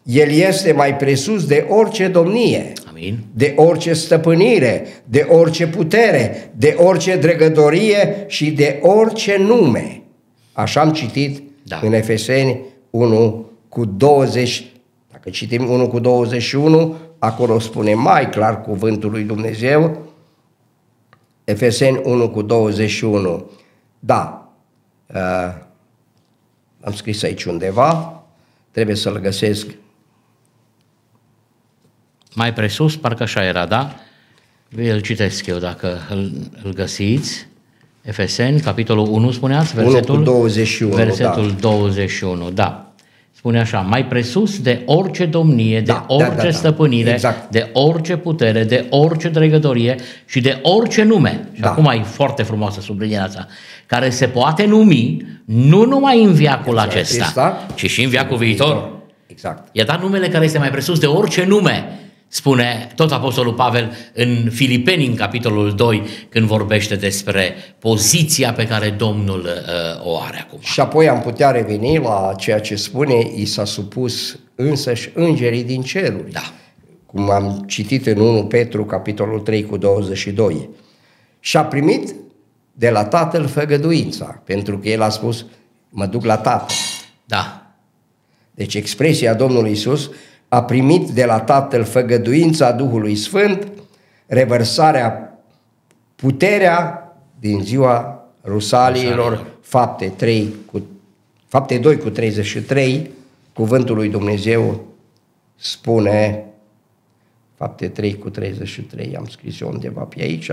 El 0.03 0.31
este 0.31 0.71
mai 0.71 0.95
presus 0.95 1.45
de 1.45 1.65
orice 1.69 2.07
domnie, 2.07 2.73
Amin. 2.89 3.19
de 3.33 3.53
orice 3.55 3.93
stăpânire, 3.93 4.87
de 5.05 5.25
orice 5.29 5.67
putere, 5.67 6.51
de 6.57 6.75
orice 6.77 7.15
dregădorie 7.15 8.25
și 8.27 8.51
de 8.51 8.79
orice 8.81 9.37
nume. 9.39 10.01
Așa 10.53 10.81
am 10.81 10.91
citit 10.91 11.41
Da. 11.63 11.79
în 11.81 11.93
Efeseni 11.93 12.59
1 12.89 13.45
cu 13.69 13.85
20, 13.85 14.65
dacă 15.11 15.29
citim 15.29 15.69
1 15.69 15.87
cu 15.87 15.99
21, 15.99 16.95
acolo 17.23 17.59
spune 17.59 17.93
mai 17.93 18.29
clar 18.29 18.61
cuvântul 18.61 19.11
lui 19.11 19.23
Dumnezeu, 19.23 20.05
Efeseni 21.43 22.01
1 22.03 22.29
cu 22.29 22.41
21. 22.41 23.51
Da, 23.99 24.51
uh, 25.07 25.53
am 26.81 26.93
scris 26.93 27.23
aici 27.23 27.43
undeva, 27.43 28.23
trebuie 28.71 28.95
să-l 28.95 29.19
găsesc. 29.19 29.67
Mai 32.35 32.53
presus, 32.53 32.97
parcă 32.97 33.23
așa 33.23 33.43
era, 33.43 33.65
da? 33.65 33.95
Îl 34.75 34.99
citesc 34.99 35.45
eu 35.45 35.57
dacă 35.57 35.99
îl, 36.09 36.31
îl 36.63 36.73
găsiți. 36.73 37.47
Efeseni, 38.01 38.59
capitolul 38.61 39.07
1, 39.07 39.31
spuneați? 39.31 39.77
1 39.77 39.99
cu 39.99 40.15
21, 40.15 40.95
Versetul 40.95 41.47
da. 41.47 41.59
21, 41.59 42.49
da. 42.49 42.92
Spune 43.43 43.59
așa, 43.59 43.79
mai 43.79 44.05
presus 44.05 44.59
de 44.59 44.81
orice 44.85 45.25
domnie, 45.25 45.79
de 45.79 45.91
Da, 45.91 46.05
da, 46.07 46.13
orice 46.15 46.35
da, 46.35 46.43
da. 46.43 46.51
stăpânire, 46.51 47.11
Exact. 47.11 47.51
de 47.51 47.69
orice 47.73 48.15
putere, 48.15 48.63
de 48.63 48.85
orice 48.89 49.29
dregătorie 49.29 49.95
și 50.25 50.41
de 50.41 50.59
orice 50.61 51.03
nume. 51.03 51.47
Și 51.53 51.61
Da. 51.61 51.69
acum 51.69 51.85
e 51.85 52.01
foarte 52.03 52.43
frumoasă 52.43 52.81
sublinierea 52.81 53.25
asta. 53.25 53.47
Care 53.85 54.09
se 54.09 54.25
poate 54.27 54.65
numi 54.65 55.25
nu 55.45 55.85
numai 55.85 56.23
în 56.23 56.33
viacul 56.33 56.77
acesta, 56.77 57.25
Exact. 57.25 57.75
ci 57.75 57.89
și 57.89 58.03
în 58.03 58.09
viacul 58.09 58.37
viitor. 58.37 58.89
Exact. 59.27 59.67
I-a 59.71 59.83
dat 59.83 60.01
numele 60.01 60.27
care 60.27 60.45
este 60.45 60.57
mai 60.57 60.69
presus 60.69 60.99
de 60.99 61.05
orice 61.05 61.43
nume, 61.45 61.99
spune 62.33 62.91
tot 62.95 63.11
Apostolul 63.11 63.53
Pavel 63.53 63.91
în 64.13 64.49
Filipeni, 64.51 65.05
în 65.05 65.15
capitolul 65.15 65.75
2, 65.75 66.03
când 66.29 66.45
vorbește 66.45 66.95
despre 66.95 67.55
poziția 67.79 68.53
pe 68.53 68.67
care 68.67 68.89
Domnul 68.89 69.39
uh, 69.39 70.05
o 70.05 70.19
are 70.19 70.39
acum. 70.39 70.59
Și 70.61 70.79
apoi 70.79 71.09
am 71.09 71.21
putea 71.21 71.51
reveni 71.51 71.97
la 71.97 72.33
ceea 72.37 72.59
ce 72.59 72.75
spune, 72.75 73.31
i 73.35 73.45
s-a 73.45 73.65
supus 73.65 74.39
însăși 74.55 75.09
îngerii 75.13 75.63
din 75.63 75.81
ceruri. 75.81 76.31
Da. 76.31 76.53
Cum 77.05 77.29
am 77.29 77.63
citit 77.67 78.05
în 78.05 78.19
1 78.19 78.43
Petru, 78.43 78.85
capitolul 78.85 79.39
3 79.39 79.65
cu 79.65 79.77
22. 79.77 80.69
Și 81.39 81.57
a 81.57 81.65
primit 81.65 82.15
de 82.71 82.89
la 82.89 83.05
tatăl 83.05 83.47
făgăduința, 83.47 84.41
pentru 84.45 84.77
că 84.77 84.89
el 84.89 85.01
a 85.01 85.09
spus, 85.09 85.45
mă 85.89 86.05
duc 86.05 86.25
la 86.25 86.37
tatăl. 86.37 86.75
Da. 87.25 87.71
Deci 88.51 88.75
expresia 88.75 89.33
Domnului 89.33 89.71
Isus 89.71 90.09
a 90.53 90.63
primit 90.63 91.09
de 91.09 91.25
la 91.25 91.39
Tatăl 91.39 91.83
făgăduința 91.83 92.71
Duhului 92.71 93.15
Sfânt, 93.15 93.67
revărsarea, 94.25 95.39
puterea 96.15 97.07
din 97.39 97.61
ziua 97.63 98.25
Rusaliilor, 98.43 99.15
Rusaliilor. 99.15 99.57
fapte 99.61 100.07
3 100.07 100.53
cu, 100.71 100.81
fapte 101.47 101.77
2 101.77 101.97
cu 101.97 102.09
33, 102.09 103.09
cuvântul 103.53 103.95
lui 103.95 104.09
Dumnezeu 104.09 104.85
spune, 105.55 106.45
fapte 107.55 107.87
3 107.87 108.17
cu 108.17 108.29
33, 108.29 109.15
am 109.17 109.25
scris 109.25 109.59
eu 109.59 109.69
undeva 109.69 110.01
pe 110.01 110.21
aici, 110.21 110.51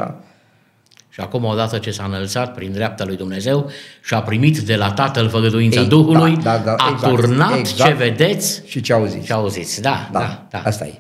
Și 1.13 1.21
acum, 1.21 1.45
odată 1.45 1.79
ce 1.79 1.91
s-a 1.91 2.05
înălțat 2.05 2.55
prin 2.55 2.73
dreapta 2.73 3.05
lui 3.05 3.17
Dumnezeu 3.17 3.71
și 4.05 4.15
a 4.15 4.23
primit 4.23 4.59
de 4.59 4.77
la 4.77 4.93
Tatăl 4.93 5.29
făgăduința 5.29 5.81
Ei, 5.81 5.87
Duhului, 5.87 6.37
da, 6.37 6.57
da, 6.57 6.59
da, 6.59 6.75
a 6.79 6.91
exact, 6.93 7.15
turnat 7.15 7.59
exact. 7.59 7.91
ce 7.91 7.97
vedeți 7.97 8.63
și 8.67 8.81
ce 8.81 8.93
auziți. 8.93 9.27
și 9.27 9.33
auziți. 9.33 9.81
Da, 9.81 10.09
da, 10.13 10.19
Da, 10.19 10.47
da. 10.51 10.59
asta 10.65 10.87
e. 10.87 10.93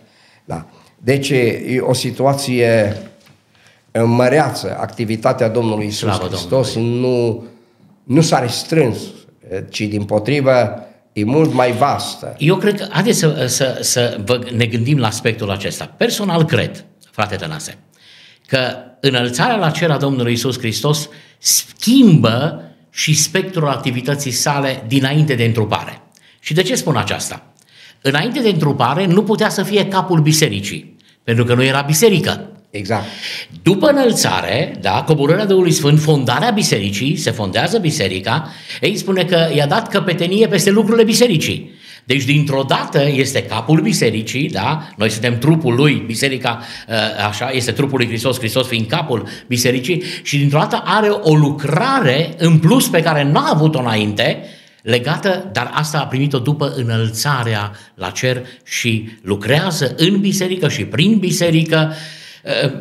Da. 0.45 0.67
Deci 0.99 1.29
e 1.29 1.79
o 1.81 1.93
situație 1.93 2.97
măreață. 4.05 4.77
Activitatea 4.81 5.49
Domnului 5.49 5.87
Isus 5.87 5.99
Slavă 5.99 6.27
Hristos 6.27 6.75
nu, 6.75 7.45
nu 8.05 8.21
s-a 8.21 8.39
restrâns, 8.39 8.99
ci 9.69 9.81
din 9.81 10.05
potrivă 10.05 10.85
e 11.13 11.25
mult 11.25 11.53
mai 11.53 11.73
vastă. 11.73 12.35
Eu 12.39 12.57
cred 12.57 12.77
că, 12.77 12.87
haideți 12.91 13.19
să, 13.19 13.45
să, 13.47 13.79
să 13.81 14.21
vă, 14.25 14.39
ne 14.57 14.67
gândim 14.67 14.99
la 14.99 15.07
aspectul 15.07 15.51
acesta. 15.51 15.95
Personal 15.97 16.45
cred, 16.45 16.85
frate 17.11 17.37
Tănase, 17.37 17.79
că 18.51 18.77
înălțarea 19.01 19.57
la 19.57 19.71
cer 19.71 19.91
a 19.91 19.97
Domnului 19.97 20.33
Isus 20.33 20.59
Hristos 20.59 21.09
schimbă 21.39 22.63
și 22.91 23.15
spectrul 23.15 23.69
activității 23.69 24.31
sale 24.31 24.85
dinainte 24.87 25.35
de 25.35 25.45
întrupare. 25.45 26.03
Și 26.41 26.55
de 26.55 26.63
ce 26.63 26.75
spun 26.75 26.97
aceasta? 26.97 27.53
Înainte 28.01 28.41
de 28.41 28.49
întrupare 28.49 29.07
nu 29.07 29.23
putea 29.23 29.49
să 29.49 29.63
fie 29.63 29.87
capul 29.87 30.21
bisericii, 30.21 30.97
pentru 31.25 31.45
că 31.45 31.55
nu 31.55 31.63
era 31.63 31.81
biserică. 31.81 32.51
Exact. 32.71 33.05
După 33.63 33.89
înălțare, 33.89 34.77
da, 34.81 35.03
coborârea 35.03 35.47
Duhului 35.47 35.73
Sfânt, 35.73 36.01
fondarea 36.01 36.51
bisericii, 36.51 37.17
se 37.17 37.31
fondează 37.31 37.79
biserica, 37.79 38.49
ei 38.81 38.97
spune 38.97 39.25
că 39.25 39.49
i-a 39.55 39.67
dat 39.67 39.89
căpetenie 39.89 40.49
peste 40.49 40.71
lucrurile 40.71 41.05
bisericii. 41.05 41.71
Deci, 42.05 42.25
dintr-o 42.25 42.65
dată, 42.69 43.09
este 43.15 43.43
capul 43.43 43.81
bisericii, 43.81 44.49
da? 44.49 44.89
Noi 44.97 45.11
suntem 45.11 45.39
trupul 45.39 45.75
lui, 45.75 46.03
biserica, 46.07 46.61
ă, 46.89 47.25
așa, 47.27 47.51
este 47.51 47.73
trupul 47.73 47.99
lui 47.99 48.09
Hristos, 48.09 48.39
Hristos 48.39 48.67
fiind 48.67 48.87
capul 48.87 49.29
bisericii 49.47 50.03
și 50.23 50.39
dintr-o 50.39 50.59
dată 50.59 50.83
are 50.85 51.09
o 51.09 51.35
lucrare 51.35 52.35
în 52.39 52.59
plus 52.59 52.89
pe 52.89 53.03
care 53.03 53.23
n-a 53.23 53.51
avut-o 53.55 53.79
înainte, 53.79 54.45
legată, 54.83 55.51
dar 55.53 55.71
asta 55.75 55.99
a 55.99 56.07
primit-o 56.07 56.39
după 56.39 56.73
înălțarea 56.77 57.73
la 57.95 58.11
cer 58.11 58.47
și 58.65 59.09
lucrează 59.23 59.95
în 59.97 60.21
biserică 60.21 60.69
și 60.69 60.85
prin 60.85 61.19
biserică 61.19 61.89
Uh, 61.91 62.19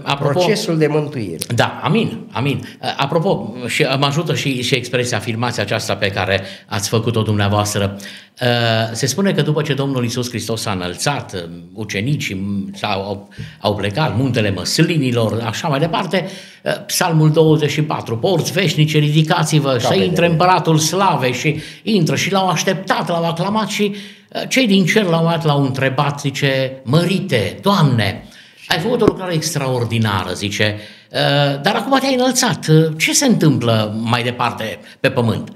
Apropo, 0.03 0.39
Procesul 0.39 0.77
de 0.77 0.87
mântuire. 0.87 1.37
da, 1.55 1.79
amin, 1.83 2.19
amin. 2.31 2.77
Uh, 2.81 2.93
Apropo, 2.97 3.53
și 3.67 3.85
mă 3.99 4.05
ajută 4.05 4.35
și, 4.35 4.61
și 4.61 4.75
expresia, 4.75 5.17
afirmația 5.17 5.63
aceasta 5.63 5.95
pe 5.95 6.07
care 6.07 6.41
ați 6.65 6.89
făcut-o 6.89 7.21
dumneavoastră. 7.21 7.95
Uh, 8.41 8.47
Se 8.93 9.05
spune 9.05 9.31
că 9.31 9.41
după 9.41 9.61
ce 9.61 9.73
Domnul 9.73 10.05
Isus 10.05 10.29
Hristos 10.29 10.61
s-a 10.61 10.71
înălțat, 10.71 11.33
uh, 11.33 11.41
ucenicii 11.73 12.65
s-au, 12.75 13.01
au, 13.01 13.29
au 13.59 13.75
plecat, 13.75 14.17
muntele 14.17 14.51
măslinilor, 14.51 15.41
așa 15.45 15.67
mai 15.67 15.79
departe, 15.79 16.25
uh, 16.63 16.85
Psalmul 16.85 17.31
24, 17.31 18.17
porți 18.17 18.51
veșnice, 18.51 18.97
ridicați-vă, 18.97 19.71
să 19.71 19.77
Capetele. 19.83 20.05
intre 20.05 20.25
împăratul 20.25 20.77
slavei 20.77 21.33
și 21.33 21.59
intră 21.83 22.15
și 22.15 22.31
l-au 22.31 22.47
așteptat, 22.47 23.07
l-au 23.07 23.25
aclamat 23.25 23.67
și 23.67 23.95
uh, 24.35 24.41
cei 24.47 24.67
din 24.67 24.85
cer 24.85 25.03
l-au 25.03 25.21
luat, 25.23 25.45
l-au 25.45 25.63
întrebat, 25.63 26.19
zice, 26.19 26.81
mărite, 26.83 27.59
Doamne, 27.61 28.23
ai 28.69 28.79
făcut 28.79 29.01
o 29.01 29.05
lucrare 29.05 29.33
extraordinară, 29.33 30.33
zice, 30.33 30.77
"uh, 31.11 31.61
dar 31.61 31.75
acum 31.75 31.99
te-ai 31.99 32.13
înălțat. 32.13 32.67
Uh, 32.67 32.85
Ce 32.97 33.13
se 33.13 33.25
întâmplă 33.25 33.95
mai 34.03 34.23
departe 34.23 34.79
pe 34.99 35.09
pământ? 35.09 35.51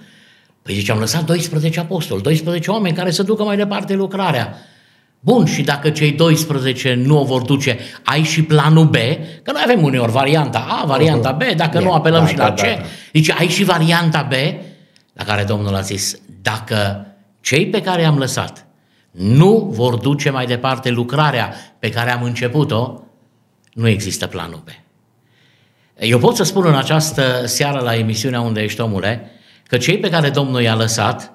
Păi 0.61 0.73
zice, 0.73 0.91
am 0.91 0.99
lăsat 0.99 1.25
12 1.25 1.79
apostoli, 1.79 2.21
12 2.21 2.71
oameni 2.71 2.95
care 2.95 3.11
să 3.11 3.23
ducă 3.23 3.43
mai 3.43 3.55
departe 3.57 3.93
lucrarea. 3.93 4.57
Bun, 5.19 5.45
și 5.45 5.61
dacă 5.61 5.89
cei 5.89 6.11
12 6.11 6.93
nu 7.05 7.19
o 7.19 7.23
vor 7.23 7.41
duce, 7.41 7.77
ai 8.03 8.23
și 8.23 8.41
planul 8.43 8.85
B? 8.85 8.95
Că 9.43 9.51
noi 9.51 9.61
avem 9.63 9.83
uneori 9.83 10.11
varianta 10.11 10.65
A, 10.81 10.85
varianta 10.85 11.31
B, 11.31 11.43
dacă 11.55 11.79
nu 11.79 11.91
apelăm 11.91 12.21
Da, 12.23 12.27
și 12.27 12.35
da, 12.35 12.43
la 12.43 12.49
da, 12.49 12.63
C. 12.63 12.65
da. 12.65 12.81
Zice, 13.13 13.31
ai 13.37 13.47
și 13.47 13.63
varianta 13.63 14.27
B? 14.29 14.33
La 15.13 15.23
care 15.23 15.43
Domnul 15.43 15.75
a 15.75 15.79
zis, 15.79 16.15
dacă 16.41 17.07
cei 17.41 17.67
pe 17.67 17.81
care 17.81 18.01
i-am 18.01 18.17
lăsat 18.17 18.65
nu 19.13 19.69
vor 19.71 19.95
duce 19.95 20.29
mai 20.29 20.45
departe 20.45 20.89
lucrarea 20.89 21.53
pe 21.79 21.89
care 21.89 22.11
am 22.11 22.23
început-o, 22.23 23.01
nu 23.73 23.87
există 23.87 24.27
planul 24.27 24.63
B. 24.65 24.69
Eu 25.99 26.19
pot 26.19 26.35
să 26.35 26.43
spun 26.43 26.65
în 26.65 26.75
această 26.75 27.45
seară 27.45 27.79
la 27.79 27.95
emisiunea 27.95 28.41
Unde 28.41 28.61
ești 28.61 28.81
omule, 28.81 29.31
că 29.67 29.77
cei 29.77 29.97
pe 29.97 30.09
care 30.09 30.29
Domnul 30.29 30.61
i-a 30.61 30.75
lăsat 30.75 31.33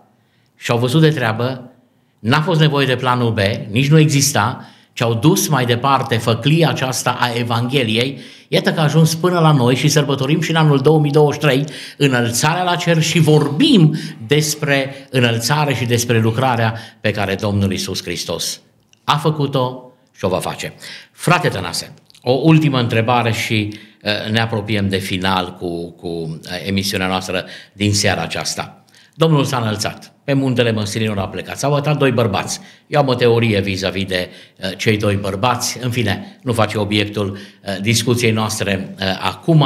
și 0.56 0.70
au 0.70 0.78
văzut 0.78 1.00
de 1.00 1.10
treabă, 1.10 1.70
n-a 2.18 2.40
fost 2.40 2.60
nevoie 2.60 2.86
de 2.86 2.96
planul 2.96 3.32
B, 3.32 3.38
nici 3.70 3.90
nu 3.90 3.98
exista, 3.98 4.68
ci 4.98 5.02
au 5.02 5.14
dus 5.14 5.48
mai 5.48 5.64
departe 5.64 6.16
făclia 6.16 6.68
aceasta 6.68 7.16
a 7.20 7.32
Evangheliei, 7.34 8.18
iată 8.48 8.72
că 8.72 8.80
a 8.80 8.82
ajuns 8.82 9.14
până 9.14 9.38
la 9.38 9.52
noi 9.52 9.74
și 9.74 9.88
sărbătorim 9.88 10.40
și 10.40 10.50
în 10.50 10.56
anul 10.56 10.78
2023 10.78 11.64
înălțarea 11.96 12.62
la 12.62 12.76
cer 12.76 13.02
și 13.02 13.18
vorbim 13.18 13.94
despre 14.26 15.06
înălțare 15.10 15.74
și 15.74 15.84
despre 15.84 16.20
lucrarea 16.20 16.74
pe 17.00 17.10
care 17.10 17.34
Domnul 17.34 17.72
Isus 17.72 18.02
Hristos 18.02 18.60
a 19.04 19.16
făcut-o 19.16 19.92
și 20.16 20.24
o 20.24 20.28
va 20.28 20.38
face. 20.38 20.72
Frate 21.12 21.48
Tănase, 21.48 21.94
o 22.22 22.32
ultimă 22.32 22.78
întrebare 22.78 23.32
și 23.32 23.68
uh, 24.02 24.30
ne 24.30 24.40
apropiem 24.40 24.88
de 24.88 24.98
final 24.98 25.56
cu, 25.58 25.90
cu 25.90 26.08
uh, 26.08 26.38
emisiunea 26.66 27.06
noastră 27.06 27.44
din 27.72 27.94
seara 27.94 28.22
aceasta. 28.22 28.84
Domnul 29.18 29.44
s-a 29.44 29.58
înălțat, 29.58 30.12
pe 30.24 30.32
muntele 30.32 30.72
măslinilor 30.72 31.18
a 31.18 31.28
plecat, 31.28 31.58
s-au 31.58 31.72
arătat 31.72 31.96
doi 31.96 32.10
bărbați. 32.10 32.60
Eu 32.86 33.00
am 33.00 33.08
o 33.08 33.14
teorie 33.14 33.60
vis-a-vis 33.60 34.04
de 34.04 34.28
uh, 34.28 34.76
cei 34.76 34.96
doi 34.96 35.16
bărbați, 35.16 35.78
în 35.82 35.90
fine, 35.90 36.38
nu 36.42 36.52
face 36.52 36.78
obiectul 36.78 37.30
uh, 37.30 37.76
discuției 37.80 38.30
noastre 38.30 38.94
uh, 39.00 39.06
acum, 39.20 39.64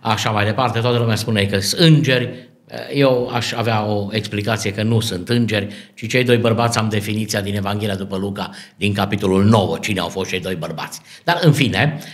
așa 0.00 0.30
mai 0.30 0.44
departe, 0.44 0.78
toată 0.78 0.98
lumea 0.98 1.14
spune 1.14 1.44
că 1.44 1.58
sunt 1.58 1.80
îngeri, 1.80 2.52
Uh, 2.70 2.78
eu 2.94 3.30
aș 3.34 3.52
avea 3.52 3.84
o 3.84 4.08
explicație 4.10 4.72
că 4.72 4.82
nu 4.82 5.00
sunt 5.00 5.28
îngeri, 5.28 5.74
ci 5.94 6.08
cei 6.08 6.24
doi 6.24 6.36
bărbați 6.36 6.78
am 6.78 6.88
definiția 6.88 7.40
din 7.40 7.56
Evanghelia 7.56 7.94
după 7.94 8.16
Luca, 8.16 8.50
din 8.76 8.92
capitolul 8.92 9.44
9, 9.44 9.78
cine 9.80 10.00
au 10.00 10.08
fost 10.08 10.30
cei 10.30 10.40
doi 10.40 10.54
bărbați. 10.54 11.00
Dar, 11.24 11.38
în 11.42 11.52
fine, 11.52 11.98
uh, 11.98 12.04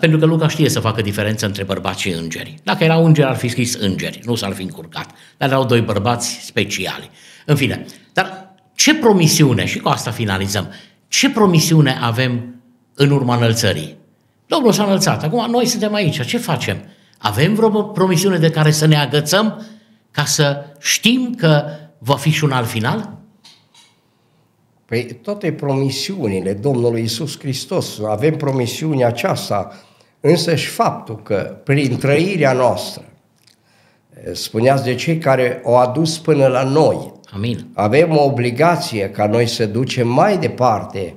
pentru 0.00 0.18
că 0.18 0.26
Luca 0.26 0.48
știe 0.48 0.68
să 0.68 0.80
facă 0.80 1.02
diferență 1.02 1.46
între 1.46 1.62
bărbați 1.62 2.00
și 2.00 2.10
îngeri. 2.10 2.54
Dacă 2.62 2.84
erau 2.84 3.04
îngeri, 3.04 3.26
ar 3.26 3.36
fi 3.36 3.48
scris 3.48 3.74
îngeri, 3.74 4.20
nu 4.24 4.34
s-ar 4.34 4.52
fi 4.52 4.62
încurcat. 4.62 5.10
Dar 5.36 5.48
erau 5.48 5.64
doi 5.64 5.80
bărbați 5.80 6.38
speciali. 6.44 7.10
În 7.44 7.56
fine, 7.56 7.84
dar 8.12 8.54
ce 8.74 8.94
promisiune, 8.94 9.66
și 9.66 9.78
cu 9.78 9.88
asta 9.88 10.10
finalizăm, 10.10 10.72
ce 11.08 11.30
promisiune 11.30 11.98
avem 12.00 12.62
în 12.94 13.10
urma 13.10 13.36
înălțării? 13.36 13.96
Domnul 14.46 14.72
s-a 14.72 14.84
înălțat, 14.84 15.22
acum 15.22 15.50
noi 15.50 15.66
suntem 15.66 15.94
aici, 15.94 16.26
ce 16.26 16.38
facem? 16.38 16.76
Avem 17.18 17.54
vreo 17.54 17.82
promisiune 17.82 18.38
de 18.38 18.50
care 18.50 18.70
să 18.70 18.86
ne 18.86 18.96
agățăm 18.96 19.66
ca 20.10 20.24
să 20.24 20.64
știm 20.80 21.34
că 21.34 21.64
va 21.98 22.16
fi 22.16 22.30
și 22.30 22.44
un 22.44 22.50
alt 22.50 22.68
final? 22.68 23.18
Păi 24.86 25.18
toate 25.22 25.52
promisiunile 25.52 26.52
Domnului 26.52 27.02
Isus 27.02 27.38
Hristos, 27.38 28.00
avem 28.06 28.36
promisiunea 28.36 29.06
aceasta, 29.06 29.72
însă 30.20 30.54
și 30.54 30.66
faptul 30.66 31.22
că 31.22 31.56
prin 31.64 31.96
trăirea 31.98 32.52
noastră, 32.52 33.04
spuneați 34.32 34.84
de 34.84 34.94
cei 34.94 35.18
care 35.18 35.60
o 35.64 35.76
adus 35.76 36.18
până 36.18 36.46
la 36.46 36.62
noi, 36.62 37.12
Amin. 37.32 37.66
avem 37.74 38.16
o 38.16 38.24
obligație 38.24 39.10
ca 39.10 39.26
noi 39.26 39.46
să 39.46 39.66
ducem 39.66 40.08
mai 40.08 40.38
departe 40.38 41.14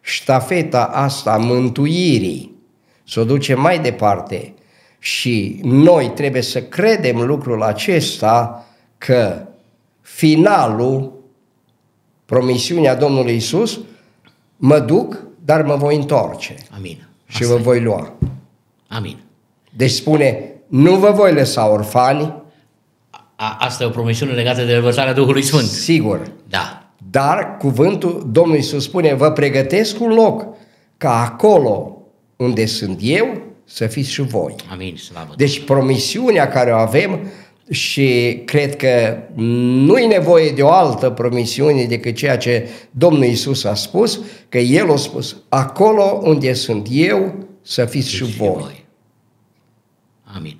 ștafeta 0.00 0.84
asta 0.84 1.32
a 1.32 1.36
mântuirii, 1.36 2.56
să 3.08 3.20
o 3.20 3.24
ducem 3.24 3.60
mai 3.60 3.78
departe 3.78 4.54
și 4.98 5.60
noi 5.62 6.12
trebuie 6.14 6.42
să 6.42 6.62
credem 6.62 7.20
lucrul 7.20 7.62
acesta 7.62 8.66
că 8.98 9.46
finalul, 10.00 11.21
promisiunea 12.24 12.94
Domnului 12.94 13.34
Isus, 13.36 13.80
mă 14.56 14.78
duc, 14.78 15.22
dar 15.44 15.62
mă 15.62 15.74
voi 15.76 15.96
întoarce 15.96 16.56
Amin. 16.76 17.08
și 17.26 17.42
Asta 17.42 17.54
vă 17.54 17.58
e. 17.60 17.62
voi 17.62 17.80
lua. 17.80 18.12
Amin. 18.88 19.16
Deci 19.76 19.90
spune, 19.90 20.44
nu 20.66 20.94
vă 20.96 21.10
voi 21.10 21.32
lăsa 21.32 21.68
orfani, 21.70 22.34
A, 23.36 23.56
asta 23.60 23.82
e 23.82 23.86
o 23.86 23.90
promisiune 23.90 24.32
legată 24.32 24.64
de 24.64 24.72
revărsarea 24.72 25.12
Duhului 25.12 25.42
Sfânt. 25.42 25.66
sigur, 25.68 26.32
Da. 26.48 26.76
Dar 27.10 27.56
cuvântul 27.56 28.28
Domnului 28.32 28.60
Iisus 28.60 28.82
spune, 28.84 29.14
vă 29.14 29.30
pregătesc 29.30 30.00
un 30.00 30.10
loc 30.14 30.46
ca 30.96 31.22
acolo 31.22 31.96
unde 32.36 32.66
sunt 32.66 32.98
eu 33.02 33.42
să 33.64 33.86
fiți 33.86 34.10
și 34.10 34.22
voi. 34.22 34.54
Amin. 34.72 34.96
Slavă. 34.96 35.34
Deci 35.36 35.64
promisiunea 35.64 36.48
care 36.48 36.70
o 36.72 36.76
avem 36.76 37.20
și 37.72 38.40
cred 38.44 38.76
că 38.76 39.16
nu 39.34 39.98
e 39.98 40.06
nevoie 40.06 40.50
de 40.50 40.62
o 40.62 40.70
altă 40.70 41.10
promisiune 41.10 41.84
decât 41.84 42.14
ceea 42.16 42.36
ce 42.38 42.68
Domnul 42.90 43.24
Iisus 43.24 43.64
a 43.64 43.74
spus, 43.74 44.20
că 44.48 44.58
El 44.58 44.92
a 44.92 44.96
spus, 44.96 45.36
acolo 45.48 46.20
unde 46.22 46.52
sunt 46.52 46.86
eu 46.90 47.34
să 47.62 47.84
fiți 47.84 48.10
și 48.10 48.24
voi. 48.24 48.84
Amin. 50.36 50.56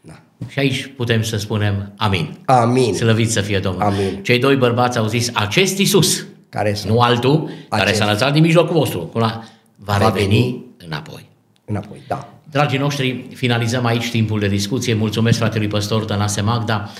Da. 0.00 0.20
Și 0.48 0.58
aici 0.58 0.92
putem 0.96 1.22
să 1.22 1.36
spunem 1.36 1.92
amin. 1.96 2.38
Amin. 2.44 2.94
Slăvit 2.94 3.30
să 3.30 3.40
fie 3.40 3.58
Domnul. 3.58 3.82
Amin. 3.82 4.22
Cei 4.22 4.38
doi 4.38 4.56
bărbați 4.56 4.98
au 4.98 5.06
zis, 5.06 5.30
acest 5.34 5.78
Iisus, 5.78 6.26
Care 6.48 6.74
să 6.74 6.86
nu 6.88 7.00
altul, 7.00 7.50
care 7.68 7.82
Acest. 7.82 7.98
s-a 8.00 8.10
lăsat 8.12 8.32
din 8.32 8.42
mijlocul 8.42 8.76
vostru, 8.76 8.98
cum 8.98 9.20
la, 9.20 9.44
va, 9.76 9.96
Va 9.98 10.06
reveni 10.08 10.28
veni. 10.28 10.64
înapoi. 10.84 11.28
înapoi. 11.64 12.02
Da. 12.08 12.32
Dragii 12.50 12.78
noștri, 12.78 13.24
finalizăm 13.34 13.84
aici 13.84 14.10
timpul 14.10 14.40
de 14.40 14.48
discuție. 14.48 14.94
Mulțumesc 14.94 15.38
fratelui 15.38 15.66
păstor 15.66 16.04
Tănase 16.04 16.40
Magda, 16.40 16.90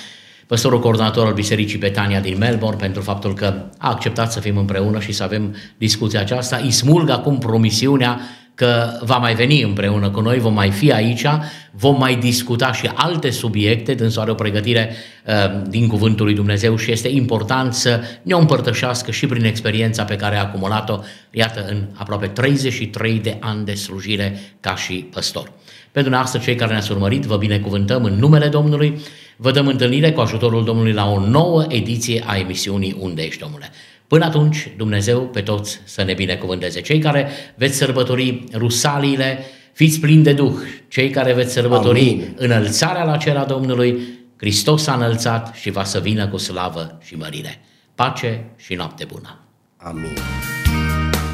păstorul 0.47 0.81
coordonator 0.81 1.27
al 1.27 1.33
Bisericii 1.33 1.79
Betania 1.79 2.21
din 2.21 2.39
Melbourne, 2.39 2.79
pentru 2.81 3.03
faptul 3.03 3.35
că 3.35 3.47
a 3.79 3.89
acceptat 3.89 4.33
să 4.33 4.41
fim 4.41 4.57
împreună 4.57 5.01
și 5.01 5.13
să 5.13 5.23
avem 5.23 5.57
discuția 5.79 6.21
aceasta. 6.21 6.57
Îi 6.57 6.71
smulg 6.71 7.09
acum 7.11 7.39
promisiunea 7.39 8.21
că 8.59 8.99
va 9.01 9.17
mai 9.17 9.35
veni 9.35 9.63
împreună 9.63 10.11
cu 10.11 10.21
noi, 10.21 10.39
vom 10.39 10.55
mai 10.55 10.71
fi 10.71 10.93
aici, 10.93 11.27
vom 11.71 11.99
mai 11.99 12.17
discuta 12.17 12.73
și 12.73 12.91
alte 12.95 13.31
subiecte, 13.31 13.95
dânsul 13.95 14.23
are 14.23 14.31
o 14.31 14.35
pregătire 14.35 14.97
uh, 15.27 15.35
din 15.69 15.87
Cuvântul 15.87 16.25
lui 16.25 16.35
Dumnezeu 16.35 16.77
și 16.77 16.91
este 16.91 17.09
important 17.09 17.75
să 17.75 18.01
ne 18.23 18.35
o 18.35 18.39
împărtășească 18.39 19.11
și 19.11 19.27
prin 19.27 19.45
experiența 19.45 20.05
pe 20.05 20.17
care 20.17 20.37
a 20.37 20.41
acumulat-o, 20.41 20.99
iată, 21.31 21.67
în 21.69 21.85
aproape 21.95 22.27
33 22.27 23.19
de 23.19 23.37
ani 23.41 23.65
de 23.65 23.75
slujire 23.75 24.41
ca 24.61 24.77
și 24.77 24.95
păstor. 24.95 25.53
Pentru 25.93 26.11
dumneavoastră, 26.11 26.41
cei 26.41 26.55
care 26.55 26.73
ne-ați 26.73 26.93
urmărit, 26.93 27.25
vă 27.25 27.37
binecuvântăm 27.37 28.05
în 28.05 28.15
numele 28.15 28.49
Domnului, 28.49 29.01
vă 29.37 29.51
dăm 29.51 29.67
întâlnire 29.67 30.13
cu 30.13 30.21
ajutorul 30.21 30.65
Domnului 30.65 30.93
la 30.93 31.11
o 31.11 31.27
nouă 31.27 31.65
ediție 31.69 32.23
a 32.27 32.37
emisiunii 32.37 32.97
Unde 32.99 33.23
ești, 33.23 33.43
omule? 33.43 33.71
Până 34.09 34.25
atunci, 34.25 34.73
Dumnezeu 34.77 35.21
pe 35.21 35.41
toți 35.41 35.81
să 35.85 36.03
ne 36.03 36.13
binecuvânteze. 36.13 36.81
Cei 36.81 36.99
care 36.99 37.29
veți 37.57 37.77
sărbători 37.77 38.45
rusaliile, 38.55 39.39
fiți 39.73 40.01
plini 40.01 40.23
de 40.23 40.33
Duh. 40.33 40.55
Cei 40.89 41.11
care 41.11 41.33
veți 41.33 41.53
sărbători 41.53 42.01
Amin. 42.01 42.35
înălțarea 42.37 43.05
la 43.05 43.17
cer 43.17 43.37
a 43.37 43.45
Domnului, 43.45 44.01
Hristos 44.37 44.87
a 44.87 44.95
înălțat 44.95 45.55
și 45.55 45.71
va 45.71 45.85
să 45.85 45.99
vină 45.99 46.29
cu 46.29 46.37
slavă 46.37 46.99
și 47.05 47.15
mărire. 47.15 47.61
Pace 47.95 48.45
și 48.57 48.75
noapte 48.75 49.05
bună! 49.05 49.41
Amin. 49.77 50.17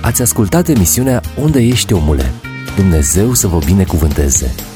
Ați 0.02 0.22
ascultat 0.22 0.68
emisiunea 0.68 1.22
Unde 1.40 1.60
ești 1.60 1.92
omule? 1.92 2.30
Dumnezeu 2.76 3.32
să 3.32 3.46
vă 3.46 3.58
binecuvânteze! 3.58 4.73